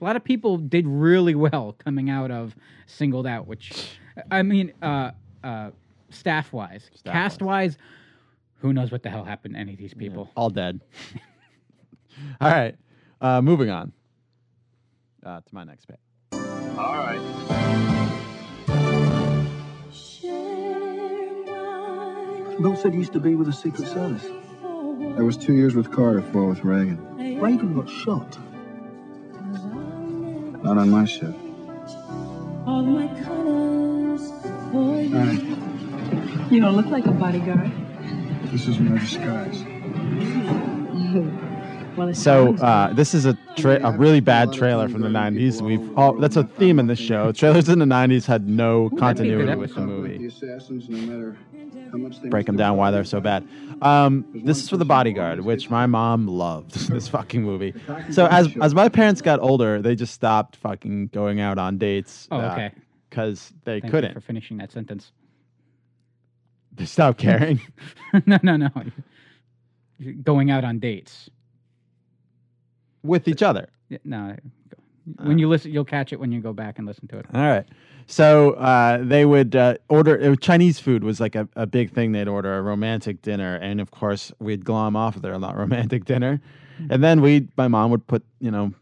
a 0.00 0.04
lot 0.04 0.16
of 0.16 0.24
people 0.24 0.58
did 0.58 0.86
really 0.86 1.34
well 1.34 1.76
coming 1.78 2.10
out 2.10 2.30
of 2.30 2.54
Singled 2.86 3.26
Out, 3.26 3.46
which 3.46 3.98
I 4.30 4.42
mean, 4.42 4.72
uh, 4.82 5.12
uh, 5.42 5.70
staff 6.10 6.52
wise, 6.52 6.90
cast 7.04 7.42
wise, 7.42 7.78
who 8.58 8.72
knows 8.72 8.90
what 8.90 9.02
the 9.02 9.10
hell 9.10 9.24
happened 9.24 9.54
to 9.54 9.60
any 9.60 9.72
of 9.72 9.78
these 9.78 9.94
people? 9.94 10.30
All 10.36 10.50
dead. 10.50 10.80
All 12.40 12.50
right. 12.50 12.74
Uh, 13.20 13.40
moving 13.40 13.70
on 13.70 13.92
uh, 15.24 15.40
to 15.40 15.54
my 15.54 15.64
next 15.64 15.86
bit. 15.86 15.98
All 16.78 16.96
right. 16.96 17.92
Bill 22.60 22.76
said 22.76 22.92
he 22.92 22.98
used 22.98 23.12
to 23.12 23.20
be 23.20 23.34
with 23.34 23.46
the 23.46 23.52
Secret 23.52 23.86
Service. 23.88 24.24
I 25.18 25.22
was 25.22 25.36
two 25.36 25.54
years 25.54 25.74
with 25.74 25.90
Carter, 25.92 26.22
four 26.22 26.46
with 26.48 26.64
Reagan. 26.64 26.98
Reagan 27.40 27.74
got 27.74 27.88
shot. 27.88 28.38
Not 30.62 30.78
on 30.78 30.90
my 30.90 31.04
ship. 31.04 31.34
You 36.50 36.60
don't 36.60 36.76
look 36.76 36.86
like 36.86 37.06
a 37.06 37.10
bodyguard. 37.12 37.70
This 38.52 38.66
is 38.68 38.78
my 38.78 38.98
disguise. 38.98 39.64
Well, 41.96 42.12
So 42.12 42.54
uh, 42.56 42.92
this 42.92 43.14
is 43.14 43.24
a 43.24 43.38
tra- 43.56 43.80
a 43.82 43.90
really 43.96 44.20
bad 44.20 44.52
trailer 44.52 44.86
from 44.86 45.00
the 45.00 45.08
'90s. 45.08 45.62
We've 45.62 45.96
all 45.96 46.12
that's 46.12 46.36
a 46.36 46.44
theme 46.44 46.78
in 46.78 46.88
this 46.88 46.98
show. 46.98 47.32
Trailers 47.32 47.70
in 47.70 47.78
the 47.78 47.86
'90s 47.86 48.26
had 48.26 48.46
no 48.46 48.90
continuity 48.98 49.54
with 49.54 49.74
the 49.74 49.80
movie. 49.80 50.15
The 50.26 50.32
assassins, 50.32 50.88
no 50.88 50.98
matter 50.98 51.36
how 51.92 51.98
much 51.98 52.20
they 52.20 52.28
Break 52.28 52.46
them 52.46 52.56
down 52.56 52.76
why 52.76 52.90
they're 52.90 53.04
so 53.04 53.20
bad. 53.20 53.46
Um, 53.80 54.26
this 54.34 54.60
is 54.60 54.68
for 54.68 54.76
the 54.76 54.84
Bodyguard, 54.84 55.40
which 55.40 55.70
my 55.70 55.86
mom 55.86 56.26
loved. 56.26 56.74
This 56.96 57.06
fucking 57.06 57.44
movie. 57.44 57.74
So 58.10 58.26
as 58.26 58.48
as 58.60 58.74
my 58.74 58.88
parents 58.88 59.20
got 59.20 59.38
older, 59.38 59.80
they 59.80 59.94
just 59.94 60.14
stopped 60.14 60.56
fucking 60.56 61.08
going 61.08 61.40
out 61.40 61.58
on 61.58 61.78
dates. 61.78 62.26
Oh, 62.32 62.40
okay. 62.40 62.72
Because 63.08 63.52
they 63.64 63.80
Thank 63.80 63.92
couldn't. 63.92 64.14
for 64.14 64.20
finishing 64.20 64.56
that 64.56 64.72
sentence. 64.72 65.12
They 66.72 66.86
stopped 66.86 67.18
caring. 67.18 67.60
no, 68.26 68.38
no, 68.42 68.56
no. 68.56 68.70
Going 70.24 70.50
out 70.50 70.64
on 70.64 70.80
dates 70.80 71.30
with 73.04 73.28
each 73.28 73.42
other. 73.42 73.68
No, 74.04 74.36
When 75.22 75.38
you 75.38 75.48
listen, 75.48 75.72
you'll 75.72 75.84
catch 75.84 76.12
it 76.12 76.20
when 76.20 76.32
you 76.32 76.40
go 76.40 76.52
back 76.52 76.78
and 76.78 76.86
listen 76.86 77.06
to 77.08 77.18
it. 77.18 77.26
All 77.32 77.40
right. 77.40 77.64
So 78.06 78.52
uh, 78.52 78.98
they 79.02 79.24
would 79.24 79.56
uh, 79.56 79.76
order 79.88 80.16
it 80.16 80.28
was 80.28 80.38
Chinese 80.40 80.78
food 80.78 81.04
was 81.04 81.20
like 81.20 81.34
a, 81.34 81.48
a 81.56 81.66
big 81.66 81.92
thing. 81.92 82.12
They'd 82.12 82.28
order 82.28 82.56
a 82.56 82.62
romantic 82.62 83.22
dinner, 83.22 83.56
and 83.56 83.80
of 83.80 83.90
course 83.90 84.32
we'd 84.38 84.64
glom 84.64 84.96
off 84.96 85.16
of 85.16 85.22
their 85.22 85.38
not 85.38 85.56
romantic 85.58 86.04
dinner, 86.04 86.40
and 86.90 87.02
then 87.02 87.20
we 87.20 87.48
my 87.56 87.68
mom 87.68 87.90
would 87.90 88.06
put 88.06 88.24
you 88.40 88.50
know 88.50 88.72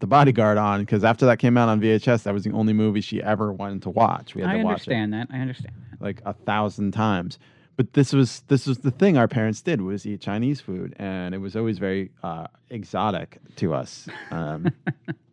the 0.00 0.06
bodyguard 0.06 0.58
on 0.58 0.80
because 0.80 1.04
after 1.04 1.24
that 1.26 1.38
came 1.38 1.56
out 1.56 1.68
on 1.68 1.80
VHS, 1.80 2.24
that 2.24 2.34
was 2.34 2.44
the 2.44 2.52
only 2.52 2.72
movie 2.72 3.00
she 3.00 3.22
ever 3.22 3.52
wanted 3.52 3.82
to 3.82 3.90
watch. 3.90 4.34
We 4.34 4.42
had 4.42 4.50
I 4.50 4.58
to 4.58 4.64
watch 4.64 4.72
understand 4.72 5.12
that. 5.14 5.28
I 5.30 5.38
understand. 5.38 5.74
it 5.92 6.02
like 6.02 6.20
a 6.24 6.32
thousand 6.32 6.92
times. 6.92 7.38
But 7.76 7.94
this 7.94 8.12
was 8.12 8.42
this 8.48 8.66
was 8.66 8.78
the 8.78 8.90
thing 8.92 9.16
our 9.16 9.26
parents 9.26 9.60
did 9.60 9.80
was 9.80 10.06
eat 10.06 10.20
Chinese 10.20 10.60
food, 10.60 10.94
and 10.98 11.34
it 11.34 11.38
was 11.38 11.56
always 11.56 11.78
very 11.78 12.12
uh, 12.22 12.46
exotic 12.70 13.38
to 13.56 13.74
us. 13.74 14.08
Um, 14.30 14.70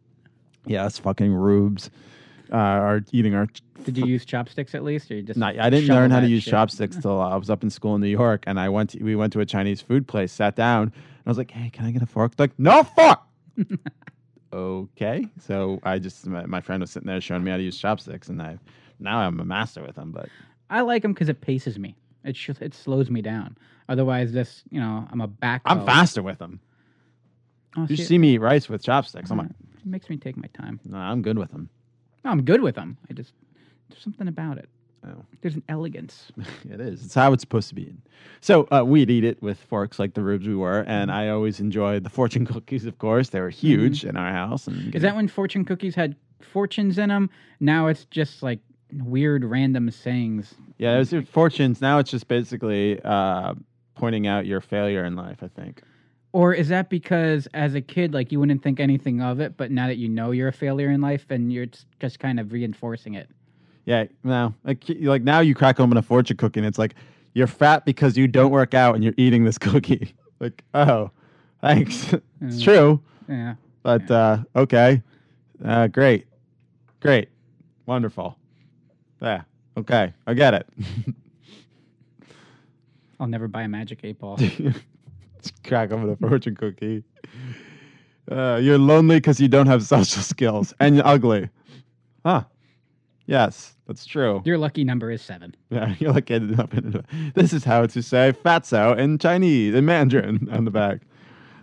yeah, 0.66 0.86
us 0.86 0.98
fucking 1.00 1.34
rubes 1.34 1.90
uh, 2.52 2.56
are 2.56 3.02
eating 3.12 3.34
our 3.36 3.48
Did 3.84 3.98
you 3.98 4.06
use 4.06 4.26
chopsticks 4.26 4.76
at 4.76 4.84
least, 4.84 5.10
or 5.12 5.16
you 5.16 5.24
just? 5.24 5.38
not, 5.40 5.58
I 5.58 5.70
didn't 5.70 5.90
learn 5.94 6.12
how 6.12 6.20
to 6.20 6.28
use 6.28 6.44
shit? 6.44 6.52
chopsticks 6.52 6.98
till 6.98 7.20
I 7.20 7.36
was 7.36 7.50
up 7.50 7.64
in 7.64 7.70
school 7.70 7.96
in 7.96 8.02
New 8.02 8.08
York, 8.08 8.44
and 8.48 8.60
I 8.60 8.70
went. 8.70 8.92
To, 8.92 9.04
we 9.04 9.16
went 9.16 9.34
to 9.34 9.40
a 9.40 9.46
Chinese 9.46 9.82
food 9.82 10.08
place, 10.08 10.32
sat 10.32 10.56
down, 10.56 10.84
and 10.84 10.94
I 11.26 11.30
was 11.30 11.38
like, 11.38 11.52
"Hey, 11.52 11.70
can 11.70 11.86
I 11.86 11.92
get 11.92 12.02
a 12.02 12.06
fork?" 12.06 12.34
Like, 12.38 12.52
no 12.60 12.84
fork. 12.84 13.20
okay, 14.54 15.28
so 15.40 15.80
I 15.84 16.00
just 16.00 16.26
my, 16.28 16.46
my 16.46 16.62
friend 16.62 16.82
was 16.82 16.92
sitting 16.92 17.08
there 17.08 17.22
showing 17.22 17.44
me 17.44 17.52
how 17.52 17.58
to 17.58 17.64
use 17.64 17.78
chopsticks, 17.78 18.30
and 18.30 18.42
I 18.42 18.58
now 19.00 19.20
I'm 19.20 19.40
a 19.40 19.46
master 19.46 19.82
with 19.82 19.96
them. 19.96 20.12
But 20.12 20.30
I 20.70 20.82
like 20.82 21.02
them 21.02 21.14
because 21.14 21.30
it 21.30 21.42
paces 21.42 21.80
me. 21.80 21.96
It 22.24 22.36
sh- 22.36 22.50
it 22.60 22.74
slows 22.74 23.10
me 23.10 23.22
down. 23.22 23.58
Otherwise, 23.90 24.32
this 24.32 24.64
you 24.70 24.80
know 24.80 25.08
I'm 25.12 25.22
a 25.22 25.28
back. 25.28 25.62
I'm 25.66 25.86
faster 25.86 26.22
with 26.22 26.40
them. 26.40 26.60
Oh, 27.78 27.86
you 27.90 27.96
see- 27.96 28.04
see 28.04 28.18
me 28.18 28.34
eat 28.36 28.40
rice 28.40 28.68
with 28.68 28.84
chopsticks. 28.84 29.32
I'm 29.32 29.38
like, 29.38 29.50
It 29.82 29.88
makes 29.88 30.10
me 30.10 30.18
take 30.18 30.38
my 30.38 30.48
time. 30.54 30.80
no, 30.86 30.98
I'm 30.98 31.22
good 31.22 31.38
with 31.38 31.52
them. 31.52 31.70
No, 32.24 32.32
I'm 32.32 32.44
good 32.44 32.62
with 32.62 32.76
them. 32.76 32.98
I 33.10 33.14
just 33.14 33.34
there's 33.90 34.02
something 34.04 34.28
about 34.28 34.58
it. 34.58 34.70
Oh. 35.06 35.24
There's 35.42 35.56
an 35.56 35.64
elegance. 35.68 36.32
It 36.70 36.80
is. 36.80 37.04
It's 37.04 37.16
how 37.16 37.34
it's 37.34 37.42
supposed 37.42 37.70
to 37.70 37.76
be. 37.76 37.94
So 38.40 38.68
uh, 38.72 38.84
we'd 38.86 39.10
eat 39.10 39.24
it 39.24 39.42
with 39.42 39.58
forks 39.60 39.98
like 39.98 40.14
the 40.14 40.22
rubes 40.22 40.48
we 40.48 40.56
were, 40.56 40.82
Mm-hmm. 40.82 40.92
and 40.92 41.12
I 41.12 41.30
always 41.30 41.60
enjoyed 41.60 42.04
the 42.04 42.10
fortune 42.10 42.46
cookies. 42.54 42.86
Of 42.86 43.00
course, 43.00 43.30
they 43.30 43.42
were 43.42 43.50
huge 43.50 44.06
in 44.06 44.16
our 44.16 44.32
house. 44.32 44.68
And 44.68 44.94
Is 44.96 45.02
that 45.02 45.16
when 45.16 45.28
fortune 45.28 45.66
cookies 45.66 45.96
had 45.96 46.16
fortunes 46.40 46.98
in 47.00 47.10
them? 47.10 47.30
Now 47.60 47.88
it's 47.88 48.06
just 48.06 48.44
like 48.44 48.60
weird 48.94 49.44
random 49.44 49.90
sayings. 49.90 50.54
Yeah, 50.78 50.94
there's 50.94 51.12
your 51.12 51.24
fortunes. 51.24 51.82
Now 51.82 51.98
it's 51.98 52.12
just 52.12 52.28
basically 52.28 53.02
uh, 53.04 53.56
pointing 53.96 54.28
out 54.28 54.46
your 54.46 54.62
failure 54.62 55.04
in 55.04 55.16
life. 55.16 55.40
I 55.42 55.48
think. 55.48 55.82
Or 56.34 56.54
is 56.54 56.70
that 56.70 56.90
because 56.90 57.48
as 57.54 57.76
a 57.76 57.82
kid, 57.82 58.14
like 58.14 58.32
you 58.32 58.40
wouldn't 58.40 58.64
think 58.64 58.80
anything 58.80 59.22
of 59.22 59.40
it, 59.42 59.58
but 59.58 59.70
now 59.70 59.88
that 59.88 59.98
you 59.98 60.08
know 60.08 60.32
you're 60.32 60.48
a 60.48 60.54
failure 60.54 60.90
in 60.90 61.02
life, 61.02 61.26
and 61.30 61.52
you're 61.52 61.66
just, 62.00 62.20
kind 62.20 62.40
of 62.40 62.54
reinforcing 62.54 63.16
it? 63.16 63.30
Yeah, 63.86 64.06
no, 64.24 64.54
like 64.64 64.84
like 65.02 65.24
now 65.24 65.40
you 65.42 65.54
crack 65.56 65.80
open 65.80 65.98
a 65.98 66.02
fortune 66.02 66.38
cookie, 66.38 66.60
and 66.62 66.68
it's 66.68 66.78
like 66.78 66.96
you're 67.34 67.48
fat 67.48 67.84
because 67.84 68.16
you 68.18 68.28
don't 68.28 68.52
work 68.52 68.74
out 68.74 68.96
and 68.96 69.04
you're 69.04 69.14
eating 69.18 69.44
this 69.44 69.58
cookie. 69.68 70.14
like, 70.40 70.64
oh, 70.74 71.12
thanks. 71.62 72.14
it's 72.42 72.58
Mm. 72.58 72.64
true. 72.64 73.02
Yeah. 73.28 73.56
But 73.84 74.10
uh, 74.12 74.38
okay, 74.56 75.02
uh, 75.66 75.88
great, 75.88 76.28
great, 77.02 77.30
wonderful. 77.86 78.38
Yeah, 79.22 79.42
okay, 79.76 80.14
I 80.28 80.34
get 80.34 80.54
it. 80.54 80.68
I'll 83.20 83.28
never 83.28 83.48
buy 83.48 83.64
a 83.64 83.68
magic 83.68 84.00
eight 84.04 84.20
ball. 84.20 84.40
Crack 85.64 85.92
open 85.92 86.10
a 86.10 86.16
fortune 86.16 86.56
cookie. 86.56 87.04
Uh, 88.30 88.60
you're 88.62 88.78
lonely 88.78 89.18
because 89.18 89.40
you 89.40 89.48
don't 89.48 89.68
have 89.68 89.84
social 89.84 90.22
skills 90.22 90.74
and 90.80 90.96
you're 90.96 91.08
ugly. 91.08 91.50
Huh. 92.26 92.44
Yes, 93.26 93.76
that's 93.88 94.06
true. 94.06 94.42
Your 94.46 94.58
lucky 94.58 94.84
number 94.84 95.10
is 95.12 95.22
seven. 95.22 95.56
Yeah, 95.70 95.96
you're 96.00 96.12
like 96.12 96.30
ended 96.30 96.60
up 96.60 96.74
in 96.74 96.96
it. 96.96 97.34
This 97.34 97.54
is 97.54 97.64
how 97.64 97.86
to 97.86 98.02
say 98.04 98.34
fatso 98.34 98.98
in 98.98 99.18
Chinese, 99.18 99.74
in 99.74 99.86
Mandarin 99.86 100.50
on 100.52 100.66
the 100.66 100.72
back. 100.72 101.02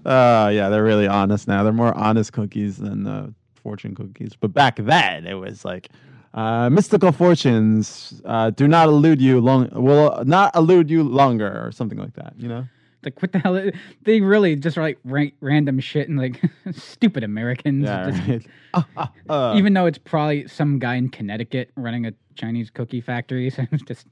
Uh, 0.05 0.51
yeah, 0.53 0.69
they're 0.71 0.85
really 0.85 1.07
honest 1.07 1.47
now. 1.47 1.62
They're 1.62 1.73
more 1.73 1.95
honest 1.95 2.33
cookies 2.33 2.79
than 2.79 3.07
uh, 3.07 3.31
fortune 3.55 3.95
cookies. 3.95 4.33
But 4.35 4.55
back 4.55 4.77
then, 4.77 5.27
it 5.27 5.35
was 5.35 5.64
like 5.64 5.91
uh, 6.33 6.71
mystical 6.71 7.12
fortunes 7.12 8.23
uh, 8.25 8.51
do 8.51 8.67
not 8.67 8.88
elude 8.88 9.21
you 9.21 9.41
long. 9.41 9.69
Will 9.73 10.25
not 10.25 10.55
elude 10.57 10.88
you 10.91 11.03
longer, 11.03 11.67
or 11.67 11.73
something 11.73 11.99
like 11.99 12.14
that. 12.14 12.35
You 12.38 12.49
know. 12.49 12.69
Like 13.05 13.23
what 13.23 13.33
the 13.33 13.39
hell? 13.39 13.55
is- 13.57 13.75
They 14.03 14.21
really 14.21 14.57
just 14.57 14.77
write 14.77 14.99
ra- 15.05 15.27
random 15.41 15.79
shit 15.81 16.09
and 16.09 16.19
like 16.19 16.43
stupid 16.73 17.23
Americans. 17.25 17.85
Yeah, 17.85 18.11
just- 18.11 18.47
right. 18.75 19.09
Uh, 19.29 19.55
even 19.57 19.73
though 19.75 19.87
it's 19.87 19.99
probably 19.99 20.47
some 20.49 20.79
guy 20.79 20.95
in 20.97 21.09
Connecticut 21.09 21.71
running 21.77 22.07
a 22.07 22.13
Chinese 22.35 22.71
cookie 22.71 23.01
factory, 23.01 23.51
so 23.57 23.65
it's 23.73 23.83
just 23.85 24.07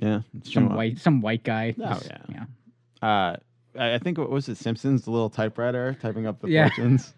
yeah, 0.00 0.20
it's 0.36 0.52
some 0.52 0.68
true. 0.68 0.76
white 0.76 0.98
some 0.98 1.20
white 1.20 1.44
guy. 1.44 1.74
Oh 1.82 1.94
just- 1.94 2.10
yeah. 2.28 2.44
Uh, 3.02 3.36
I 3.78 3.94
I 3.94 3.98
think 3.98 4.18
what 4.18 4.30
was 4.30 4.48
it? 4.48 4.56
Simpsons, 4.56 5.04
the 5.04 5.10
little 5.10 5.30
typewriter 5.30 5.96
typing 6.00 6.26
up 6.26 6.40
the 6.40 6.48
Yeah. 6.48 6.68
fortunes. 6.68 7.14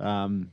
Um, 0.00 0.50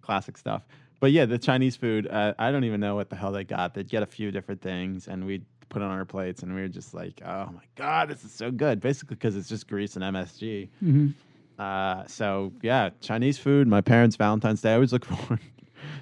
classic 0.00 0.36
stuff. 0.38 0.62
But 1.00 1.12
yeah, 1.12 1.26
the 1.26 1.38
Chinese 1.38 1.76
food. 1.76 2.06
Uh, 2.08 2.32
I 2.38 2.50
don't 2.50 2.64
even 2.64 2.80
know 2.80 2.94
what 2.94 3.10
the 3.10 3.16
hell 3.16 3.32
they 3.32 3.44
got. 3.44 3.74
They'd 3.74 3.88
get 3.88 4.02
a 4.02 4.06
few 4.06 4.30
different 4.30 4.62
things, 4.62 5.08
and 5.08 5.26
we'd 5.26 5.44
put 5.68 5.82
on 5.82 5.90
our 5.90 6.04
plates, 6.04 6.42
and 6.42 6.54
we 6.54 6.60
were 6.60 6.68
just 6.68 6.94
like, 6.94 7.20
"Oh 7.24 7.50
my 7.52 7.62
god, 7.76 8.08
this 8.08 8.24
is 8.24 8.32
so 8.32 8.50
good!" 8.50 8.80
Basically, 8.80 9.16
because 9.16 9.36
it's 9.36 9.48
just 9.48 9.66
grease 9.68 9.96
and 9.96 10.04
MSG. 10.04 10.68
Mhm. 10.84 11.14
Uh, 11.58 12.06
so 12.06 12.52
yeah, 12.62 12.90
Chinese 13.00 13.38
food. 13.38 13.66
My 13.66 13.80
parents' 13.80 14.16
Valentine's 14.16 14.60
Day. 14.60 14.72
I 14.72 14.74
always 14.74 14.92
look 14.92 15.04
forward 15.12 15.40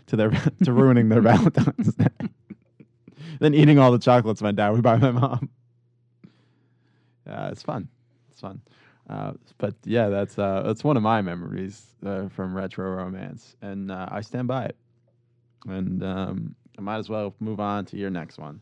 to 0.06 0.16
their 0.16 0.30
to 0.64 0.72
ruining 0.72 1.08
their 1.08 1.20
Valentine's 1.32 1.94
Day. 1.94 2.06
then 3.40 3.54
eating 3.54 3.78
all 3.78 3.90
the 3.92 3.98
chocolates 3.98 4.42
my 4.42 4.52
dad 4.52 4.70
would 4.70 4.82
buy 4.82 4.96
my 4.96 5.10
mom. 5.10 5.48
Yeah, 7.26 7.48
it's 7.48 7.62
fun. 7.62 7.88
It's 8.30 8.40
fun. 8.40 8.60
Uh, 9.08 9.32
but 9.58 9.74
yeah, 9.84 10.08
that's 10.08 10.38
uh, 10.38 10.62
that's 10.64 10.82
one 10.84 10.96
of 10.96 11.02
my 11.02 11.20
memories 11.22 11.86
uh, 12.04 12.28
from 12.28 12.54
retro 12.54 12.90
romance, 12.90 13.54
and 13.62 13.90
uh, 13.90 14.08
I 14.10 14.20
stand 14.22 14.48
by 14.48 14.64
it. 14.66 14.76
And 15.66 16.02
um, 16.02 16.54
I 16.78 16.82
might 16.82 16.98
as 16.98 17.08
well 17.08 17.34
move 17.40 17.60
on 17.60 17.84
to 17.86 17.96
your 17.96 18.10
next 18.10 18.38
one. 18.38 18.60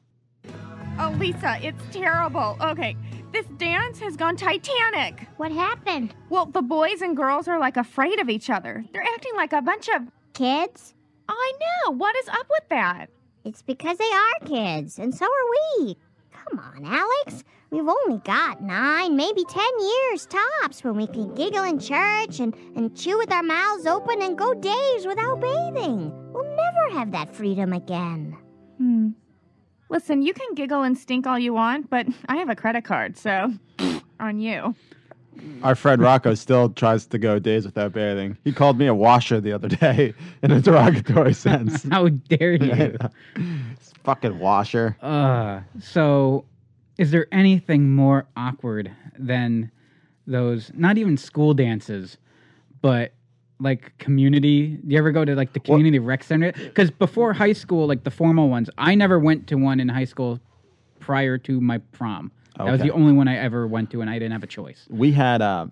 Oh, 0.99 1.15
Lisa, 1.19 1.59
it's 1.63 1.83
terrible. 1.91 2.57
Okay, 2.61 2.97
this 3.33 3.47
dance 3.57 3.99
has 4.01 4.17
gone 4.17 4.37
Titanic. 4.37 5.27
What 5.37 5.53
happened? 5.53 6.15
Well, 6.29 6.47
the 6.47 6.63
boys 6.63 7.03
and 7.03 7.17
girls 7.17 7.49
are 7.49 7.59
like 7.59 7.77
afraid 7.77 8.21
of 8.21 8.29
each 8.29 8.51
other. 8.51 8.85
They're 8.93 9.03
acting 9.03 9.33
like 9.37 9.53
a 9.53 9.63
bunch 9.63 9.89
of 9.89 10.03
Kids? 10.35 10.95
I 11.29 11.53
know. 11.61 11.93
What 11.93 12.17
is 12.17 12.29
up 12.29 12.47
with 12.49 12.69
that? 12.71 13.11
It's 13.45 13.61
because 13.61 13.99
they 13.99 14.11
are 14.11 14.47
kids, 14.47 14.99
and 14.99 15.15
so 15.15 15.27
are 15.27 15.79
we. 15.79 15.97
Come 16.33 16.59
on, 16.59 16.85
Alex. 16.85 17.45
We've 17.71 17.89
only 17.89 18.19
got 18.25 18.63
nine, 18.63 19.17
maybe 19.17 19.45
ten 19.45 19.71
years 19.81 20.27
tops 20.27 20.83
when 20.85 20.97
we 20.97 21.07
can 21.07 21.35
giggle 21.35 21.65
in 21.65 21.79
church 21.79 22.41
and, 22.41 22.55
and 22.77 22.97
chew 22.97 23.19
with 23.19 23.31
our 23.31 23.43
mouths 23.43 23.87
open 23.87 24.23
and 24.23 24.39
go 24.39 24.55
days 24.55 25.07
without 25.07 25.41
bathing. 25.41 26.13
We'll 26.33 26.45
never 26.45 26.99
have 26.99 27.13
that 27.13 27.35
freedom 27.35 27.73
again. 27.73 28.37
Hmm. 28.79 29.11
Listen, 29.93 30.23
you 30.23 30.33
can 30.33 30.55
giggle 30.55 30.83
and 30.83 30.97
stink 30.97 31.27
all 31.27 31.39
you 31.39 31.53
want, 31.53 31.91
but 31.91 32.07
I 32.27 32.37
have 32.37 32.49
a 32.49 32.57
credit 32.57 32.83
card, 32.83 33.19
so 33.19 33.53
on 34.21 34.39
you. 34.39 34.75
Our 35.63 35.75
friend 35.75 36.01
Rocco 36.01 36.33
still 36.33 36.71
tries 36.71 37.05
to 37.09 37.19
go 37.19 37.39
days 37.39 37.67
without 37.67 37.93
bathing. 37.93 38.39
He 38.43 38.53
called 38.53 38.79
me 38.79 38.87
a 38.87 38.95
washer 38.95 39.39
the 39.39 39.53
other 39.53 39.69
day 39.69 40.15
in 40.43 40.51
a 40.51 40.63
derogatory 40.63 41.35
sense. 41.35 41.83
How 41.91 42.09
dare 42.09 42.55
you? 42.55 42.97
fucking 44.03 44.39
washer. 44.39 44.97
Uh, 45.03 45.61
so, 45.79 46.47
is 46.97 47.11
there 47.11 47.27
anything 47.31 47.91
more 47.95 48.27
awkward 48.35 48.91
than 49.19 49.71
those? 50.27 50.71
Not 50.75 50.97
even 50.97 51.19
school 51.19 51.53
dances, 51.53 52.17
but 52.81 53.13
like 53.63 53.97
community. 53.99 54.69
Do 54.69 54.93
you 54.93 54.99
ever 54.99 55.13
go 55.13 55.25
to 55.25 55.35
like 55.35 55.53
the 55.53 55.61
community 55.61 55.99
rec 55.99 56.25
center? 56.25 56.53
Because 56.53 56.91
before 56.91 57.33
high 57.33 57.53
school, 57.53 57.87
like 57.87 58.05
the 58.05 58.11
formal 58.11 58.49
ones, 58.49 58.69
I 58.79 58.95
never 58.95 59.19
went 59.19 59.47
to 59.49 59.55
one 59.57 59.81
in 59.81 59.89
high 59.89 60.05
school 60.05 60.41
prior 60.99 61.39
to 61.39 61.61
my 61.61 61.79
prom. 61.79 62.31
That 62.59 62.71
was 62.71 62.81
the 62.81 62.91
only 62.91 63.13
one 63.13 63.29
I 63.29 63.37
ever 63.39 63.67
went 63.67 63.91
to, 63.93 64.03
and 64.03 64.11
I 64.11 64.15
didn't 64.15 64.33
have 64.33 64.43
a 64.43 64.47
choice. 64.49 64.87
We 64.91 65.11
had 65.13 65.41
uh, 65.43 65.67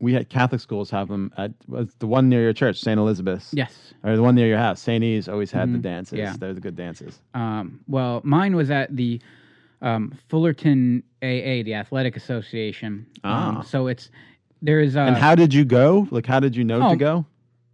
we 0.00 0.12
had 0.14 0.28
Catholic 0.28 0.60
schools 0.60 0.88
have 0.90 1.08
them 1.08 1.32
at 1.36 1.52
the 1.98 2.06
one 2.06 2.28
near 2.28 2.42
your 2.42 2.52
church, 2.52 2.80
St. 2.80 2.98
Elizabeth's. 2.98 3.52
Yes. 3.52 3.92
Or 4.04 4.16
the 4.16 4.22
one 4.22 4.34
near 4.34 4.46
your 4.46 4.56
house. 4.58 4.80
St. 4.80 5.02
E's 5.04 5.28
always 5.28 5.50
had 5.50 5.72
the 5.74 5.78
Mhm. 5.78 5.82
dances. 5.82 6.18
Yeah. 6.18 6.34
They're 6.38 6.54
the 6.54 6.60
good 6.60 6.76
dances. 6.76 7.20
Um, 7.34 7.80
well, 7.88 8.20
mine 8.24 8.54
was 8.56 8.70
at 8.70 8.94
the 8.96 9.20
um, 9.82 10.14
Fullerton 10.28 11.02
AA, 11.22 11.62
the 11.62 11.74
Athletic 11.74 12.16
Association. 12.16 13.06
Ah. 13.24 13.58
Um, 13.58 13.62
so 13.62 13.86
it's 13.88 14.10
there's 14.62 14.96
uh, 14.96 15.00
and 15.00 15.16
how 15.16 15.34
did 15.34 15.52
you 15.54 15.64
go? 15.64 16.06
Like, 16.10 16.26
how 16.26 16.40
did 16.40 16.54
you 16.56 16.64
know 16.64 16.82
Oh, 16.82 16.90
to 16.90 16.96
go? 16.96 17.26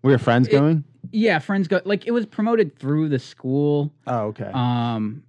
Were 0.03 0.11
your 0.11 0.19
friends 0.19 0.49
it- 0.49 0.53
going? 0.53 0.85
yeah, 1.13 1.39
friends 1.39 1.69
go 1.69 1.81
like 1.85 2.07
it 2.07 2.11
was 2.13 2.27
promoted 2.27 2.79
through 2.79 3.09
the 3.09 3.19
school. 3.19 3.93
Oh, 4.07 4.27
okay. 4.27 4.51
Um, 4.53 5.23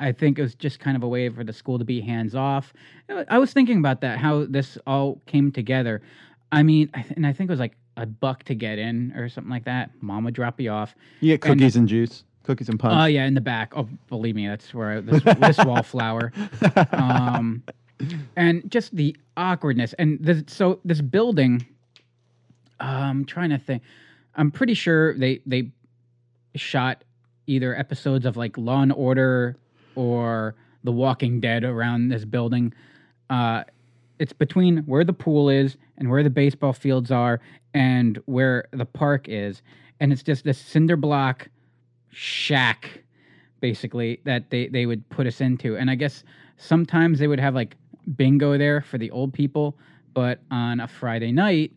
I 0.00 0.12
think 0.12 0.38
it 0.38 0.42
was 0.42 0.54
just 0.54 0.80
kind 0.80 0.96
of 0.96 1.02
a 1.02 1.08
way 1.08 1.28
for 1.28 1.44
the 1.44 1.52
school 1.52 1.78
to 1.78 1.84
be 1.84 2.00
hands 2.00 2.34
off. 2.34 2.72
I 3.28 3.38
was 3.38 3.52
thinking 3.52 3.78
about 3.78 4.00
that, 4.02 4.18
how 4.18 4.44
this 4.44 4.76
all 4.86 5.20
came 5.26 5.52
together. 5.52 6.02
I 6.52 6.62
mean, 6.62 6.90
and 7.16 7.26
I 7.26 7.32
think 7.32 7.48
it 7.48 7.52
was 7.52 7.60
like 7.60 7.76
a 7.96 8.06
buck 8.06 8.42
to 8.44 8.54
get 8.54 8.78
in 8.78 9.12
or 9.16 9.28
something 9.28 9.50
like 9.50 9.64
that. 9.64 9.90
Mom 10.00 10.24
would 10.24 10.34
drop 10.34 10.60
you 10.60 10.70
off. 10.70 10.94
You 11.20 11.36
get 11.36 11.48
And- 11.48 11.58
cookies 11.60 11.76
and, 11.76 11.88
juice, 11.88 12.24
cookies 12.42 12.68
and 12.68 12.78
punch. 12.78 12.94
Oh 12.96 13.04
yeah, 13.06 13.24
in 13.24 13.34
the 13.34 13.40
back. 13.40 13.72
Oh, 13.76 13.88
believe 14.08 14.34
me, 14.34 14.46
that's 14.48 14.74
where 14.74 14.98
I, 14.98 15.00
this, 15.00 15.22
this 15.22 15.58
wallflower. 15.64 16.32
Um, 16.92 17.62
and 18.36 18.70
just 18.70 18.94
the 18.94 19.16
awkwardness, 19.36 19.92
and 19.94 20.18
this, 20.20 20.42
so 20.46 20.80
this 20.84 21.00
building. 21.00 21.66
I'm 22.80 23.24
trying 23.24 23.50
to 23.50 23.58
think. 23.58 23.82
I'm 24.34 24.50
pretty 24.50 24.74
sure 24.74 25.16
they 25.16 25.40
they 25.46 25.70
shot 26.56 27.04
either 27.46 27.76
episodes 27.76 28.26
of 28.26 28.36
like 28.36 28.56
Law 28.58 28.82
and 28.82 28.92
Order 28.92 29.56
or 29.94 30.54
The 30.82 30.92
Walking 30.92 31.40
Dead 31.40 31.64
around 31.64 32.08
this 32.08 32.24
building. 32.24 32.72
Uh, 33.30 33.64
it's 34.18 34.32
between 34.32 34.78
where 34.78 35.04
the 35.04 35.12
pool 35.12 35.48
is 35.48 35.76
and 35.98 36.10
where 36.10 36.22
the 36.22 36.30
baseball 36.30 36.72
fields 36.72 37.10
are 37.10 37.40
and 37.74 38.20
where 38.26 38.66
the 38.72 38.86
park 38.86 39.28
is, 39.28 39.62
and 40.00 40.12
it's 40.12 40.22
just 40.22 40.44
this 40.44 40.58
cinder 40.58 40.96
block 40.96 41.48
shack 42.10 43.02
basically 43.60 44.20
that 44.24 44.50
they 44.50 44.68
they 44.68 44.86
would 44.86 45.08
put 45.08 45.26
us 45.26 45.40
into 45.40 45.74
and 45.76 45.90
i 45.90 45.94
guess 45.94 46.22
sometimes 46.58 47.18
they 47.18 47.26
would 47.26 47.40
have 47.40 47.54
like 47.54 47.76
bingo 48.16 48.56
there 48.58 48.80
for 48.80 48.98
the 48.98 49.10
old 49.10 49.32
people 49.32 49.76
but 50.12 50.40
on 50.50 50.80
a 50.80 50.88
friday 50.88 51.32
night 51.32 51.72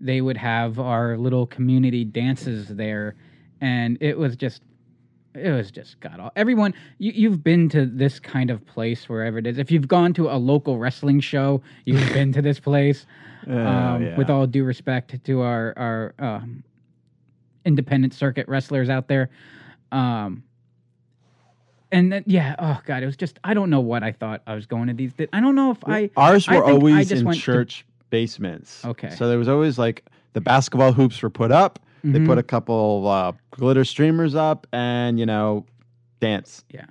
they 0.00 0.20
would 0.20 0.36
have 0.36 0.78
our 0.78 1.16
little 1.16 1.46
community 1.46 2.04
dances 2.04 2.68
there 2.68 3.14
and 3.60 3.96
it 4.00 4.18
was 4.18 4.36
just 4.36 4.62
it 5.34 5.50
was 5.50 5.70
just 5.70 5.98
god 6.00 6.20
all 6.20 6.30
everyone 6.36 6.72
you, 6.98 7.12
you've 7.14 7.42
been 7.42 7.68
to 7.68 7.86
this 7.86 8.20
kind 8.20 8.50
of 8.50 8.64
place 8.66 9.08
wherever 9.08 9.38
it 9.38 9.46
is 9.46 9.58
if 9.58 9.70
you've 9.70 9.88
gone 9.88 10.12
to 10.12 10.28
a 10.28 10.36
local 10.36 10.78
wrestling 10.78 11.20
show 11.20 11.62
you've 11.86 12.12
been 12.12 12.32
to 12.32 12.42
this 12.42 12.60
place 12.60 13.06
Oh, 13.46 13.52
um, 13.58 14.02
yeah. 14.02 14.16
with 14.16 14.30
all 14.30 14.46
due 14.46 14.64
respect 14.64 15.22
to 15.22 15.42
our 15.42 15.74
our 15.76 16.14
um, 16.18 16.64
independent 17.66 18.14
circuit 18.14 18.48
wrestlers 18.48 18.88
out 18.88 19.06
there 19.06 19.28
um 19.92 20.42
and 21.94 22.12
then, 22.12 22.22
yeah 22.26 22.54
oh 22.58 22.78
god 22.84 23.02
it 23.02 23.06
was 23.06 23.16
just 23.16 23.38
i 23.44 23.54
don't 23.54 23.70
know 23.70 23.80
what 23.80 24.02
i 24.02 24.12
thought 24.12 24.42
i 24.46 24.54
was 24.54 24.66
going 24.66 24.88
to 24.88 24.94
these 24.94 25.12
i 25.32 25.40
don't 25.40 25.54
know 25.54 25.70
if 25.70 25.78
i 25.86 26.10
Ours 26.16 26.46
I 26.48 26.58
were 26.58 26.64
always 26.64 27.10
in 27.12 27.24
went 27.24 27.38
to- 27.38 27.42
church 27.42 27.86
basements. 28.10 28.84
Okay. 28.84 29.10
So 29.10 29.28
there 29.28 29.38
was 29.38 29.48
always 29.48 29.76
like 29.78 30.04
the 30.34 30.40
basketball 30.40 30.92
hoops 30.92 31.20
were 31.22 31.30
put 31.30 31.50
up. 31.50 31.80
They 32.04 32.18
Mhm. 32.20 32.26
put 32.26 32.38
a 32.38 32.42
couple 32.44 33.08
uh, 33.08 33.32
glitter 33.50 33.84
streamers 33.84 34.34
up, 34.36 34.66
and 34.72 35.18
you 35.18 35.26
know, 35.26 35.64
dance. 36.20 36.64
Yeah. 36.70 36.84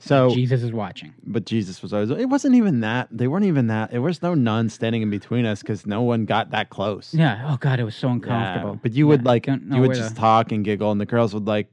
So 0.00 0.30
jesus 0.30 0.62
is 0.62 0.70
watching 0.72 1.12
but 1.26 1.44
Jesus 1.46 1.82
was 1.82 1.92
always. 1.92 2.10
It 2.10 2.28
wasn't 2.28 2.54
even 2.54 2.78
that. 2.80 3.08
They 3.10 3.26
weren't 3.26 3.46
even 3.46 3.66
that. 3.66 3.90
There 3.90 4.00
was 4.00 4.22
no 4.22 4.34
nun 4.34 4.68
standing 4.68 5.02
in 5.02 5.10
between 5.10 5.44
us 5.44 5.60
because 5.62 5.84
no 5.84 6.02
one 6.02 6.24
got 6.26 6.50
that 6.50 6.70
close. 6.70 7.12
yeah 7.12 7.48
oh 7.50 7.56
god 7.58 7.80
it 7.80 7.84
was 7.84 7.96
so 7.96 8.06
Yeah, 8.08 8.12
uncomfortable 8.14 8.78
But 8.80 8.92
you 8.92 9.08
would 9.08 9.24
like 9.24 9.48
you 9.48 9.80
would 9.80 9.94
just 9.94 10.14
to- 10.14 10.20
talk 10.20 10.52
and 10.52 10.64
giggle, 10.64 10.92
and 10.92 11.00
the 11.00 11.06
girls 11.06 11.34
would 11.34 11.48
like, 11.48 11.66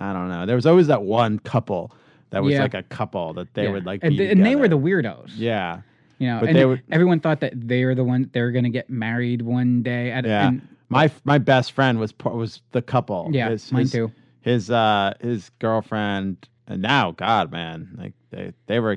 I 0.00 0.12
don't 0.12 0.28
know. 0.28 0.46
There 0.46 0.56
was 0.56 0.66
always 0.66 0.88
that 0.88 1.02
one 1.02 1.38
couple 1.38 1.92
that 2.30 2.42
was 2.42 2.52
Yeah. 2.54 2.62
like 2.62 2.74
a 2.74 2.82
couple 2.82 3.32
that 3.34 3.52
they 3.54 3.64
Yeah. 3.64 3.70
would 3.70 3.86
like, 3.86 4.00
and, 4.02 4.16
th- 4.16 4.30
and 4.32 4.44
they 4.44 4.56
were 4.56 4.68
the 4.68 4.78
weirdos 4.78 5.30
yeah. 5.36 5.80
you 6.18 6.28
know 6.28 6.40
But 6.40 6.48
and 6.50 6.58
they 6.58 6.64
would- 6.66 6.82
everyone 6.90 7.20
thought 7.20 7.40
that 7.40 7.52
they 7.68 7.84
were 7.84 7.94
the 7.94 8.04
one 8.04 8.30
they 8.32 8.40
were 8.42 8.50
going 8.52 8.64
to 8.64 8.70
get 8.70 8.90
married 8.90 9.42
one 9.42 9.82
day 9.82 10.10
at, 10.12 10.24
Yeah, 10.24 10.48
and 10.48 10.68
my 10.88 11.10
my 11.24 11.38
best 11.38 11.72
friend 11.72 11.98
was 11.98 12.12
was 12.24 12.62
the 12.72 12.82
couple. 12.82 13.30
Yeah, 13.32 13.50
his, 13.50 13.70
mine 13.72 13.82
his, 13.82 13.92
too. 13.92 14.12
His 14.40 14.70
uh 14.70 15.14
his 15.20 15.50
girlfriend 15.58 16.48
and 16.66 16.80
now 16.82 17.10
God 17.12 17.50
man 17.52 17.88
like 17.98 18.12
they 18.30 18.52
they 18.66 18.80
were 18.80 18.92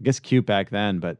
I 0.00 0.02
guess 0.02 0.18
cute 0.20 0.46
back 0.46 0.70
then, 0.70 0.98
but 0.98 1.18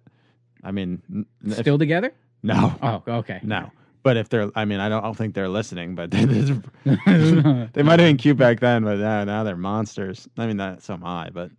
I 0.65 0.71
mean 0.73 1.03
n- 1.13 1.27
if- 1.45 1.59
still 1.59 1.79
together 1.79 2.13
no 2.43 2.75
oh 2.83 3.03
okay 3.21 3.41
no. 3.43 3.71
But 4.07 4.17
if 4.17 4.29
they're, 4.29 4.53
I 4.55 4.67
mean, 4.67 4.79
I 4.79 4.89
don't, 4.89 5.03
I 5.03 5.07
don't 5.09 5.17
think 5.17 5.35
they're 5.35 5.49
listening. 5.49 5.97
But 5.97 6.11
they 6.13 7.83
might 7.83 7.99
have 7.99 8.07
been 8.07 8.17
cute 8.17 8.37
back 8.37 8.61
then, 8.61 8.85
but 8.85 8.99
now, 8.99 9.25
now 9.25 9.43
they're 9.43 9.57
monsters. 9.57 10.29
I 10.39 10.47
mean, 10.47 10.59
that 10.59 10.85
so 10.85 10.95
am 10.95 11.03
I, 11.05 11.31
but 11.31 11.51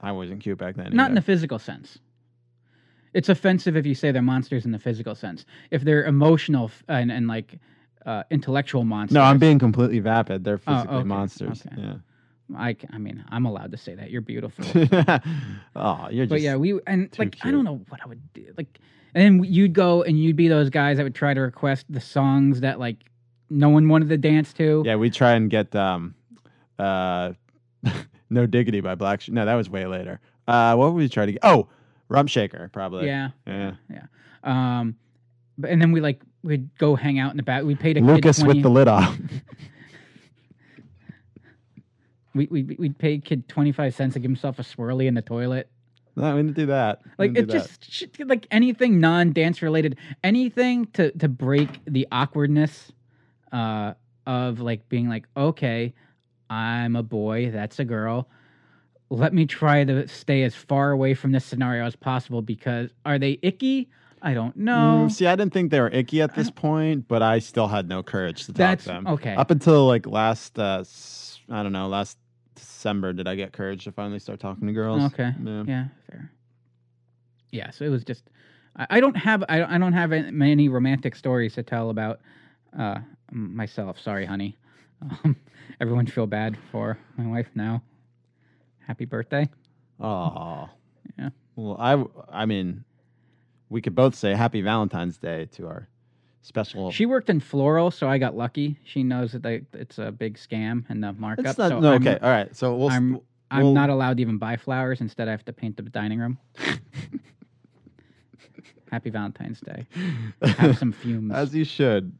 I 0.00 0.12
wasn't 0.12 0.40
cute 0.40 0.56
back 0.56 0.76
then. 0.76 0.90
Not 0.92 1.08
in 1.08 1.16
the 1.16 1.20
physical 1.20 1.58
sense. 1.58 1.98
It's 3.12 3.28
offensive 3.28 3.76
if 3.76 3.86
you 3.86 3.96
say 3.96 4.12
they're 4.12 4.22
monsters 4.22 4.64
in 4.64 4.70
the 4.70 4.78
physical 4.78 5.16
sense. 5.16 5.44
If 5.72 5.82
they're 5.82 6.04
emotional 6.04 6.66
f- 6.66 6.84
and, 6.86 7.10
and 7.10 7.26
like 7.26 7.58
uh, 8.06 8.22
intellectual 8.30 8.84
monsters. 8.84 9.14
no, 9.14 9.22
I'm 9.22 9.38
being 9.38 9.58
completely 9.58 9.98
vapid. 9.98 10.44
They're 10.44 10.60
Oh, 10.68 10.72
physically 10.76 10.96
okay, 10.98 11.08
monsters. 11.08 11.66
okay. 11.66 11.82
Yeah. 11.82 11.94
I, 12.56 12.76
I 12.92 12.98
mean, 12.98 13.24
I'm 13.30 13.46
allowed 13.46 13.72
to 13.72 13.78
say 13.78 13.96
that. 13.96 14.12
You're 14.12 14.20
beautiful. 14.20 14.64
oh, 15.74 16.08
you're 16.08 16.26
just. 16.26 16.30
but 16.30 16.40
yeah, 16.40 16.54
we 16.54 16.78
and 16.86 17.12
like 17.18 17.36
I 17.42 17.50
don't 17.50 17.64
know 17.64 17.80
what 17.88 18.00
I 18.00 18.06
would 18.06 18.32
do. 18.32 18.54
Like, 18.56 18.78
and 19.14 19.42
then 19.42 19.44
you'd 19.52 19.72
go 19.72 20.02
and 20.02 20.18
you'd 20.18 20.36
be 20.36 20.48
those 20.48 20.70
guys 20.70 20.96
that 20.96 21.02
would 21.04 21.14
try 21.14 21.34
to 21.34 21.40
request 21.40 21.86
the 21.88 22.00
songs 22.00 22.60
that 22.60 22.78
like 22.78 22.96
no 23.48 23.68
one 23.68 23.88
wanted 23.88 24.08
to 24.08 24.16
dance 24.16 24.52
to. 24.54 24.82
Yeah, 24.86 24.96
we 24.96 25.10
try 25.10 25.32
and 25.32 25.50
get 25.50 25.74
um, 25.74 26.14
uh, 26.78 27.32
No 28.30 28.46
Diggity 28.46 28.80
by 28.80 28.94
Black. 28.94 29.20
Sh- 29.22 29.30
no, 29.30 29.44
that 29.44 29.54
was 29.54 29.68
way 29.68 29.86
later. 29.86 30.20
Uh, 30.46 30.74
what 30.76 30.92
would 30.92 30.98
we 30.98 31.08
try 31.08 31.26
to 31.26 31.32
get? 31.32 31.40
Oh, 31.42 31.68
Rump 32.08 32.28
Shaker, 32.28 32.70
probably. 32.72 33.06
Yeah. 33.06 33.30
Yeah. 33.46 33.72
Yeah. 33.90 34.04
Um, 34.44 34.96
but 35.58 35.70
and 35.70 35.80
then 35.82 35.92
we 35.92 36.00
like 36.00 36.22
we'd 36.42 36.68
go 36.78 36.94
hang 36.96 37.18
out 37.18 37.32
in 37.32 37.36
the 37.36 37.42
back. 37.42 37.64
We 37.64 37.74
paid 37.74 37.96
a 37.96 38.00
kid 38.00 38.06
Lucas 38.06 38.38
20 38.38 38.54
with 38.54 38.62
the 38.62 38.70
lid 38.70 38.88
off. 38.88 39.16
We 42.34 42.46
we 42.46 42.62
we'd 42.78 42.96
pay 42.96 43.18
kid 43.18 43.48
twenty 43.48 43.72
five 43.72 43.94
cents 43.94 44.12
to 44.14 44.20
give 44.20 44.30
himself 44.30 44.58
a 44.60 44.62
swirly 44.62 45.06
in 45.06 45.14
the 45.14 45.22
toilet. 45.22 45.68
No, 46.16 46.34
we 46.36 46.42
didn't 46.42 46.56
do 46.56 46.66
that. 46.66 47.00
Like 47.18 47.36
it 47.36 47.48
just 47.48 47.90
shit, 47.90 48.28
like 48.28 48.46
anything 48.50 49.00
non 49.00 49.32
dance 49.32 49.62
related, 49.62 49.96
anything 50.24 50.86
to 50.94 51.10
to 51.12 51.28
break 51.28 51.68
the 51.86 52.06
awkwardness 52.12 52.92
uh, 53.52 53.94
of 54.26 54.60
like 54.60 54.88
being 54.88 55.08
like, 55.08 55.26
okay, 55.36 55.94
I'm 56.48 56.96
a 56.96 57.02
boy, 57.02 57.50
that's 57.50 57.78
a 57.78 57.84
girl. 57.84 58.28
Let 59.08 59.34
me 59.34 59.44
try 59.46 59.82
to 59.84 60.06
stay 60.06 60.44
as 60.44 60.54
far 60.54 60.92
away 60.92 61.14
from 61.14 61.32
this 61.32 61.44
scenario 61.44 61.84
as 61.84 61.96
possible 61.96 62.42
because 62.42 62.90
are 63.04 63.18
they 63.18 63.38
icky? 63.42 63.88
I 64.22 64.34
don't 64.34 64.54
know. 64.56 65.06
Mm, 65.06 65.12
see, 65.12 65.26
I 65.26 65.34
didn't 65.34 65.52
think 65.52 65.70
they 65.70 65.80
were 65.80 65.88
icky 65.88 66.20
at 66.22 66.34
this 66.34 66.50
point, 66.50 67.08
but 67.08 67.22
I 67.22 67.38
still 67.38 67.66
had 67.68 67.88
no 67.88 68.02
courage 68.02 68.42
to 68.46 68.52
talk 68.52 68.56
That's- 68.56 68.84
to 68.84 68.88
them. 68.90 69.06
okay. 69.06 69.34
Up 69.34 69.50
until 69.50 69.86
like 69.86 70.06
last, 70.06 70.58
uh, 70.58 70.84
I 71.48 71.62
don't 71.62 71.72
know, 71.72 71.88
last 71.88 72.18
December, 72.80 73.12
did 73.12 73.28
I 73.28 73.34
get 73.34 73.52
courage 73.52 73.84
to 73.84 73.92
finally 73.92 74.18
start 74.18 74.40
talking 74.40 74.66
to 74.66 74.72
girls? 74.72 75.02
Okay. 75.12 75.32
Yeah. 75.44 75.64
Yeah. 75.66 75.84
fair. 76.08 76.32
Yeah. 77.52 77.70
So 77.72 77.84
it 77.84 77.90
was 77.90 78.04
just. 78.04 78.30
I, 78.74 78.86
I 78.88 79.00
don't 79.00 79.16
have. 79.18 79.44
I, 79.50 79.58
don't- 79.58 79.70
I 79.70 79.76
don't 79.76 79.92
have 79.92 80.12
any- 80.12 80.30
many 80.30 80.70
romantic 80.70 81.14
stories 81.14 81.54
to 81.56 81.62
tell 81.62 81.90
about 81.90 82.20
uh, 82.78 83.00
myself. 83.30 84.00
Sorry, 84.00 84.24
honey. 84.24 84.56
Um, 85.24 85.34
everyone 85.80 86.06
feel 86.06 86.26
bad 86.26 86.58
for 86.70 86.98
my 87.16 87.26
wife 87.26 87.48
now. 87.54 87.82
Happy 88.86 89.06
birthday. 89.06 89.48
Oh. 89.98 90.68
Yeah. 91.18 91.30
Well, 91.56 91.76
I, 91.80 92.04
I 92.42 92.44
mean, 92.44 92.84
we 93.70 93.80
could 93.80 93.94
both 93.94 94.14
say 94.14 94.34
Happy 94.34 94.60
Valentine's 94.60 95.16
Day 95.16 95.46
to 95.52 95.66
our 95.68 95.88
special. 96.42 96.90
She 96.90 97.06
worked 97.06 97.30
in 97.30 97.40
floral, 97.40 97.90
so 97.90 98.08
I 98.08 98.18
got 98.18 98.36
lucky. 98.36 98.76
She 98.84 99.02
knows 99.02 99.32
that 99.32 99.42
they, 99.42 99.62
it's 99.74 99.98
a 99.98 100.10
big 100.12 100.36
scam 100.38 100.84
and 100.88 101.02
the 101.02 101.12
markup. 101.12 101.46
It's 101.46 101.58
not- 101.58 101.68
so 101.70 101.80
no, 101.80 101.92
I'm- 101.92 102.06
okay, 102.06 102.18
all 102.22 102.30
right. 102.30 102.54
So 102.56 102.76
we'll. 102.76 102.90
I'm 102.90 103.20
I'm 103.52 103.74
not 103.74 103.90
allowed 103.90 104.18
to 104.18 104.20
even 104.22 104.38
buy 104.38 104.56
flowers. 104.56 105.00
Instead, 105.00 105.26
I 105.26 105.32
have 105.32 105.44
to 105.46 105.52
paint 105.52 105.76
the 105.76 105.82
dining 105.82 106.20
room. 106.20 106.38
Happy 108.90 109.10
Valentine's 109.10 109.60
Day. 109.60 109.86
Have 110.42 110.78
some 110.78 110.92
fumes. 110.92 111.32
As 111.32 111.54
you 111.54 111.64
should 111.64 112.12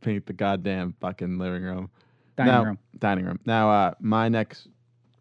paint 0.00 0.26
the 0.26 0.32
goddamn 0.32 0.94
fucking 1.00 1.38
living 1.38 1.62
room. 1.62 1.90
Dining 2.36 2.52
Now- 2.52 2.64
room. 2.64 2.78
Dining 2.98 3.24
room. 3.26 3.38
Now, 3.46 3.70
uh, 3.70 3.94
my 4.00 4.28
next 4.28 4.68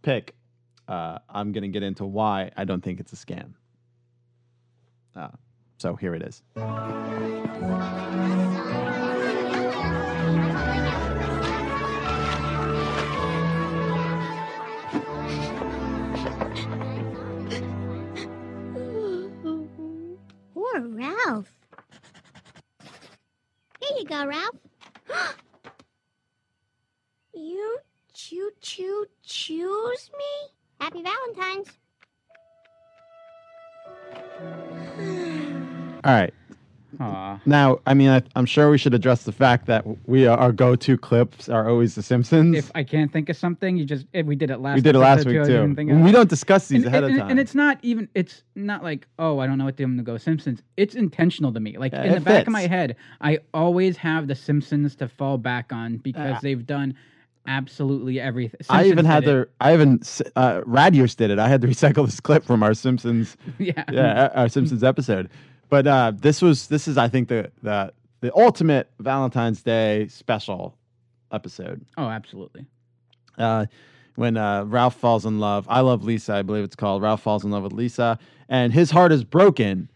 pick, 0.02 0.36
uh, 0.88 1.20
I'm 1.30 1.52
going 1.52 1.64
to 1.64 1.68
get 1.70 1.84
into 1.84 2.06
why 2.06 2.52
I 2.58 2.64
don't 2.66 2.82
think 2.84 3.00
it's 3.00 3.12
a 3.14 3.16
scam. 3.16 3.52
Uh, 5.16 5.30
so 5.78 5.96
here 5.96 6.16
it 6.16 6.24
is. 6.24 6.42
Poor 20.54 20.82
Ralph. 20.82 21.54
Here 23.80 23.98
you 23.98 24.06
go, 24.06 24.26
Ralph. 24.26 24.56
you 27.34 27.80
choo 28.14 28.52
choo 28.62 29.06
choose 29.24 30.12
me? 30.18 30.50
Happy 30.80 31.04
Valentine's. 31.04 31.70
All 36.04 36.14
right. 36.14 36.34
Aw. 37.00 37.40
Now, 37.46 37.80
I 37.86 37.94
mean, 37.94 38.10
I, 38.10 38.24
I'm 38.36 38.46
sure 38.46 38.72
we 38.72 38.78
should 38.78 38.94
address 38.94 39.24
the 39.24 39.32
fact 39.32 39.66
that 39.68 39.86
we 40.08 40.26
are, 40.26 40.38
our 40.38 40.52
go-to 40.52 40.98
clips 40.98 41.50
are 41.50 41.70
always 41.70 41.96
The 41.96 42.02
Simpsons. 42.02 42.56
If 42.56 42.72
I 42.76 42.84
can't 42.84 43.12
think 43.12 43.30
of 43.30 43.36
something, 43.36 43.78
you 43.78 43.86
just 43.86 44.06
if 44.14 44.26
we 44.26 44.36
did 44.36 44.50
it 44.50 44.60
last. 44.60 44.76
we 44.76 44.82
did 44.82 44.96
it 44.96 45.00
last 45.00 45.26
week 45.26 45.44
too. 45.44 45.58
of 45.58 45.78
We 45.78 46.12
don't 46.12 46.30
discuss 46.30 46.70
these 46.70 46.80
and, 46.80 46.88
ahead 46.88 47.04
and- 47.04 47.14
of 47.14 47.20
time. 47.20 47.32
And 47.32 47.40
it's 47.40 47.54
not 47.54 47.78
even. 47.82 48.08
It's 48.16 48.44
not 48.56 48.84
like 48.84 49.08
oh, 49.20 49.40
I 49.40 49.48
don't 49.48 49.58
know 49.58 49.66
what 49.66 49.80
I'm 49.80 49.92
gonna 49.94 50.04
go 50.04 50.18
Simpsons. 50.18 50.64
It's 50.78 50.96
intentional 50.96 51.52
to 51.54 51.60
me. 51.60 51.78
Like 51.78 51.92
Yeah, 51.92 52.04
in 52.04 52.12
the 52.12 52.18
it 52.18 52.24
back 52.24 52.48
of 52.48 52.54
my 52.54 52.68
head, 52.68 52.96
I 53.22 53.40
always 53.54 53.98
have 53.98 54.28
the 54.28 54.36
Simpsons 54.36 54.96
to 54.96 55.08
fall 55.08 55.38
back 55.38 55.72
on 55.74 55.98
because 55.98 56.38
Uh, 56.38 56.40
they've 56.42 56.66
done 56.66 56.96
absolutely 57.48 58.20
everything. 58.20 58.60
I 58.70 58.86
even 58.86 59.06
had 59.06 59.26
it. 59.26 59.52
I 59.60 59.74
even 59.74 60.00
uh, 60.36 60.62
Radius 60.66 61.16
did 61.16 61.32
it. 61.32 61.40
I 61.40 61.48
had 61.48 61.62
to 61.62 61.68
recycle 61.68 62.06
this 62.06 62.20
clip 62.20 62.44
from 62.46 62.64
our 62.64 62.74
Simpsons. 62.74 63.36
Yeah. 63.60 63.84
yeah, 63.92 64.30
our 64.36 64.50
Simpsons 64.50 64.84
episode. 64.84 65.30
But 65.70 65.88
uh, 65.88 66.12
this 66.16 66.42
was 66.42 66.68
this 66.68 66.88
is 66.88 66.98
I 66.98 67.08
think 67.08 67.28
the 67.28 67.52
the 67.62 67.94
the 68.22 68.36
ultimate 68.36 68.90
Valentine's 69.00 69.62
Day 69.62 70.08
special 70.08 70.78
episode. 71.32 71.86
Oh, 71.98 72.08
absolutely. 72.08 72.66
uh, 73.38 73.66
when 74.16 74.36
uh, 74.38 74.64
Ralph 74.64 74.96
falls 74.96 75.26
in 75.26 75.40
love. 75.40 75.68
I 75.70 75.82
love 75.82 76.04
Lisa, 76.04 76.34
I 76.34 76.42
believe 76.42 76.64
it's 76.64 76.76
called. 76.76 77.04
Ralph 77.04 77.22
falls 77.22 77.44
in 77.44 77.52
love 77.52 77.62
with 77.64 77.74
Lisa, 77.74 78.18
and 78.50 78.74
his 78.74 78.90
heart 78.90 79.12
is 79.12 79.24
broken, 79.24 79.90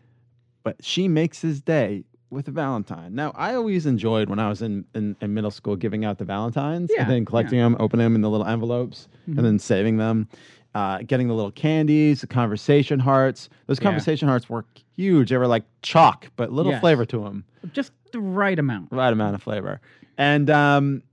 but 0.64 0.76
she 0.84 1.08
makes 1.08 1.42
his 1.42 1.60
day 1.62 2.04
with 2.32 2.48
a 2.48 2.52
Valentine. 2.52 3.14
Now, 3.14 3.32
I 3.36 3.54
always 3.54 3.86
enjoyed 3.86 4.30
when 4.30 4.40
I 4.40 4.50
was 4.50 4.62
in, 4.62 4.86
in, 4.96 5.16
in 5.22 5.34
middle 5.34 5.52
school 5.52 5.76
giving 5.76 6.06
out 6.06 6.18
the 6.18 6.26
Valentines 6.26 6.90
Yeah, 6.94 7.02
and 7.04 7.12
then 7.12 7.26
collecting 7.26 7.60
them, 7.60 7.76
opening 7.80 8.06
them 8.06 8.16
in 8.16 8.22
the 8.22 8.30
little 8.30 8.48
envelopes, 8.48 9.08
Mhm. 9.30 9.38
and 9.38 9.46
then 9.46 9.60
saving 9.60 9.98
them. 9.98 10.28
Uh, 10.74 11.00
getting 11.06 11.28
the 11.28 11.34
little 11.34 11.52
candies, 11.52 12.22
the 12.22 12.28
conversation 12.28 12.98
hearts. 12.98 13.50
Those 13.68 13.80
Yeah. 13.80 13.84
conversation 13.90 14.30
hearts 14.30 14.50
were 14.50 14.64
huge. 14.96 15.30
They 15.30 15.36
were 15.38 15.46
like 15.48 15.64
chalk, 15.82 16.28
but 16.38 16.52
little 16.54 16.72
Yes. 16.72 16.80
flavor 16.80 17.06
to 17.06 17.20
them 17.26 17.44
Just 17.74 17.92
the 18.14 18.22
right 18.22 18.58
amount. 18.58 18.88
right 18.92 19.12
amount 19.12 19.36
of 19.36 19.44
flavor. 19.44 19.82
And 20.18 20.50
um, 20.50 21.04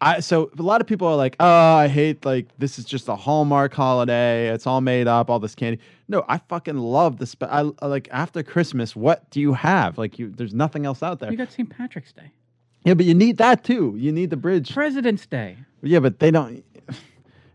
I 0.00 0.20
so 0.20 0.50
a 0.56 0.62
lot 0.62 0.80
of 0.80 0.86
people 0.86 1.08
are 1.08 1.16
like, 1.16 1.36
oh, 1.40 1.74
I 1.74 1.88
hate 1.88 2.24
like 2.24 2.46
this 2.58 2.78
is 2.78 2.84
just 2.84 3.08
a 3.08 3.16
Hallmark 3.16 3.74
holiday. 3.74 4.48
It's 4.48 4.66
all 4.66 4.80
made 4.80 5.08
up, 5.08 5.28
all 5.28 5.40
this 5.40 5.54
candy. 5.54 5.80
No, 6.08 6.24
I 6.28 6.38
fucking 6.38 6.76
love 6.76 7.18
the 7.18 7.26
spe- 7.26 7.44
I, 7.44 7.70
I 7.80 7.86
like 7.86 8.08
after 8.12 8.42
Christmas. 8.42 8.94
What 8.94 9.28
do 9.30 9.40
you 9.40 9.54
have? 9.54 9.98
Like 9.98 10.18
you, 10.18 10.30
there's 10.30 10.54
nothing 10.54 10.86
else 10.86 11.02
out 11.02 11.18
there. 11.18 11.30
You 11.30 11.36
got 11.36 11.50
St. 11.52 11.68
Patrick's 11.68 12.12
Day, 12.12 12.30
yeah, 12.84 12.94
but 12.94 13.06
you 13.06 13.14
need 13.14 13.38
that 13.38 13.64
too. 13.64 13.94
You 13.98 14.12
need 14.12 14.30
the 14.30 14.36
bridge. 14.36 14.72
President's 14.72 15.26
Day. 15.26 15.56
Yeah, 15.82 15.98
but 16.00 16.20
they 16.20 16.30
don't. 16.30 16.64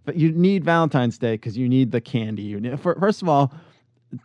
But 0.06 0.18
you 0.18 0.34
need 0.34 0.66
Valentine's 0.66 1.18
Day 1.18 1.36
because 1.36 1.58
you 1.58 1.70
need 1.70 1.94
the 1.94 2.02
candy. 2.02 2.41
You 2.41 2.60
need, 2.60 2.78
for, 2.80 2.94
first 3.00 3.22
of 3.22 3.30
all, 3.30 3.54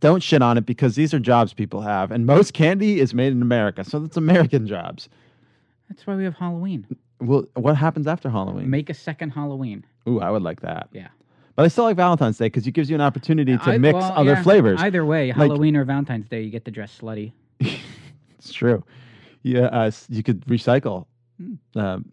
don't 0.01 0.23
shit 0.23 0.43
on 0.43 0.59
it 0.59 0.66
because 0.66 0.97
these 0.97 1.14
are 1.14 1.21
jobs 1.21 1.55
people 1.55 1.83
have, 1.83 2.11
and 2.11 2.27
most 2.27 2.53
candy 2.53 2.99
is 2.99 3.14
made 3.14 3.33
in 3.33 3.43
America, 3.43 3.85
so 3.85 4.03
it's 4.03 4.16
American 4.16 4.66
jobs. 4.66 5.09
That's 5.89 6.05
why 6.07 6.16
we 6.16 6.25
have 6.25 6.35
Halloween. 6.35 6.85
Well, 7.21 7.45
what 7.55 7.77
happens 7.77 8.07
after 8.07 8.31
Halloween? 8.31 8.71
Make 8.71 8.91
a 8.91 8.95
second 8.95 9.31
Halloween. 9.31 9.85
Ooh, 10.09 10.21
I 10.21 10.31
would 10.31 10.43
like 10.43 10.61
that. 10.61 10.89
Yeah. 10.93 11.09
But 11.57 11.64
I 11.64 11.69
still 11.69 11.85
like 11.85 11.97
Valentine's 11.97 12.39
Day 12.39 12.47
because 12.47 12.66
it 12.66 12.71
gives 12.71 12.89
you 12.89 12.95
an 12.95 13.01
opportunity 13.01 13.57
to 13.59 13.71
I- 13.71 13.79
mix 13.79 13.95
well, 13.95 14.12
other 14.14 14.31
yeah, 14.35 14.43
flavors. 14.43 14.81
Either 14.81 15.05
way, 15.05 15.29
Like, 15.29 15.37
Halloween 15.37 15.77
or 15.77 15.85
Valentine's 15.85 16.29
Day, 16.29 16.43
you 16.43 16.51
get 16.51 16.64
to 16.66 16.71
dress 16.71 16.97
slutty. 17.01 17.33
It's 18.39 18.53
true. 18.53 18.85
Yeah, 19.43 19.66
uh, 19.66 19.87
s- 19.87 20.07
you 20.09 20.23
could 20.23 20.47
recycle. 20.47 21.07
Hmm. 21.41 21.55
Um, 21.79 22.12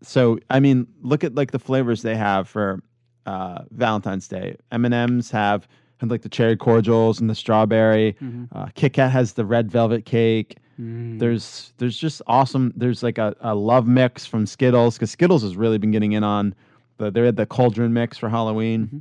so 0.00 0.38
I 0.50 0.60
mean, 0.60 0.86
look 1.02 1.24
at 1.24 1.34
like 1.34 1.50
the 1.50 1.58
flavors 1.58 2.02
they 2.02 2.14
have 2.16 2.48
for 2.48 2.80
uh, 3.26 3.62
Valentine's 3.72 4.28
Day. 4.28 4.56
M 4.70 4.84
and 4.84 4.94
M's 4.94 5.30
have 5.32 5.66
have, 5.98 6.10
like 6.10 6.22
the 6.22 6.28
cherry 6.28 6.56
cordials 6.56 7.20
and 7.20 7.28
the 7.30 7.34
strawberry. 7.34 8.16
Mhm. 8.20 8.48
Uh, 8.52 8.66
Kit 8.74 8.92
Kat 8.92 9.10
has 9.10 9.32
the 9.34 9.44
red 9.44 9.70
velvet 9.70 10.04
cake. 10.04 10.56
Mm. 10.82 11.18
There's 11.18 11.72
there's 11.78 11.96
just 11.96 12.22
awesome. 12.26 12.72
There's 12.76 13.02
like 13.02 13.18
a, 13.18 13.36
a 13.40 13.54
love 13.54 13.86
mix 13.86 14.26
from 14.26 14.46
Skittles 14.46 14.96
because 14.96 15.10
Skittles 15.10 15.42
has 15.42 15.56
really 15.56 15.78
been 15.78 15.92
getting 15.92 16.12
in 16.12 16.24
on 16.24 16.54
the 16.98 17.10
they 17.10 17.24
had 17.24 17.36
the 17.36 17.46
cauldron 17.46 17.92
mix 17.92 18.18
for 18.18 18.28
Halloween. 18.28 18.86
Mm-hmm. 18.86 18.98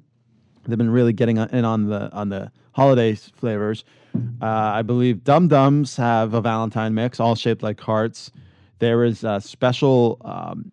They've 0.67 0.77
been 0.77 0.91
really 0.91 1.13
getting 1.13 1.38
in 1.38 1.65
on 1.65 1.88
the 1.88 2.11
on 2.11 2.29
the 2.29 2.51
holiday 2.73 3.15
flavors. 3.15 3.84
Uh, 4.41 4.45
I 4.45 4.82
believe 4.82 5.23
Dum 5.23 5.47
Dums 5.47 5.95
have 5.95 6.34
a 6.34 6.41
Valentine 6.41 6.93
mix, 6.93 7.19
all 7.19 7.36
shaped 7.36 7.63
like 7.63 7.79
hearts. 7.79 8.32
There 8.79 9.03
is 9.03 9.23
a 9.23 9.39
special 9.39 10.17
um, 10.25 10.71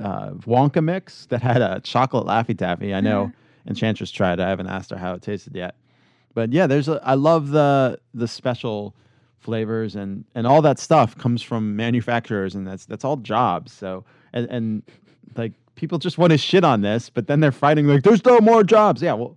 uh, 0.00 0.30
Wonka 0.30 0.82
mix 0.82 1.26
that 1.26 1.40
had 1.40 1.62
a 1.62 1.80
chocolate 1.80 2.26
Laffy 2.26 2.58
Taffy. 2.58 2.92
I 2.92 3.00
know 3.00 3.32
Enchantress 3.66 4.10
tried. 4.10 4.40
it. 4.40 4.42
I 4.42 4.48
haven't 4.48 4.66
asked 4.66 4.90
her 4.90 4.96
how 4.96 5.14
it 5.14 5.22
tasted 5.22 5.54
yet. 5.54 5.76
But 6.34 6.52
yeah, 6.52 6.66
there's 6.66 6.88
a. 6.88 7.00
I 7.04 7.14
love 7.14 7.48
the 7.48 7.98
the 8.14 8.28
special 8.28 8.94
flavors 9.40 9.94
and 9.96 10.24
and 10.34 10.46
all 10.46 10.62
that 10.62 10.78
stuff 10.78 11.16
comes 11.16 11.42
from 11.42 11.76
manufacturers 11.76 12.54
and 12.54 12.66
that's 12.66 12.86
that's 12.86 13.04
all 13.04 13.16
jobs. 13.16 13.72
So 13.72 14.04
and 14.32 14.48
and 14.50 14.82
like 15.36 15.52
people 15.74 15.98
just 15.98 16.18
want 16.18 16.32
to 16.32 16.38
shit 16.38 16.64
on 16.64 16.80
this, 16.80 17.10
but 17.10 17.26
then 17.26 17.40
they're 17.40 17.52
fighting 17.52 17.86
like 17.86 18.02
there's 18.02 18.24
no 18.24 18.40
more 18.40 18.62
jobs. 18.64 19.02
Yeah, 19.02 19.14
well. 19.14 19.36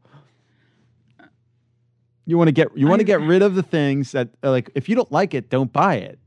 You 2.28 2.38
want 2.38 2.48
to 2.50 2.54
get 2.54 2.68
you 2.78 2.88
want 2.88 3.00
to 3.00 3.06
get 3.06 3.20
rid 3.20 3.42
of 3.42 3.56
the 3.56 3.64
things 3.64 4.12
that 4.12 4.30
uh, 4.44 4.52
like 4.52 4.70
if 4.76 4.88
you 4.88 4.96
don't 4.96 5.12
like 5.12 5.34
it, 5.34 5.50
don't 5.50 5.74
buy 5.74 5.96
it. 5.96 6.20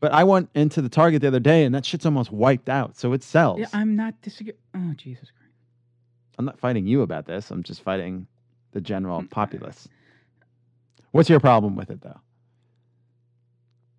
But 0.00 0.12
I 0.12 0.22
went 0.22 0.48
into 0.54 0.80
the 0.80 0.88
Target 0.88 1.22
the 1.22 1.28
other 1.28 1.40
day 1.40 1.64
and 1.64 1.74
that 1.74 1.84
shit's 1.84 2.06
almost 2.06 2.30
wiped 2.30 2.68
out, 2.68 2.96
so 2.96 3.12
it 3.12 3.22
sells. 3.22 3.58
Yeah, 3.58 3.66
I'm 3.72 3.96
not 3.96 4.14
disagreeing. 4.22 4.56
Oh, 4.74 4.94
Jesus 4.96 5.30
Christ. 5.36 5.52
I'm 6.38 6.44
not 6.44 6.58
fighting 6.58 6.86
you 6.86 7.02
about 7.02 7.26
this. 7.26 7.50
I'm 7.50 7.64
just 7.64 7.82
fighting 7.82 8.26
the 8.72 8.80
general 8.80 9.22
mm. 9.22 9.30
populace. 9.30 9.88
What's 11.10 11.28
your 11.28 11.40
problem 11.40 11.74
with 11.74 11.90
it, 11.90 12.00
though? 12.00 12.20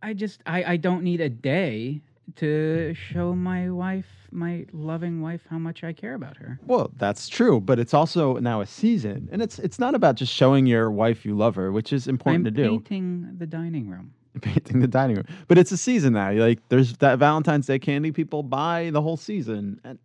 I 0.02 0.14
just, 0.14 0.42
I, 0.46 0.64
I 0.64 0.78
don't 0.78 1.04
need 1.04 1.22
a 1.22 1.30
day 1.30 2.02
to 2.38 2.94
show 2.94 3.34
my 3.34 3.70
wife, 3.70 4.06
my 4.32 4.66
loving 4.72 5.22
wife, 5.22 5.42
how 5.50 5.58
much 5.58 5.84
I 5.84 5.94
care 5.94 6.14
about 6.14 6.38
her. 6.38 6.60
Well, 6.66 6.92
that's 6.98 7.28
true, 7.28 7.60
but 7.60 7.80
it's 7.80 7.94
also 7.94 8.38
now 8.38 8.62
a 8.62 8.66
season, 8.66 9.30
and 9.32 9.42
it's 9.42 9.60
it's 9.60 9.80
not 9.80 9.96
about 9.96 10.16
just 10.16 10.34
showing 10.34 10.66
your 10.66 10.92
wife 10.92 11.26
you 11.26 11.36
love 11.36 11.56
her, 11.56 11.72
which 11.72 11.92
is 11.92 12.08
important 12.08 12.48
I'm 12.48 12.54
to 12.54 12.64
do. 12.64 12.70
painting 12.70 13.36
the 13.38 13.48
dining 13.48 13.90
room. 13.90 14.14
Painting 14.42 14.80
the 14.80 14.88
dining 14.88 15.16
room, 15.16 15.26
but 15.48 15.58
it's 15.58 15.72
a 15.72 15.78
season 15.78 16.14
now. 16.14 16.32
Like 16.32 16.60
there's 16.70 16.96
that 16.98 17.18
Valentine's 17.18 17.66
Day 17.66 17.80
candy 17.80 18.12
people 18.12 18.44
buy 18.44 18.92
the 18.94 19.02
whole 19.02 19.18
season, 19.18 19.82
and 19.84 19.98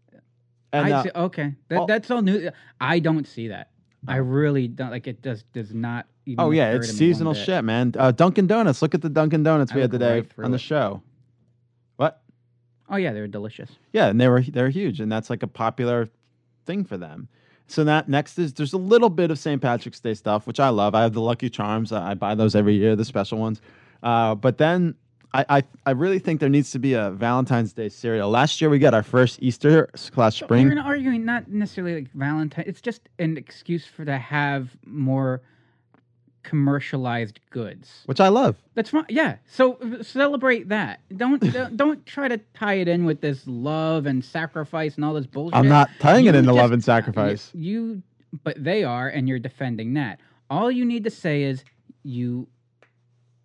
and 0.72 0.86
I 0.86 0.90
uh, 0.92 1.02
see, 1.02 1.10
okay, 1.14 1.54
that, 1.68 1.78
all- 1.78 1.86
that's 1.86 2.10
all 2.10 2.22
new. 2.22 2.50
I 2.80 2.98
don't 3.00 3.28
see 3.28 3.48
that. 3.48 3.70
I 4.08 4.16
really 4.16 4.66
don't 4.66 4.90
like 4.90 5.06
it. 5.06 5.20
Does 5.22 5.44
does 5.52 5.74
not. 5.74 6.06
Oh 6.38 6.50
yeah, 6.50 6.72
it's 6.72 6.88
to 6.88 6.92
me 6.92 6.94
one 6.94 6.98
seasonal 6.98 7.34
shit, 7.34 7.64
man. 7.64 7.92
Uh, 7.98 8.10
Dunkin' 8.10 8.46
Donuts. 8.46 8.82
Look 8.82 8.94
at 8.94 9.02
the 9.02 9.10
Dunkin' 9.10 9.42
Donuts 9.42 9.72
I 9.72 9.76
we 9.76 9.80
had 9.82 9.90
today 9.90 10.20
right 10.36 10.44
on 10.44 10.50
the 10.50 10.56
it. 10.56 10.60
show. 10.60 11.02
What? 11.96 12.22
Oh 12.88 12.96
yeah, 12.96 13.12
they 13.12 13.20
were 13.20 13.26
delicious. 13.26 13.70
Yeah, 13.92 14.06
and 14.06 14.20
they 14.20 14.28
were 14.28 14.42
they're 14.42 14.70
huge, 14.70 15.00
and 15.00 15.10
that's 15.10 15.30
like 15.30 15.42
a 15.42 15.46
popular 15.46 16.08
thing 16.66 16.84
for 16.84 16.96
them. 16.96 17.28
So 17.66 17.84
that 17.84 18.08
next 18.08 18.38
is 18.38 18.54
there's 18.54 18.72
a 18.72 18.78
little 18.78 19.10
bit 19.10 19.30
of 19.30 19.38
St. 19.38 19.60
Patrick's 19.60 20.00
Day 20.00 20.14
stuff, 20.14 20.46
which 20.46 20.60
I 20.60 20.68
love. 20.68 20.94
I 20.94 21.02
have 21.02 21.14
the 21.14 21.20
Lucky 21.20 21.48
Charms. 21.48 21.92
I, 21.92 22.10
I 22.10 22.14
buy 22.14 22.34
those 22.34 22.54
every 22.54 22.74
year, 22.74 22.94
the 22.94 23.04
special 23.04 23.38
ones. 23.38 23.60
Uh, 24.02 24.34
but 24.34 24.58
then 24.58 24.94
I, 25.32 25.44
I 25.48 25.62
I 25.86 25.90
really 25.92 26.18
think 26.18 26.40
there 26.40 26.48
needs 26.48 26.70
to 26.72 26.78
be 26.78 26.92
a 26.94 27.10
Valentine's 27.10 27.72
Day 27.72 27.88
cereal. 27.88 28.30
Last 28.30 28.60
year 28.60 28.70
we 28.70 28.78
got 28.78 28.94
our 28.94 29.02
first 29.02 29.42
Easter 29.42 29.88
slash 29.94 30.40
spring. 30.40 30.70
You're 30.70 30.80
arguing 30.80 31.24
not 31.24 31.48
necessarily 31.48 31.94
like 31.94 32.12
Valentine. 32.12 32.64
It's 32.66 32.80
just 32.80 33.08
an 33.18 33.36
excuse 33.36 33.86
for 33.86 34.04
to 34.04 34.18
have 34.18 34.76
more 34.86 35.42
commercialized 36.44 37.40
goods. 37.50 38.02
which 38.06 38.20
I 38.20 38.28
love. 38.28 38.56
That's 38.74 38.90
fine. 38.90 39.06
Yeah. 39.08 39.36
So 39.46 39.78
celebrate 40.02 40.68
that. 40.68 41.00
Don't 41.16 41.40
don't- 41.76 42.06
try 42.06 42.28
to 42.28 42.38
tie 42.54 42.74
it 42.74 42.86
in 42.88 43.04
with 43.04 43.20
this 43.20 43.42
love 43.46 44.06
and 44.06 44.24
sacrifice 44.24 44.94
and 44.96 45.04
all 45.04 45.14
this 45.14 45.26
bullshit. 45.26 45.56
I'm 45.58 45.68
not 45.68 45.90
tying 45.98 46.26
it 46.26 46.34
You 46.34 46.38
into 46.38 46.50
just- 46.50 46.56
love 46.56 46.72
and 46.72 46.84
sacrifice. 46.84 47.50
You, 47.54 47.60
you- 47.86 48.02
but 48.44 48.62
they 48.62 48.82
are, 48.84 49.08
and 49.08 49.28
you're 49.28 49.38
defending 49.38 49.94
that. 49.94 50.20
All 50.50 50.70
you 50.70 50.84
need 50.84 51.04
to 51.04 51.10
say 51.10 51.42
is 51.44 51.64
you 52.02 52.46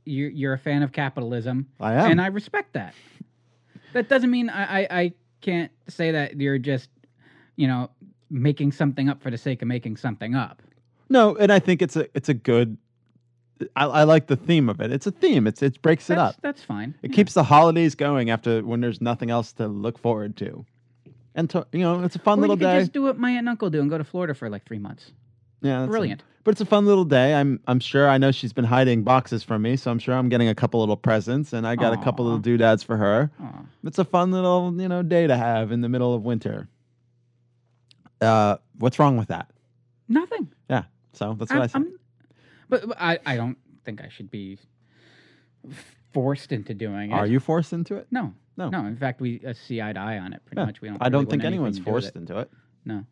you're, 0.05 0.29
you're 0.31 0.53
a 0.53 0.57
fan 0.57 0.81
of 0.83 0.91
capitalism. 0.91 1.67
I 1.79 1.93
am. 1.93 2.11
and 2.11 2.21
I 2.21 2.27
respect 2.27 2.73
that. 2.73 2.93
That 3.93 4.09
doesn't 4.09 4.29
mean 4.31 4.49
I, 4.49 4.81
I 4.81 4.87
I 5.01 5.13
can't 5.41 5.71
say 5.87 6.11
that 6.11 6.39
you're 6.39 6.57
just 6.57 6.89
you 7.55 7.67
know 7.67 7.89
making 8.31 8.71
something 8.71 9.09
up 9.09 9.21
for 9.21 9.29
the 9.31 9.37
sake 9.37 9.61
of 9.61 9.67
making 9.67 9.97
something 9.97 10.33
up. 10.35 10.61
No, 11.09 11.35
and 11.35 11.51
I 11.51 11.59
think 11.59 11.81
it's 11.81 11.95
a 11.95 12.07
it's 12.15 12.29
a 12.29 12.33
good. 12.33 12.77
I, 13.75 13.85
I 13.85 14.03
like 14.03 14.27
the 14.27 14.35
theme 14.35 14.69
of 14.69 14.79
it. 14.81 14.91
It's 14.91 15.05
a 15.07 15.11
theme. 15.11 15.45
It's 15.47 15.61
it 15.61 15.81
breaks 15.81 16.09
it 16.09 16.17
up. 16.17 16.35
that's 16.41 16.63
fine. 16.63 16.95
It 17.01 17.11
keeps 17.13 17.33
the 17.33 17.43
holidays 17.43 17.95
going 17.95 18.29
after 18.29 18.61
when 18.63 18.79
there's 18.81 19.01
nothing 19.01 19.29
else 19.29 19.51
to 19.53 19.67
look 19.67 19.97
forward 19.99 20.37
to. 20.37 20.65
And 21.35 21.49
to, 21.51 21.65
you 21.71 21.79
know, 21.79 22.03
it's 22.03 22.15
a 22.15 22.19
fun 22.19 22.39
Or 22.39 22.41
little 22.41 22.55
you 22.55 22.59
could 22.65 22.71
day. 22.73 22.79
just 22.79 22.93
do 22.93 23.01
what 23.03 23.17
my 23.17 23.29
aunt 23.31 23.39
and 23.39 23.49
uncle 23.49 23.69
do 23.69 23.81
and 23.81 23.89
go 23.89 23.97
to 23.97 24.03
Florida 24.03 24.33
for 24.33 24.49
like 24.49 24.65
three 24.65 24.79
months. 24.79 25.11
yeah, 25.61 25.79
that's 25.81 25.89
brilliant. 25.89 26.21
it. 26.21 26.25
But 26.45 26.51
it's 26.51 26.61
a 26.61 26.65
fun 26.65 26.85
little 26.85 27.03
day. 27.03 27.35
I'm 27.35 27.59
I'm 27.67 27.79
sure 27.81 28.09
I 28.09 28.17
know 28.17 28.31
she's 28.31 28.53
been 28.53 28.65
hiding 28.65 29.03
boxes 29.03 29.43
from 29.43 29.61
me, 29.61 29.75
so 29.75 29.91
I'm 29.91 29.99
sure 29.99 30.15
I'm 30.15 30.29
getting 30.29 30.47
a 30.47 30.55
couple 30.55 30.79
little 30.79 30.95
presents, 30.97 31.51
and 31.53 31.67
I 31.67 31.75
got 31.75 31.91
a 31.93 31.97
couple 31.97 32.23
little 32.25 32.39
doodads 32.39 32.81
for 32.81 32.95
her. 32.97 33.29
Aw. 33.41 33.61
It's 33.83 33.99
a 33.99 34.05
fun 34.05 34.31
little 34.31 34.73
you 34.79 34.87
know 34.87 35.03
day 35.03 35.27
to 35.27 35.35
have 35.37 35.71
in 35.73 35.81
the 35.81 35.89
middle 35.89 36.13
of 36.13 36.23
winter. 36.23 36.69
Uh, 38.21 38.57
what's 38.77 38.99
wrong 38.99 39.17
with 39.17 39.27
that? 39.27 39.51
Nothing. 40.07 40.49
Yeah, 40.69 40.83
so 41.13 41.35
that's 41.37 41.51
what 41.51 41.57
I'm- 41.57 41.63
I 41.63 41.67
said. 41.67 41.81
I'm- 41.81 41.98
but, 42.69 42.87
but 42.87 42.97
I, 42.99 43.19
I 43.25 43.35
don't 43.35 43.57
think 43.83 44.01
I 44.01 44.09
should 44.09 44.29
be 44.31 44.57
forced 46.13 46.51
into 46.51 46.73
doing 46.73 47.11
it. 47.11 47.13
Are 47.13 47.25
you 47.27 47.39
forced 47.39 47.73
into 47.73 47.95
it? 47.95 48.07
No, 48.11 48.33
No. 48.57 48.69
no. 48.69 48.85
In 48.85 48.95
fact, 48.95 49.21
we 49.21 49.41
uh, 49.45 49.53
see 49.53 49.81
eye 49.81 49.93
to 49.93 49.99
eye 49.99 50.17
on 50.19 50.33
it. 50.33 50.41
Pretty 50.45 50.59
Yeah. 50.61 50.65
much, 50.65 50.81
we 50.81 50.87
don't. 50.89 50.97
I 51.01 51.05
really 51.05 51.11
don't 51.11 51.19
want 51.21 51.29
think 51.31 51.43
anything 51.43 51.53
anyone's 51.55 51.77
to 51.79 51.83
do 51.83 51.91
with 51.91 52.03
forced 52.03 52.15
it. 52.15 52.19
into 52.19 52.39
it. 52.39 52.51
No. 52.85 53.05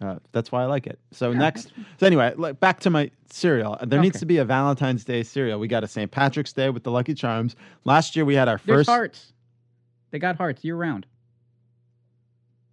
Uh, 0.00 0.18
that's 0.32 0.52
why 0.52 0.62
I 0.62 0.66
like 0.66 0.86
it. 0.86 0.98
So 1.10 1.32
next, 1.32 1.72
so 1.98 2.06
anyway, 2.06 2.34
like, 2.36 2.60
back 2.60 2.80
to 2.80 2.90
my 2.90 3.10
cereal. 3.30 3.78
There 3.82 3.98
needs 3.98 4.16
Okay. 4.16 4.20
to 4.20 4.26
be 4.26 4.36
a 4.38 4.44
Valentine's 4.44 5.04
Day 5.04 5.22
cereal. 5.22 5.58
We 5.58 5.68
got 5.68 5.84
a 5.84 5.88
St. 5.88 6.10
Patrick's 6.10 6.52
Day 6.52 6.68
with 6.68 6.84
the 6.84 6.90
Lucky 6.90 7.14
Charms. 7.14 7.56
Last 7.84 8.14
year 8.14 8.26
we 8.26 8.34
had 8.34 8.46
our 8.46 8.60
There's 8.66 8.80
first. 8.80 8.90
hearts. 8.90 9.32
They 10.10 10.18
got 10.18 10.36
hearts 10.36 10.62
year 10.64 10.76
round. 10.76 11.06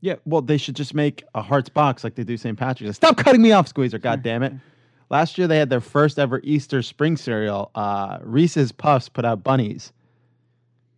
Yeah, 0.01 0.15
well, 0.25 0.41
they 0.41 0.57
should 0.57 0.75
just 0.75 0.93
make 0.93 1.23
a 1.33 1.41
hearts 1.41 1.69
box 1.69 2.03
like 2.03 2.15
they 2.15 2.25
do 2.25 2.35
St. 2.35 2.57
Patrick's. 2.59 2.97
Stop 2.97 3.15
cutting 3.15 3.41
me 3.41 3.53
off, 3.53 3.69
Squeezer. 3.69 3.99
God 3.99 4.21
damn 4.21 4.43
it. 4.43 4.51
Last 5.09 5.37
year 5.37 5.47
they 5.47 5.57
had 5.57 5.69
their 5.69 5.81
first 5.81 6.17
ever 6.19 6.39
Easter 6.43 6.81
spring 6.81 7.17
cereal. 7.17 7.71
Uh, 7.75 8.17
Reese's 8.21 8.71
Puffs 8.71 9.09
put 9.09 9.25
out 9.25 9.43
bunnies. 9.43 9.93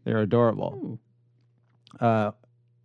They're 0.04 0.20
adorable. 0.22 1.00
Uh, 2.00 2.32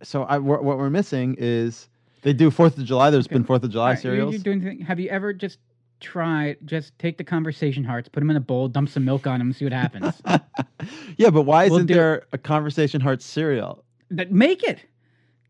so 0.03 0.23
I, 0.23 0.37
what, 0.39 0.63
what 0.63 0.77
we're 0.77 0.89
missing 0.89 1.35
is 1.37 1.87
they 2.23 2.33
do 2.33 2.49
Fourth 2.51 2.77
of 2.77 2.85
July. 2.85 3.09
There's 3.09 3.27
been 3.27 3.43
Fourth 3.43 3.63
of 3.63 3.69
July 3.71 3.83
All 3.83 3.89
right, 3.93 3.99
cereals. 4.01 4.33
You're 4.33 4.43
doing 4.43 4.79
have 4.81 4.99
you 4.99 5.09
ever 5.09 5.33
just 5.33 5.59
tried 5.99 6.57
just 6.65 6.97
take 6.97 7.17
the 7.19 7.23
conversation 7.23 7.83
hearts, 7.83 8.09
put 8.09 8.21
them 8.21 8.31
in 8.31 8.35
a 8.35 8.41
bowl, 8.41 8.67
dump 8.67 8.89
some 8.89 9.05
milk 9.05 9.27
on 9.27 9.37
them, 9.39 9.53
see 9.53 9.65
what 9.65 9.73
happens? 9.73 10.21
Yeah, 11.17 11.29
but 11.29 11.43
why 11.43 11.65
We'll 11.65 11.75
isn't 11.75 11.87
do- 11.87 11.93
there 11.93 12.23
a 12.31 12.37
Conversation 12.39 13.01
Hearts 13.01 13.23
cereal? 13.23 13.83
that 14.09 14.31
make 14.31 14.63
it. 14.63 14.79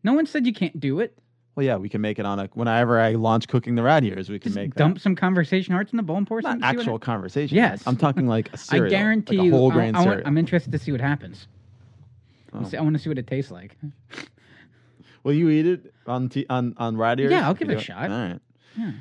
No 0.04 0.12
one 0.12 0.26
said 0.26 0.46
you 0.46 0.52
can't 0.52 0.78
do 0.78 1.00
it. 1.00 1.16
Well, 1.54 1.66
yeah, 1.66 1.76
we 1.76 1.88
can 1.90 2.00
make 2.00 2.18
it 2.18 2.24
on 2.24 2.38
a. 2.38 2.46
Whenever 2.54 2.98
I 2.98 3.10
launch 3.12 3.46
cooking 3.46 3.74
the 3.74 3.82
rat 3.82 4.04
ears, 4.04 4.30
we 4.30 4.38
can 4.38 4.54
make 4.54 4.74
Dump 4.74 4.98
some 4.98 5.14
conversation 5.14 5.74
hearts 5.74 5.92
in 5.92 5.98
the 5.98 6.02
bowl 6.02 6.16
and 6.16 6.26
pour 6.26 6.40
some. 6.40 6.60
that. 6.60 6.76
actual 6.78 6.98
conversation. 6.98 7.56
Yes. 7.56 7.82
I'm 7.86 7.96
talking 7.96 8.26
like 8.26 8.50
a 8.54 8.56
cereal. 8.58 8.86
I 8.86 8.88
guarantee 8.88 9.36
like 9.36 9.42
a 9.42 9.46
you. 9.46 9.52
whole 9.52 9.70
I- 9.70 9.74
grain 9.74 9.94
I, 9.94 9.98
want- 9.98 10.10
cereal. 10.10 10.26
I'm 10.28 10.38
interested 10.38 10.72
to 10.72 10.78
see 10.78 10.92
what 10.92 11.00
happens. 11.02 11.46
I 12.54 12.58
Oh. 12.58 12.64
see- 12.64 12.76
I 12.78 12.80
want 12.80 12.96
to 12.96 13.02
see 13.02 13.10
what 13.10 13.18
it 13.18 13.26
tastes 13.26 13.50
like. 13.50 13.76
Will 15.24 15.34
you 15.34 15.50
eat 15.50 15.66
it 15.66 15.94
on 16.06 16.28
t- 16.30 16.46
on 16.50 16.74
on 16.78 16.96
rat 16.96 17.20
ears? 17.20 17.30
Yeah, 17.30 17.46
I'll 17.46 17.54
give 17.54 17.68
it 17.70 17.74
a 17.74 17.76
do 17.76 17.82
shot. 17.82 18.10
All 18.10 18.28
right. 18.28 18.40
Yeah. 18.76 18.92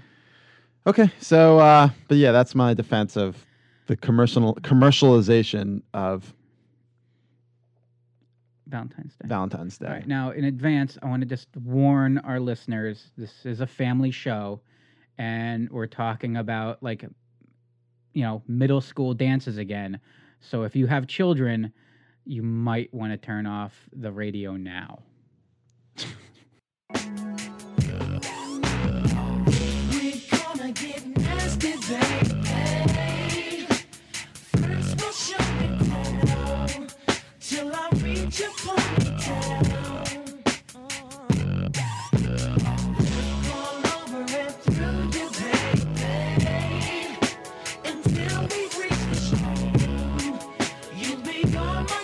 Okay, 0.86 1.10
so 1.20 1.58
uh, 1.60 1.90
but 2.08 2.18
yeah, 2.18 2.32
that's 2.32 2.54
my 2.54 2.74
defense 2.74 3.16
of 3.16 3.46
the 3.88 3.96
commercial 3.96 4.56
commercialization 4.56 5.82
of 5.94 6.34
Valentine's 8.72 9.16
Day. 9.16 9.28
Valentine's 9.28 9.78
Day. 9.78 9.86
All 9.86 9.94
right. 9.94 10.08
Now, 10.08 10.32
in 10.32 10.46
advance, 10.46 10.98
I 11.04 11.08
want 11.08 11.22
to 11.22 11.28
just 11.28 11.50
warn 11.58 12.18
our 12.20 12.40
listeners 12.40 13.12
this 13.18 13.46
is 13.46 13.60
a 13.60 13.68
family 13.68 14.12
show, 14.12 14.62
and 15.18 15.70
we're 15.70 15.88
talking 15.88 16.38
about 16.38 16.82
like, 16.82 17.04
you 18.14 18.24
know, 18.24 18.42
middle 18.48 18.82
school 18.82 19.14
dances 19.14 19.58
again. 19.58 20.00
So 20.40 20.64
if 20.64 20.76
you 20.76 20.88
have 20.88 21.06
children, 21.06 21.74
you 22.26 22.42
might 22.42 22.92
want 22.94 23.12
to 23.12 23.18
turn 23.18 23.46
off 23.46 23.74
the 23.94 24.12
radio 24.12 24.56
now. 24.56 25.00
Till 37.52 37.68
I 37.76 37.90
reach 37.96 38.40
your 38.40 38.50
ponytail. 38.52 40.08
All 43.52 43.84
over 43.92 44.24
and 44.40 44.56
through 44.56 45.02
you, 45.12 45.28
baby. 45.36 46.48
Until 47.84 48.40
we 48.48 48.62
reach 48.80 49.04
the 49.12 49.18
shore. 49.28 49.68
You'll 50.96 51.20
be 51.24 51.38
on 51.58 51.84
my 51.84 52.02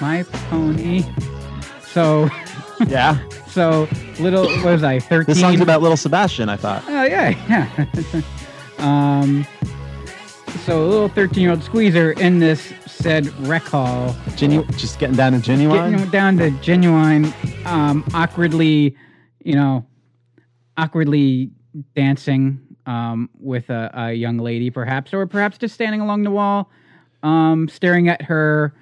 My 0.00 0.22
pony. 0.48 1.02
So 1.82 2.30
yeah. 2.86 3.18
So 3.52 3.86
little 4.18 4.44
what 4.44 4.64
was 4.64 4.84
I 4.84 4.98
thirteen? 4.98 5.26
This 5.34 5.40
song's 5.40 5.60
about 5.60 5.82
little 5.82 5.96
Sebastian. 5.96 6.48
I 6.48 6.56
thought. 6.56 6.84
Oh 6.86 7.04
yeah, 7.04 7.30
yeah. 7.48 8.22
um, 8.78 9.46
so 10.64 10.84
a 10.84 10.86
little 10.86 11.08
thirteen-year-old 11.08 11.62
squeezer 11.62 12.12
in 12.12 12.38
this 12.38 12.72
said 12.86 13.26
rec 13.46 13.62
hall, 13.64 14.14
Genu- 14.36 14.64
just 14.76 14.98
getting 14.98 15.16
down 15.16 15.32
to 15.32 15.38
Ginuwine. 15.38 15.90
getting 15.90 16.10
down 16.10 16.36
to 16.38 16.50
Ginuwine, 16.50 17.66
um, 17.66 18.04
awkwardly, 18.14 18.96
you 19.44 19.54
know, 19.54 19.84
awkwardly 20.76 21.50
dancing 21.96 22.60
um, 22.86 23.28
with 23.38 23.70
a, 23.70 23.90
a 23.94 24.12
young 24.12 24.38
lady, 24.38 24.70
perhaps, 24.70 25.12
or 25.12 25.26
perhaps 25.26 25.58
just 25.58 25.74
standing 25.74 26.00
along 26.00 26.22
the 26.22 26.30
wall, 26.30 26.70
um, 27.22 27.68
staring 27.68 28.08
at 28.08 28.22
her, 28.22 28.74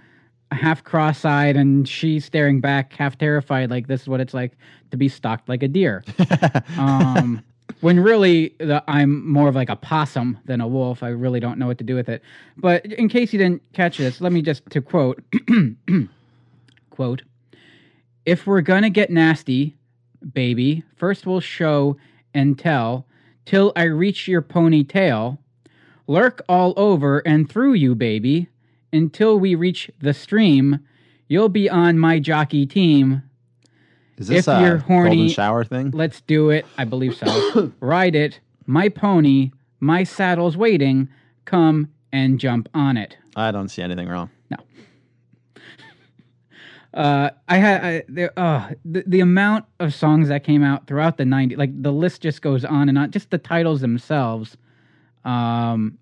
half 0.52 0.84
cross-eyed, 0.84 1.56
and 1.56 1.88
she 1.88 2.20
staring 2.20 2.60
back, 2.60 2.92
half 2.92 3.16
terrified, 3.18 3.70
like 3.70 3.86
this 3.86 4.02
is 4.02 4.08
what 4.08 4.20
it's 4.20 4.34
like 4.34 4.52
to 4.90 4.96
be 4.96 5.08
stalked 5.08 5.48
like 5.48 5.62
a 5.62 5.68
deer. 5.68 6.04
um, 6.78 7.42
when 7.80 8.00
really 8.00 8.54
the, 8.58 8.82
I'm 8.88 9.28
more 9.28 9.48
of 9.48 9.54
like 9.54 9.68
a 9.68 9.76
possum 9.76 10.38
than 10.44 10.60
a 10.60 10.68
wolf. 10.68 11.02
I 11.02 11.08
really 11.08 11.40
don't 11.40 11.58
know 11.58 11.66
what 11.66 11.78
to 11.78 11.84
do 11.84 11.94
with 11.94 12.08
it. 12.08 12.22
But 12.56 12.84
in 12.86 13.08
case 13.08 13.32
you 13.32 13.38
didn't 13.38 13.62
catch 13.72 13.98
this, 13.98 14.20
let 14.20 14.32
me 14.32 14.42
just 14.42 14.68
to 14.70 14.80
quote 14.80 15.22
quote 16.90 17.22
If 18.26 18.46
we're 18.46 18.60
gonna 18.60 18.90
get 18.90 19.10
nasty, 19.10 19.76
baby, 20.32 20.84
first 20.96 21.26
we'll 21.26 21.40
show 21.40 21.96
and 22.34 22.58
tell 22.58 23.06
till 23.46 23.72
I 23.76 23.84
reach 23.84 24.28
your 24.28 24.42
ponytail. 24.42 25.38
Lurk 26.06 26.42
all 26.48 26.74
over 26.76 27.20
and 27.20 27.48
through 27.48 27.74
you, 27.74 27.94
baby, 27.94 28.48
until 28.92 29.38
we 29.38 29.54
reach 29.54 29.90
the 30.00 30.14
stream. 30.14 30.80
You'll 31.28 31.48
be 31.48 31.70
on 31.70 31.98
my 31.98 32.18
jockey 32.18 32.66
team. 32.66 33.22
Is 34.18 34.28
this 34.28 34.46
if 34.46 34.54
a 34.54 34.60
you're 34.60 34.78
horny, 34.78 35.16
golden 35.16 35.28
shower 35.32 35.64
thing? 35.64 35.92
Let's 35.92 36.20
do 36.20 36.50
it. 36.50 36.66
I 36.76 36.84
believe 36.84 37.14
so. 37.16 37.72
Ride 37.80 38.14
it. 38.14 38.40
My 38.66 38.88
pony. 38.88 39.50
My 39.80 40.04
saddle's 40.04 40.56
waiting. 40.56 41.08
Come 41.46 41.88
and 42.12 42.38
jump 42.38 42.68
on 42.74 42.96
it. 42.96 43.16
I 43.36 43.50
don't 43.50 43.68
see 43.68 43.82
anything 43.82 44.08
wrong. 44.08 44.30
No. 44.50 44.58
Uh, 46.92 47.30
I 47.48 47.58
had 47.58 47.84
I, 47.84 48.02
there. 48.08 48.36
Uh, 48.36 48.70
the 48.84 49.04
the 49.06 49.20
amount 49.20 49.64
of 49.78 49.94
songs 49.94 50.26
that 50.26 50.42
came 50.42 50.64
out 50.64 50.88
throughout 50.88 51.18
the 51.18 51.22
'90s, 51.22 51.56
like 51.56 51.70
the 51.80 51.92
list 51.92 52.20
just 52.20 52.42
goes 52.42 52.64
on 52.64 52.88
and 52.88 52.98
on. 52.98 53.12
Just 53.12 53.30
the 53.30 53.38
titles 53.38 53.80
themselves. 53.80 54.56
Um, 55.24 55.98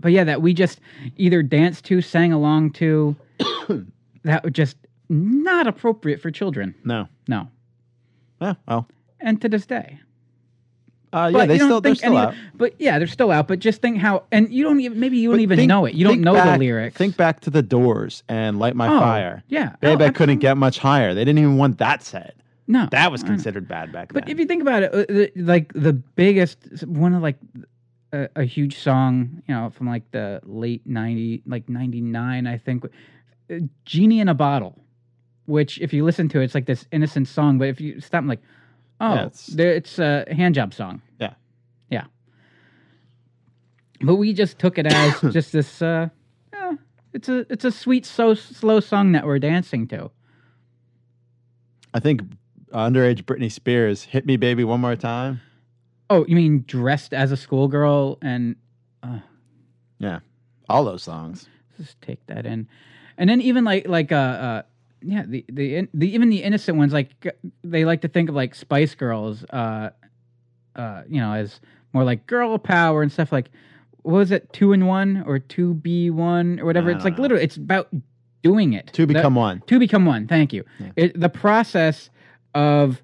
but 0.00 0.12
yeah, 0.12 0.24
that 0.24 0.42
we 0.42 0.54
just 0.54 0.80
either 1.16 1.42
danced 1.42 1.84
to, 1.86 2.00
sang 2.00 2.32
along 2.32 2.72
to. 2.72 3.16
that 4.24 4.42
were 4.44 4.50
just 4.50 4.76
not 5.08 5.66
appropriate 5.66 6.20
for 6.20 6.30
children. 6.30 6.74
No. 6.84 7.08
No. 7.28 7.48
Yeah. 8.40 8.54
Well. 8.66 8.88
And 9.20 9.40
to 9.42 9.48
this 9.48 9.66
day. 9.66 10.00
Uh, 11.12 11.30
yeah, 11.32 11.38
But 11.38 11.48
they 11.48 11.56
still 11.56 11.80
they're 11.80 11.94
still 11.94 12.16
out. 12.16 12.34
But 12.54 12.74
yeah, 12.78 12.98
they're 12.98 13.06
still 13.06 13.30
out. 13.30 13.48
But 13.48 13.60
just 13.60 13.80
think 13.80 13.98
how, 13.98 14.24
and 14.32 14.52
you 14.52 14.64
don't 14.64 14.80
even 14.80 14.98
maybe 15.00 15.16
you 15.16 15.28
don't 15.28 15.36
But 15.38 15.42
even 15.42 15.56
think- 15.58 15.68
know 15.68 15.84
it. 15.86 15.94
You 15.94 16.04
don't 16.06 16.20
know 16.20 16.34
back- 16.34 16.58
the 16.58 16.58
lyrics. 16.58 16.96
Think 16.96 17.16
back 17.16 17.40
to 17.42 17.50
the 17.50 17.62
Doors 17.62 18.22
and 18.28 18.58
"Light 18.58 18.76
My 18.76 18.88
Oh, 18.88 19.00
Fire." 19.00 19.42
yeah. 19.48 19.76
Babe, 19.80 20.02
Oh, 20.02 20.04
I 20.04 20.10
couldn't 20.10 20.40
get 20.40 20.56
much 20.58 20.78
higher. 20.78 21.14
They 21.14 21.24
didn't 21.24 21.38
even 21.38 21.56
want 21.56 21.78
that 21.78 22.02
said. 22.02 22.34
No, 22.68 22.88
that 22.90 23.12
was 23.12 23.22
considered 23.22 23.68
bad 23.68 23.92
back 23.92 24.12
But 24.12 24.24
then. 24.26 24.32
if 24.32 24.40
you 24.40 24.44
think 24.46 24.60
about 24.60 24.82
it, 24.82 24.92
uh, 24.92 25.26
like 25.36 25.72
the 25.72 25.92
biggest 25.92 26.84
one 26.86 27.14
of 27.14 27.22
like 27.22 27.36
a, 28.12 28.28
a 28.36 28.44
huge 28.44 28.78
song, 28.78 29.42
you 29.48 29.54
know, 29.54 29.70
from 29.70 29.88
like 29.88 30.10
the 30.12 30.40
late 30.44 30.86
'90, 30.86 31.42
like 31.46 31.68
'99, 31.68 32.46
I 32.46 32.56
think, 32.58 32.84
uh, 33.50 33.54
"Genie 33.84 34.20
in 34.20 34.28
a 34.28 34.34
Bottle," 34.34 34.78
which 35.46 35.80
if 35.80 35.92
you 35.92 36.04
listen 36.04 36.28
to 36.30 36.40
it, 36.40 36.44
it's 36.44 36.54
like 36.54 36.66
this 36.66 36.86
innocent 36.92 37.28
song, 37.28 37.58
but 37.58 37.68
if 37.68 37.80
you 37.80 38.00
stop, 38.00 38.20
and 38.20 38.28
like, 38.28 38.42
oh, 39.00 39.14
Yeah, 39.14 39.20
it's- 39.26 39.46
there- 39.46 39.72
it's 39.74 39.98
a 39.98 40.24
hand 40.30 40.54
job 40.54 40.72
song. 40.74 41.02
Yeah. 41.20 41.34
Yeah. 41.90 42.04
But 44.00 44.16
we 44.16 44.32
just 44.32 44.58
took 44.58 44.78
it 44.78 44.86
as 44.86 45.20
just 45.32 45.52
this. 45.52 45.80
Uh, 45.82 46.08
yeah, 46.52 46.72
it's 47.12 47.28
a 47.28 47.46
it's 47.52 47.64
a 47.64 47.70
sweet, 47.72 48.04
so 48.06 48.34
slow 48.34 48.80
song 48.80 49.12
that 49.12 49.24
we're 49.26 49.38
dancing 49.38 49.86
to. 49.88 50.10
I 51.94 52.00
think 52.00 52.20
underage 52.72 53.22
Britney 53.22 53.50
Spears 53.50 54.02
"Hit 54.04 54.26
Me, 54.26 54.36
Baby, 54.36 54.64
One 54.64 54.80
More 54.80 54.96
Time." 54.96 55.40
Oh, 56.08 56.24
you 56.28 56.36
mean 56.36 56.64
dressed 56.66 57.12
as 57.12 57.32
a 57.32 57.36
schoolgirl 57.36 58.18
and 58.22 58.56
uh, 59.02 59.18
Yeah, 59.98 60.20
all 60.68 60.84
those 60.84 61.02
songs. 61.02 61.48
just 61.76 62.00
take 62.00 62.24
that 62.26 62.46
in, 62.46 62.68
and 63.18 63.28
then 63.28 63.40
even 63.40 63.64
like 63.64 63.86
like 63.88 64.12
uh, 64.12 64.16
uh 64.16 64.62
yeah 65.02 65.24
the 65.26 65.44
the 65.48 65.88
the 65.92 66.08
even 66.14 66.30
the 66.30 66.42
innocent 66.42 66.78
ones 66.78 66.92
like 66.92 67.10
they 67.64 67.84
like 67.84 68.00
to 68.02 68.08
think 68.08 68.28
of 68.28 68.34
like 68.34 68.54
Spice 68.54 68.94
Girls 68.94 69.44
uh 69.50 69.90
uh 70.74 71.02
you 71.08 71.20
know 71.20 71.32
as 71.32 71.60
more 71.92 72.04
like 72.04 72.26
girl 72.26 72.56
power 72.58 73.02
and 73.02 73.12
stuff 73.12 73.30
like 73.32 73.50
what 74.02 74.12
was 74.18 74.30
it 74.30 74.52
two 74.52 74.72
in 74.72 74.86
one 74.86 75.22
or 75.26 75.38
two 75.38 75.74
B 75.74 76.08
one 76.10 76.60
or 76.60 76.64
whatever 76.64 76.90
it's 76.90 77.04
like 77.04 77.16
know. 77.18 77.22
literally 77.22 77.44
it's 77.44 77.56
about 77.56 77.88
doing 78.42 78.72
it 78.72 78.88
To 78.94 79.04
The- 79.06 79.14
become 79.14 79.34
one. 79.34 79.62
to 79.66 79.78
become 79.78 80.06
one. 80.06 80.26
Thank 80.28 80.52
you. 80.52 80.64
It, 80.94 81.18
the 81.18 81.28
process 81.28 82.10
of 82.54 83.02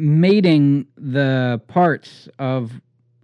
mating 0.00 0.86
the 0.96 1.60
parts 1.68 2.28
of 2.38 2.72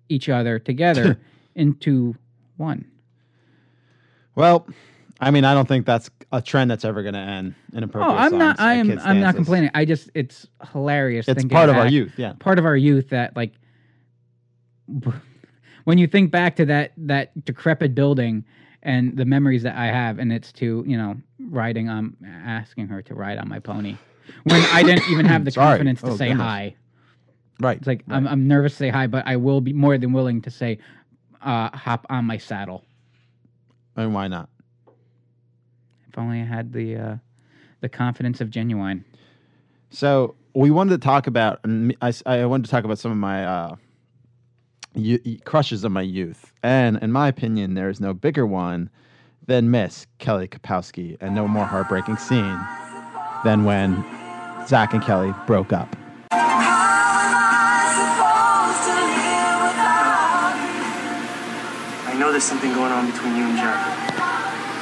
each 0.08 0.28
other 0.28 0.58
together 0.58 1.18
into 1.54 2.14
one. 2.56 2.84
Well, 4.34 4.66
I 5.20 5.30
mean, 5.30 5.44
I 5.44 5.54
don't 5.54 5.66
think 5.66 5.86
that's 5.86 6.10
a 6.30 6.42
trend 6.42 6.70
that's 6.70 6.84
ever 6.84 7.02
going 7.02 7.14
to 7.14 7.20
end. 7.20 7.54
Oh, 7.72 7.78
Inappropriate. 7.78 8.20
I'm 8.20 8.38
not. 8.38 8.60
I'm. 8.60 8.98
I'm 8.98 9.20
not 9.20 9.34
complaining. 9.34 9.70
I 9.74 9.84
just. 9.86 10.10
It's 10.14 10.46
hilarious. 10.72 11.26
It's 11.26 11.44
part 11.46 11.70
of 11.70 11.76
our 11.76 11.88
youth, 11.88 12.12
yeah. 12.18 12.34
Part 12.38 12.58
of 12.58 12.66
our 12.66 12.76
youth 12.76 13.10
that 13.10 13.36
like. 13.36 13.52
When 15.84 15.98
you 15.98 16.08
think 16.08 16.32
back 16.32 16.56
to 16.56 16.64
that 16.64 16.94
that 16.96 17.44
decrepit 17.44 17.94
building 17.94 18.44
and 18.82 19.16
the 19.16 19.24
memories 19.24 19.62
that 19.62 19.76
I 19.76 19.86
have, 19.86 20.18
and 20.18 20.32
it's 20.32 20.50
to 20.54 20.82
you 20.84 20.98
know 20.98 21.14
riding 21.38 21.88
on 21.88 22.16
asking 22.44 22.88
her 22.88 23.02
to 23.02 23.14
ride 23.14 23.38
on 23.38 23.48
my 23.48 23.60
pony 23.60 23.96
when 24.44 24.62
I 24.72 24.82
didn't 24.82 25.08
even 25.10 25.26
have 25.26 25.44
the 25.44 25.50
confidence 25.52 26.00
to 26.02 26.08
Oh, 26.08 26.16
say 26.16 26.28
goodness. 26.28 26.44
hi. 26.46 26.74
Right. 27.60 27.78
It's 27.78 27.86
like 27.86 28.04
I'm, 28.08 28.26
I'm 28.28 28.46
nervous 28.48 28.72
to 28.72 28.78
say 28.78 28.88
hi, 28.90 29.06
but 29.06 29.26
I 29.26 29.36
will 29.36 29.60
be 29.60 29.72
more 29.72 29.96
than 29.98 30.12
willing 30.12 30.42
to 30.42 30.50
say, 30.50 30.78
uh, 31.42 31.70
hop 31.76 32.06
on 32.10 32.24
my 32.26 32.36
saddle. 32.38 32.84
And 33.96 34.12
why 34.12 34.28
not? 34.28 34.48
If 36.08 36.18
only 36.18 36.40
I 36.40 36.44
had 36.44 36.72
the 36.72 36.96
uh, 36.96 37.16
the 37.80 37.88
confidence 37.88 38.40
of 38.40 38.50
Ginuwine. 38.50 39.04
So 39.90 40.34
we 40.54 40.70
wanted 40.70 40.90
to 40.90 40.98
talk 40.98 41.26
about, 41.26 41.60
and 41.64 41.94
I, 42.02 42.12
I 42.26 42.44
wanted 42.46 42.64
to 42.64 42.70
talk 42.70 42.84
about 42.84 42.98
some 42.98 43.10
of 43.12 43.16
my 43.18 43.44
uh, 43.44 43.76
y- 44.94 45.38
crushes 45.44 45.84
of 45.84 45.92
my 45.92 46.02
youth. 46.02 46.52
And 46.62 46.98
in 47.02 47.12
my 47.12 47.28
opinion, 47.28 47.74
there 47.74 47.88
is 47.88 48.00
no 48.00 48.12
bigger 48.12 48.46
one 48.46 48.90
than 49.46 49.70
Miss 49.70 50.06
Kelly 50.18 50.48
Kapowski, 50.48 51.16
and 51.20 51.34
no 51.34 51.46
more 51.48 51.64
heartbreaking 51.64 52.16
scene 52.16 52.58
than 53.46 53.62
when 53.62 54.04
Zach 54.66 54.92
and 54.92 55.00
Kelly 55.00 55.32
broke 55.46 55.72
up. 55.72 55.94
I 62.10 62.12
know 62.18 62.30
there's 62.34 62.42
something 62.42 62.74
going 62.74 62.90
on 62.90 63.06
between 63.06 63.38
you 63.38 63.46
and 63.46 63.54
Jack. 63.54 63.78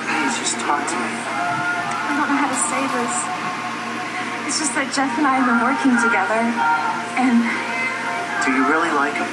Please, 0.08 0.34
just 0.40 0.56
talk 0.64 0.80
to 0.80 0.96
me. 0.96 1.10
I 1.12 2.12
don't 2.16 2.28
know 2.32 2.40
how 2.40 2.48
to 2.48 2.56
say 2.72 2.82
this. 2.88 3.14
It's 4.48 4.58
just 4.64 4.72
that 4.80 4.88
Jeff 4.96 5.12
and 5.20 5.28
I 5.28 5.36
have 5.40 5.48
been 5.48 5.60
working 5.60 5.92
together, 6.00 6.40
and 7.20 7.44
Do 8.44 8.52
you 8.52 8.64
really 8.64 8.92
like 8.96 9.16
him? 9.16 9.28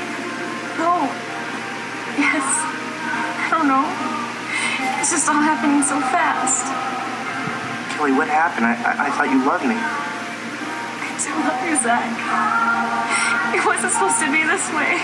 no, 0.75 1.07
yes, 2.19 2.43
I 2.43 3.47
don't 3.51 3.67
know. 3.71 3.85
It's 4.99 5.11
just 5.11 5.27
all 5.31 5.39
happening 5.39 5.83
so 5.83 5.99
fast. 6.11 6.67
Kelly, 8.01 8.13
what 8.13 8.27
happened? 8.27 8.65
I, 8.65 8.73
I, 8.73 9.05
I 9.05 9.09
thought 9.11 9.29
you 9.29 9.45
loved 9.45 9.63
me. 9.63 9.75
I 9.77 11.13
do 11.21 11.29
love 11.45 11.61
you, 11.69 11.77
Zach. 11.85 13.53
It 13.53 13.63
wasn't 13.63 13.93
supposed 13.93 14.19
to 14.21 14.31
be 14.31 14.41
this 14.41 14.73
way. 14.73 14.97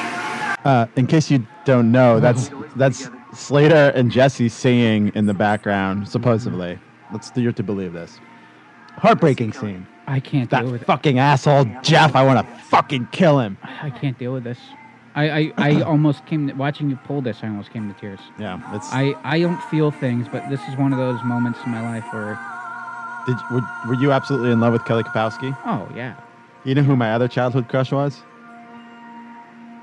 Uh, 0.66 0.88
in 0.96 1.06
case 1.06 1.30
you 1.30 1.46
don't 1.64 1.92
know, 1.92 2.20
that's 2.20 2.50
that's 2.76 3.08
Slater 3.34 3.92
and 3.94 4.12
Jesse 4.12 4.50
singing 4.50 5.12
in 5.14 5.28
the 5.28 5.36
background, 5.36 6.10
supposedly. 6.10 6.80
Let's 7.14 7.32
you're 7.36 7.52
to 7.52 7.62
believe 7.62 7.94
this. 7.94 8.20
Heartbreaking 8.98 9.54
scene. 9.54 9.86
I 10.08 10.20
can't 10.20 10.50
That 10.50 10.64
deal 10.64 10.72
with 10.72 10.82
it. 10.82 10.86
fucking 10.86 11.20
asshole 11.20 11.66
Jeff. 11.84 12.16
I 12.16 12.26
want 12.26 12.48
to 12.48 12.56
fucking 12.64 13.10
kill 13.12 13.38
him. 13.40 13.60
I 13.62 13.92
can't 13.92 14.18
deal 14.18 14.34
with 14.34 14.44
this. 14.44 14.58
I, 15.14 15.30
I, 15.30 15.54
I 15.58 15.82
almost 15.86 16.26
came 16.26 16.48
to, 16.48 16.54
watching 16.56 16.90
you 16.90 16.96
pull 16.96 17.22
this. 17.22 17.42
I 17.44 17.48
almost 17.48 17.70
came 17.70 17.94
to 17.94 18.00
tears. 18.00 18.22
Yeah, 18.40 18.60
it's. 18.76 18.92
I, 18.92 19.14
I 19.24 19.40
don't 19.40 19.62
feel 19.66 19.92
things, 19.92 20.28
but 20.28 20.50
this 20.50 20.62
is 20.68 20.76
one 20.78 20.94
of 20.94 20.98
those 20.98 21.24
moments 21.24 21.60
in 21.64 21.72
my 21.72 21.82
life 21.94 22.12
where 22.12 22.40
Did 23.28 23.36
were, 23.52 23.62
were 23.88 23.94
you 23.96 24.12
absolutely 24.14 24.52
in 24.52 24.60
love 24.62 24.74
with 24.74 24.86
Kelly 24.86 25.04
Kapowski? 25.04 25.56
oh 25.66 25.88
yeah, 25.96 26.16
You 26.64 26.74
know 26.76 26.84
who 26.84 26.96
my 26.96 27.12
other 27.14 27.28
childhood 27.28 27.68
crush 27.70 27.92
was? 27.92 28.22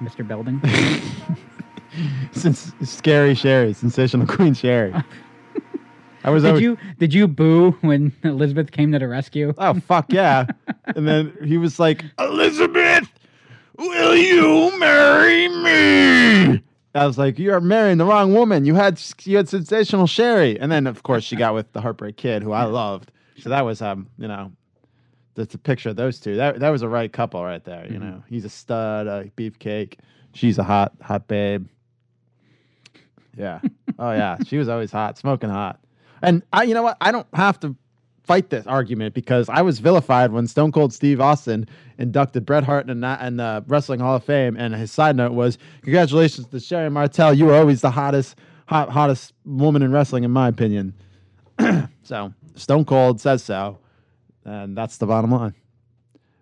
Mr. 0.03 0.27
Belding. 0.27 0.61
Since 2.33 2.73
Scary 2.83 3.35
Sherri, 3.35 3.73
Sensational 3.73 4.27
Queen 4.35 4.55
Sherri. 4.55 4.93
I 6.25 6.31
was 6.31 6.43
did 6.43 6.49
always, 6.49 6.63
you 6.63 6.79
did 6.99 7.13
you 7.13 7.29
boo 7.29 7.73
when 7.83 8.13
Elizabeth 8.25 8.73
came 8.73 8.91
to 8.93 8.99
the 8.99 9.07
rescue? 9.09 9.53
Oh 9.59 9.75
fuck 9.81 10.11
yeah! 10.13 10.47
and 10.97 11.07
then 11.07 11.37
he 11.45 11.59
was 11.59 11.79
like, 11.79 12.03
Elizabeth, 12.19 13.09
will 13.79 14.17
you 14.17 14.77
marry 14.79 15.49
me? 15.49 16.63
I 16.97 17.07
was 17.07 17.19
like, 17.19 17.39
you're 17.39 17.61
marrying 17.61 17.99
the 17.99 18.07
wrong 18.07 18.33
woman. 18.33 18.65
You 18.65 18.75
had 18.75 19.01
you 19.25 19.37
had 19.37 19.49
sensational 19.51 20.07
Sherri, 20.07 20.59
and 20.59 20.73
then 20.73 20.87
of 20.87 21.03
course 21.03 21.25
she 21.25 21.37
got 21.37 21.53
with 21.55 21.71
the 21.73 21.83
Heartbreak 21.83 22.17
Kid, 22.17 22.43
who 22.43 22.53
I 22.53 22.65
loved. 22.65 23.11
So 23.39 23.51
that 23.51 23.65
was 23.65 23.83
um, 23.83 24.09
you 24.19 24.29
know, 24.29 24.53
that's 25.35 25.55
a 25.55 25.59
picture 25.59 25.89
of 25.91 25.97
those 25.97 26.21
two. 26.21 26.37
That 26.37 26.61
that 26.61 26.71
was 26.71 26.83
a 26.83 26.89
right 26.89 27.13
couple 27.13 27.43
right 27.45 27.63
there. 27.65 27.87
You 27.87 27.99
Mhm. 27.99 28.01
know, 28.01 28.23
he's 28.29 28.45
a 28.45 28.49
stud, 28.51 29.07
a 29.07 29.25
beefcake. 29.37 29.99
She's 30.33 30.59
a 30.59 30.63
hot 30.65 30.93
hot 31.03 31.27
babe. 31.29 31.67
Yeah. 33.37 33.61
Oh 33.97 34.11
yeah, 34.11 34.39
she 34.45 34.59
was 34.59 34.69
always 34.69 34.91
hot, 34.91 35.19
smoking 35.19 35.51
hot. 35.51 35.79
And 36.21 36.43
I, 36.53 36.65
you 36.65 36.75
know 36.75 36.83
what? 36.83 36.97
I 37.01 37.13
don't 37.13 37.29
have 37.33 37.61
to 37.61 37.77
fight 38.25 38.51
this 38.51 38.67
argument 38.67 39.15
because 39.15 39.49
I 39.49 39.63
was 39.63 39.79
vilified 39.79 40.33
when 40.33 40.49
Stone 40.49 40.73
Cold 40.73 40.93
Steve 40.93 41.21
Austin 41.21 41.69
inducted 41.97 42.45
Bret 42.45 42.65
Hart 42.65 42.91
in 42.91 42.99
the, 43.03 43.25
in 43.25 43.37
the 43.37 43.63
Wrestling 43.69 44.01
Hall 44.01 44.17
of 44.17 44.25
Fame, 44.25 44.57
and 44.59 44.75
his 44.75 44.91
side 44.91 45.15
note 45.15 45.31
was, 45.31 45.59
"Congratulations 45.83 46.49
to 46.49 46.59
Sherri 46.59 46.91
Martel. 46.91 47.35
You 47.35 47.45
were 47.47 47.55
always 47.55 47.83
the 47.83 47.91
hottest, 47.93 48.37
hot, 48.67 48.89
hottest 48.91 49.33
woman 49.45 49.81
in 49.81 49.93
wrestling, 49.93 50.25
in 50.25 50.33
my 50.33 50.49
opinion." 50.49 50.93
so 52.03 52.33
Stone 52.55 52.85
Cold 52.85 53.21
says 53.21 53.43
so, 53.43 53.79
and 54.45 54.77
that's 54.77 54.97
the 54.99 55.07
bottom 55.07 55.31
line. 55.31 55.55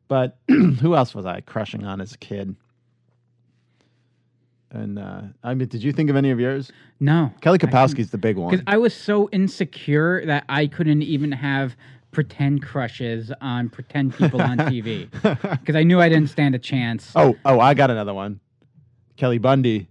But 0.08 0.38
who 0.48 0.94
else 0.94 1.14
was 1.14 1.24
I 1.24 1.40
crushing 1.40 1.84
on 1.84 2.00
as 2.00 2.12
a 2.12 2.18
kid? 2.18 2.54
And 4.70 4.98
uh, 4.98 5.22
I 5.42 5.54
mean, 5.54 5.68
did 5.68 5.82
you 5.82 5.92
think 5.92 6.08
of 6.10 6.16
any 6.16 6.30
of 6.30 6.40
yours? 6.40 6.72
No. 6.98 7.32
Kelly 7.40 7.58
Kapowski's 7.58 8.10
the 8.10 8.18
big 8.18 8.36
one. 8.36 8.50
Because 8.50 8.64
I 8.66 8.78
was 8.78 8.94
so 8.94 9.28
insecure 9.30 10.24
that 10.26 10.44
I 10.48 10.66
couldn't 10.66 11.02
even 11.02 11.32
have 11.32 11.76
pretend 12.10 12.62
crushes 12.62 13.32
on 13.40 13.68
pretend 13.68 14.14
people 14.16 14.40
on 14.40 14.58
TV. 14.58 15.10
Because 15.10 15.76
I 15.76 15.82
knew 15.82 16.00
I 16.00 16.08
didn't 16.08 16.28
stand 16.28 16.54
a 16.54 16.58
chance. 16.58 17.12
Oh, 17.14 17.36
oh, 17.44 17.60
I 17.60 17.74
got 17.74 17.90
another 17.90 18.14
one. 18.14 18.40
Kelly 19.16 19.38
Bundy. 19.38 19.88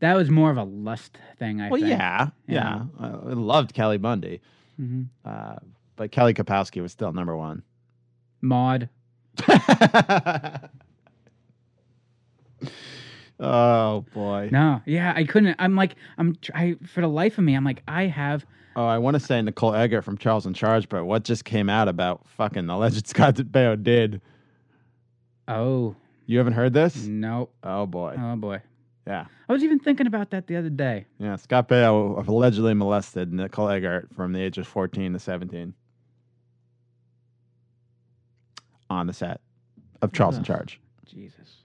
That 0.00 0.14
was 0.14 0.30
more 0.30 0.50
of 0.50 0.56
a 0.56 0.64
lust 0.64 1.18
thing, 1.38 1.60
I 1.60 1.70
well, 1.70 1.80
think. 1.80 1.90
yeah, 1.90 2.30
yeah. 2.48 2.84
I 2.98 3.06
I 3.06 3.32
loved 3.34 3.72
Kelly 3.72 3.98
Bundy, 3.98 4.40
Mhm. 4.82 5.06
uh, 5.24 5.56
but 5.96 6.10
Kelly 6.10 6.34
Kapowski 6.34 6.80
was 6.82 6.90
still 6.92 7.12
number 7.12 7.36
one. 7.36 7.62
Maud. 8.40 8.88
Oh 13.40 14.04
boy. 14.14 14.50
No, 14.52 14.80
yeah, 14.86 15.12
I 15.16 15.24
couldn't. 15.24 15.56
I'm 15.58 15.74
like, 15.74 15.96
I'm 16.16 16.36
try 16.36 16.76
for 16.86 17.00
the 17.00 17.08
life 17.08 17.38
of 17.38 17.44
me. 17.44 17.54
I'm 17.54 17.64
like, 17.64 17.82
I 17.88 18.06
have. 18.06 18.46
Oh, 18.76 18.86
I 18.86 18.98
want 18.98 19.14
to 19.14 19.20
say 19.20 19.42
Nicole 19.42 19.74
Eggert 19.74 20.02
from 20.02 20.16
Charles 20.16 20.46
in 20.46 20.54
Charge, 20.54 20.88
but 20.88 21.04
what 21.04 21.24
just 21.24 21.44
came 21.44 21.68
out 21.68 21.88
about 21.88 22.26
fucking 22.36 22.66
the 22.66 22.74
alleged 22.74 23.06
Scott 23.08 23.34
Baio 23.34 23.82
did? 23.82 24.20
Oh, 25.48 25.96
You 26.26 26.38
haven't 26.38 26.52
heard 26.54 26.72
this? 26.72 27.04
Nope. 27.04 27.52
Oh 27.64 27.84
boy. 27.86 28.16
Oh 28.18 28.36
boy. 28.36 28.60
Yeah. 29.06 29.26
I 29.48 29.52
was 29.52 29.64
even 29.64 29.78
thinking 29.78 30.06
about 30.06 30.30
that 30.30 30.46
the 30.46 30.56
other 30.56 30.70
day. 30.70 31.06
Yeah. 31.18 31.36
Scott 31.36 31.68
Baio 31.68 32.26
allegedly 32.26 32.74
molested 32.74 33.32
Nicole 33.32 33.68
Eggert 33.68 34.08
from 34.14 34.32
the 34.32 34.40
age 34.40 34.58
of 34.58 34.66
14 34.66 35.12
to 35.12 35.18
17 35.18 35.74
on 38.88 39.06
the 39.06 39.12
set 39.12 39.40
of 40.02 40.12
Charles 40.12 40.36
in 40.36 40.44
Charge. 40.44 40.80
Jesus. 41.04 41.62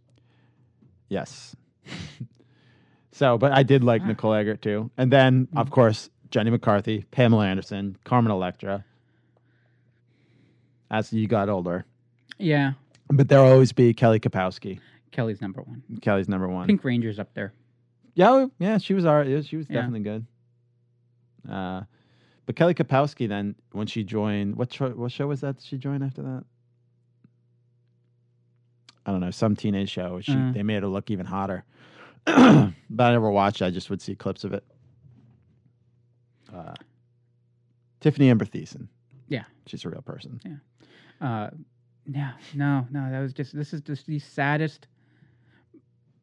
Yes. 1.10 1.56
so, 3.12 3.38
but 3.38 3.52
I 3.52 3.64
did 3.64 3.84
like 3.84 4.02
ah. 4.04 4.08
Nicole 4.08 4.34
Eggert 4.34 4.62
too. 4.62 4.90
And 4.98 5.12
then, 5.12 5.48
mm. 5.48 5.60
of 5.60 5.70
course, 5.70 6.10
Jenny 6.32 6.50
McCarthy, 6.50 7.06
Pamela 7.12 7.46
Anderson, 7.46 7.98
Carmen 8.04 8.32
Electra. 8.32 8.84
As 10.90 11.12
you 11.12 11.28
got 11.28 11.50
older. 11.50 11.86
Yeah, 12.38 12.74
But 13.10 13.28
there'll 13.28 13.52
always 13.52 13.74
be 13.74 13.94
Kelly 13.94 14.20
Kapowski. 14.20 14.80
Kelly's 15.18 15.42
number 15.42 15.64
one. 15.64 15.82
Kelly's 16.02 16.30
number 16.30 16.48
one. 16.48 16.68
Pink 16.68 16.84
Ranger's 16.84 17.18
up 17.18 17.34
there. 17.34 17.52
Yeah, 18.14 18.30
oh, 18.32 18.52
yeah, 18.60 18.78
she 18.78 18.94
was 18.94 19.04
all 19.04 19.16
right. 19.16 19.44
She 19.44 19.58
was 19.58 19.68
Yeah. 19.68 19.78
definitely 19.82 20.02
good. 20.02 20.26
Uh, 21.50 21.82
but 22.46 22.56
Kelly 22.56 22.76
Kapowski 22.76 23.28
then, 23.28 23.56
when 23.72 23.88
she 23.88 24.04
joined, 24.04 24.56
what 24.58 24.72
show, 24.72 24.92
what 24.92 25.12
show 25.12 25.26
was 25.26 25.42
that 25.42 25.60
she 25.60 25.80
joined 25.80 26.04
after 26.04 26.22
that? 26.22 26.44
I 29.08 29.12
don't 29.12 29.22
know, 29.22 29.32
some 29.32 29.56
teenage 29.56 29.90
show. 29.90 30.22
She 30.22 30.34
Uh. 30.34 30.52
they 30.52 30.62
made 30.62 30.84
her 30.84 30.88
look 30.90 31.10
even 31.10 31.26
hotter. 31.26 31.64
but 32.26 32.36
I 32.36 32.72
never 33.12 33.32
watched. 33.32 33.62
it. 33.64 33.66
I 33.66 33.70
just 33.72 33.90
would 33.90 34.02
see 34.04 34.14
clips 34.14 34.44
of 34.44 34.54
it. 34.54 34.64
Uh, 36.54 36.76
Tiffani 38.02 38.26
Amber 38.30 38.46
Thiessen. 38.46 38.88
Yeah. 39.30 39.46
she's 39.66 39.84
a 39.84 39.90
real 39.90 40.04
person. 40.04 40.40
Yeah. 40.46 40.58
Uh, 41.28 41.50
yeah, 42.06 42.34
no, 42.54 42.86
no, 42.92 43.10
that 43.10 43.20
was 43.20 43.34
just. 43.34 43.56
This 43.56 43.74
is 43.74 43.82
just 43.82 44.06
the 44.06 44.20
saddest, 44.20 44.88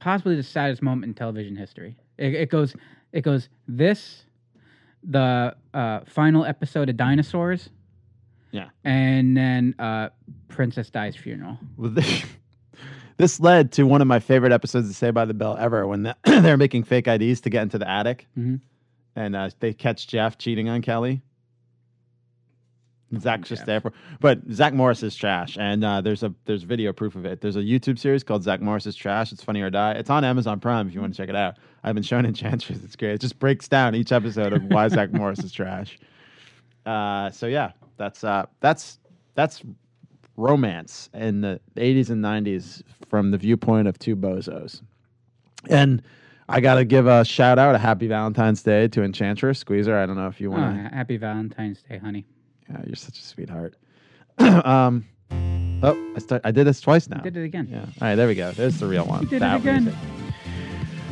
possibly 0.05 0.37
the 0.37 0.43
saddest 0.43 0.83
moment 0.83 1.07
in 1.07 1.15
television 1.15 1.57
history. 1.57 1.97
It, 2.19 2.35
it 2.35 2.51
goes, 2.51 2.77
it 3.13 3.23
goes. 3.23 3.49
This, 3.67 4.25
the 5.03 5.57
uh, 5.73 6.01
final 6.07 6.45
episode 6.45 6.91
of 6.91 6.97
Dinosaurs, 6.99 7.71
Yeah. 8.53 8.69
and 8.85 9.35
then 9.35 9.75
uh, 9.79 10.11
Princess 10.49 10.91
Di's 10.91 11.17
funeral. 11.17 11.59
Well, 11.79 11.91
this, 11.91 12.23
this 13.17 13.41
led 13.41 13.73
to 13.73 13.85
one 13.85 14.03
of 14.03 14.07
my 14.07 14.21
favorite 14.21 14.53
episodes 14.53 14.91
of 14.91 14.95
Saved 14.95 15.15
by 15.15 15.25
the 15.25 15.33
Bell 15.35 15.57
ever 15.59 15.87
when 15.87 16.03
the, 16.03 16.17
they're 16.25 16.59
making 16.59 16.85
fake 16.85 17.09
IDs 17.09 17.41
to 17.41 17.51
get 17.51 17.63
into 17.63 17.79
the 17.79 17.89
attic, 17.89 18.27
Mhm. 18.39 18.61
and 19.17 19.35
uh, 19.35 19.49
they 19.61 19.73
catch 19.73 20.07
Jeff 20.07 20.37
cheating 20.37 20.69
on 20.69 20.83
Kelly. 20.83 21.23
Zach's 23.21 23.49
just 23.49 23.67
there 23.67 23.81
for, 23.81 23.93
but 24.21 24.41
Zach 24.53 24.73
Morris 24.75 25.03
is 25.03 25.15
trash, 25.17 25.57
and 25.59 25.85
uh, 25.85 26.01
there's 26.01 26.23
a 26.23 26.35
there's 26.45 26.63
video 26.63 26.93
proof 26.93 27.15
of 27.17 27.25
it. 27.25 27.41
There's 27.41 27.57
a 27.57 27.61
YouTube 27.63 27.99
series 27.99 28.23
called 28.25 28.43
Zach 28.43 28.61
Morris 28.61 28.87
is 28.87 28.95
trash. 28.97 29.33
It's 29.33 29.43
funny 29.43 29.61
or 29.63 29.71
die. 29.71 29.93
It's 29.93 30.11
on 30.11 30.25
Amazon 30.25 30.61
Prime 30.61 30.89
if 30.89 30.95
you 30.95 31.01
want 31.01 31.15
to 31.15 31.17
check 31.17 31.29
it 31.29 31.37
out. 31.37 31.57
I've 31.83 31.95
been 31.95 32.03
shown 32.05 32.25
Enchantress. 32.27 32.83
It's 32.85 32.97
great. 32.97 33.13
It 33.15 33.21
just 33.21 33.39
breaks 33.39 33.69
down 33.69 33.95
each 33.95 34.13
episode 34.13 34.53
of 34.53 34.63
why 34.65 34.89
Zach 34.89 35.13
Morris 35.13 35.41
is 35.41 35.53
trash. 35.53 35.99
Uh, 36.87 37.31
so 37.31 37.47
yeah, 37.47 37.73
that's 37.97 38.25
uh, 38.25 38.47
that's 38.61 38.99
that's 39.35 39.63
romance 40.37 41.09
in 41.15 41.41
the 41.41 41.61
80s 41.77 42.11
and 42.11 42.25
90s 42.25 42.83
from 43.09 43.31
the 43.31 43.39
viewpoint 43.39 43.87
of 43.89 43.99
two 43.99 44.17
bozos. 44.17 44.83
And 45.71 46.03
I 46.49 46.61
got 46.61 46.75
to 46.75 46.85
give 46.85 47.07
a 47.07 47.25
shout 47.25 47.59
out, 47.59 47.75
a 47.75 47.79
happy 47.79 48.07
Valentine's 48.09 48.63
Day 48.63 48.89
to 48.89 49.03
Enchantress 49.03 49.59
Squeezer. 49.61 49.97
I 49.97 50.05
don't 50.07 50.17
know 50.17 50.27
if 50.27 50.41
you 50.41 50.49
Oh, 50.53 50.57
want 50.59 50.77
to. 50.91 50.95
happy 50.95 51.17
Valentine's 51.17 51.83
Day, 51.83 51.99
honey. 51.99 52.27
Yeah, 52.71 52.81
you're 52.87 52.97
such 52.97 53.19
a 53.19 53.23
sweetheart. 53.23 53.75
um, 54.39 55.05
oh, 55.83 56.13
I, 56.17 56.19
start, 56.19 56.43
I 56.45 56.51
did 56.51 56.67
this 56.67 56.81
twice 56.81 57.09
now. 57.09 57.19
Did 57.19 57.37
it 57.37 57.45
again. 57.45 57.69
Yeah. 57.71 57.81
All 57.81 57.87
right, 58.01 58.15
there 58.15 58.27
we 58.27 58.35
go. 58.35 58.53
There's 58.53 58.79
the 58.81 58.87
real 58.87 59.05
one. 59.07 59.23
You 59.23 59.29
did 59.29 59.43
it 59.43 59.55
again. 59.55 59.85
music. 59.85 60.01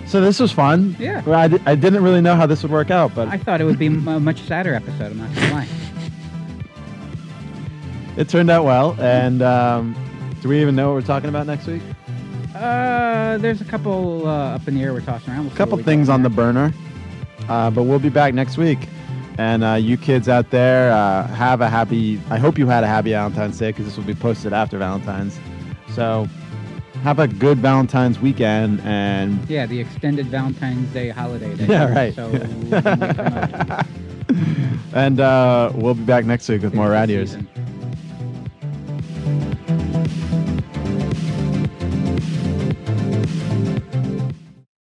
So 0.06 0.20
this 0.20 0.40
was 0.40 0.52
fun. 0.52 0.96
Yeah. 0.98 1.22
Well, 1.24 1.38
I, 1.38 1.48
di- 1.48 1.62
I 1.64 1.74
didn't 1.74 2.02
really 2.02 2.20
know 2.20 2.34
how 2.34 2.46
this 2.46 2.62
would 2.62 2.72
work 2.72 2.90
out, 2.90 3.14
but 3.14 3.28
I 3.28 3.38
thought 3.38 3.60
it 3.60 3.64
would 3.64 3.78
be 3.78 3.86
a 3.86 3.90
much 3.90 4.40
sadder 4.42 4.74
episode. 4.74 5.12
I'm 5.12 5.18
not 5.18 5.34
gonna 5.34 5.52
lie. 5.54 5.68
it 8.16 8.28
turned 8.28 8.50
out 8.50 8.64
well. 8.64 8.94
And 9.00 9.40
um, 9.42 9.96
do 10.42 10.48
we 10.48 10.60
even 10.60 10.74
know 10.76 10.88
what 10.88 10.94
we're 10.94 11.06
talking 11.06 11.28
about 11.30 11.46
next 11.46 11.66
week? 11.66 11.82
Uh, 12.54 13.38
there's 13.38 13.60
a 13.60 13.64
couple 13.64 14.26
uh, 14.26 14.56
up 14.56 14.68
in 14.68 14.74
the 14.74 14.82
air 14.82 14.92
we're 14.92 15.00
tossing 15.00 15.32
around. 15.32 15.44
We'll 15.44 15.54
A 15.54 15.56
couple 15.56 15.78
things 15.78 16.08
on 16.08 16.22
the 16.22 16.28
burner, 16.30 16.74
uh, 17.48 17.70
but 17.70 17.84
we'll 17.84 17.98
be 17.98 18.10
back 18.10 18.34
next 18.34 18.58
week. 18.58 18.88
And 19.38 19.64
uh, 19.64 19.74
you 19.74 19.96
kids 19.96 20.28
out 20.28 20.50
there, 20.50 20.92
uh, 20.92 21.26
have 21.28 21.60
a 21.60 21.68
happy. 21.68 22.20
I 22.30 22.38
hope 22.38 22.58
you 22.58 22.66
had 22.66 22.84
a 22.84 22.86
happy 22.86 23.10
Valentine's 23.10 23.58
Day 23.58 23.70
because 23.70 23.86
this 23.86 23.96
will 23.96 24.04
be 24.04 24.14
posted 24.14 24.52
after 24.52 24.78
Valentine's. 24.78 25.38
So 25.94 26.28
have 27.02 27.18
a 27.18 27.26
good 27.26 27.58
Valentine's 27.58 28.20
weekend 28.20 28.80
and 28.82 29.48
Yeah, 29.48 29.66
the 29.66 29.80
extended 29.80 30.26
Valentine's 30.26 30.92
Day 30.92 31.08
holiday. 31.08 31.54
Day. 31.56 31.66
Yeah, 31.66 31.92
right. 31.92 32.14
So 32.14 32.30
and 34.94 35.20
uh, 35.20 35.72
we'll 35.74 35.94
be 35.94 36.04
back 36.04 36.24
next 36.24 36.48
week 36.48 36.62
with 36.62 36.74
more 36.74 36.90
radios. 36.90 37.36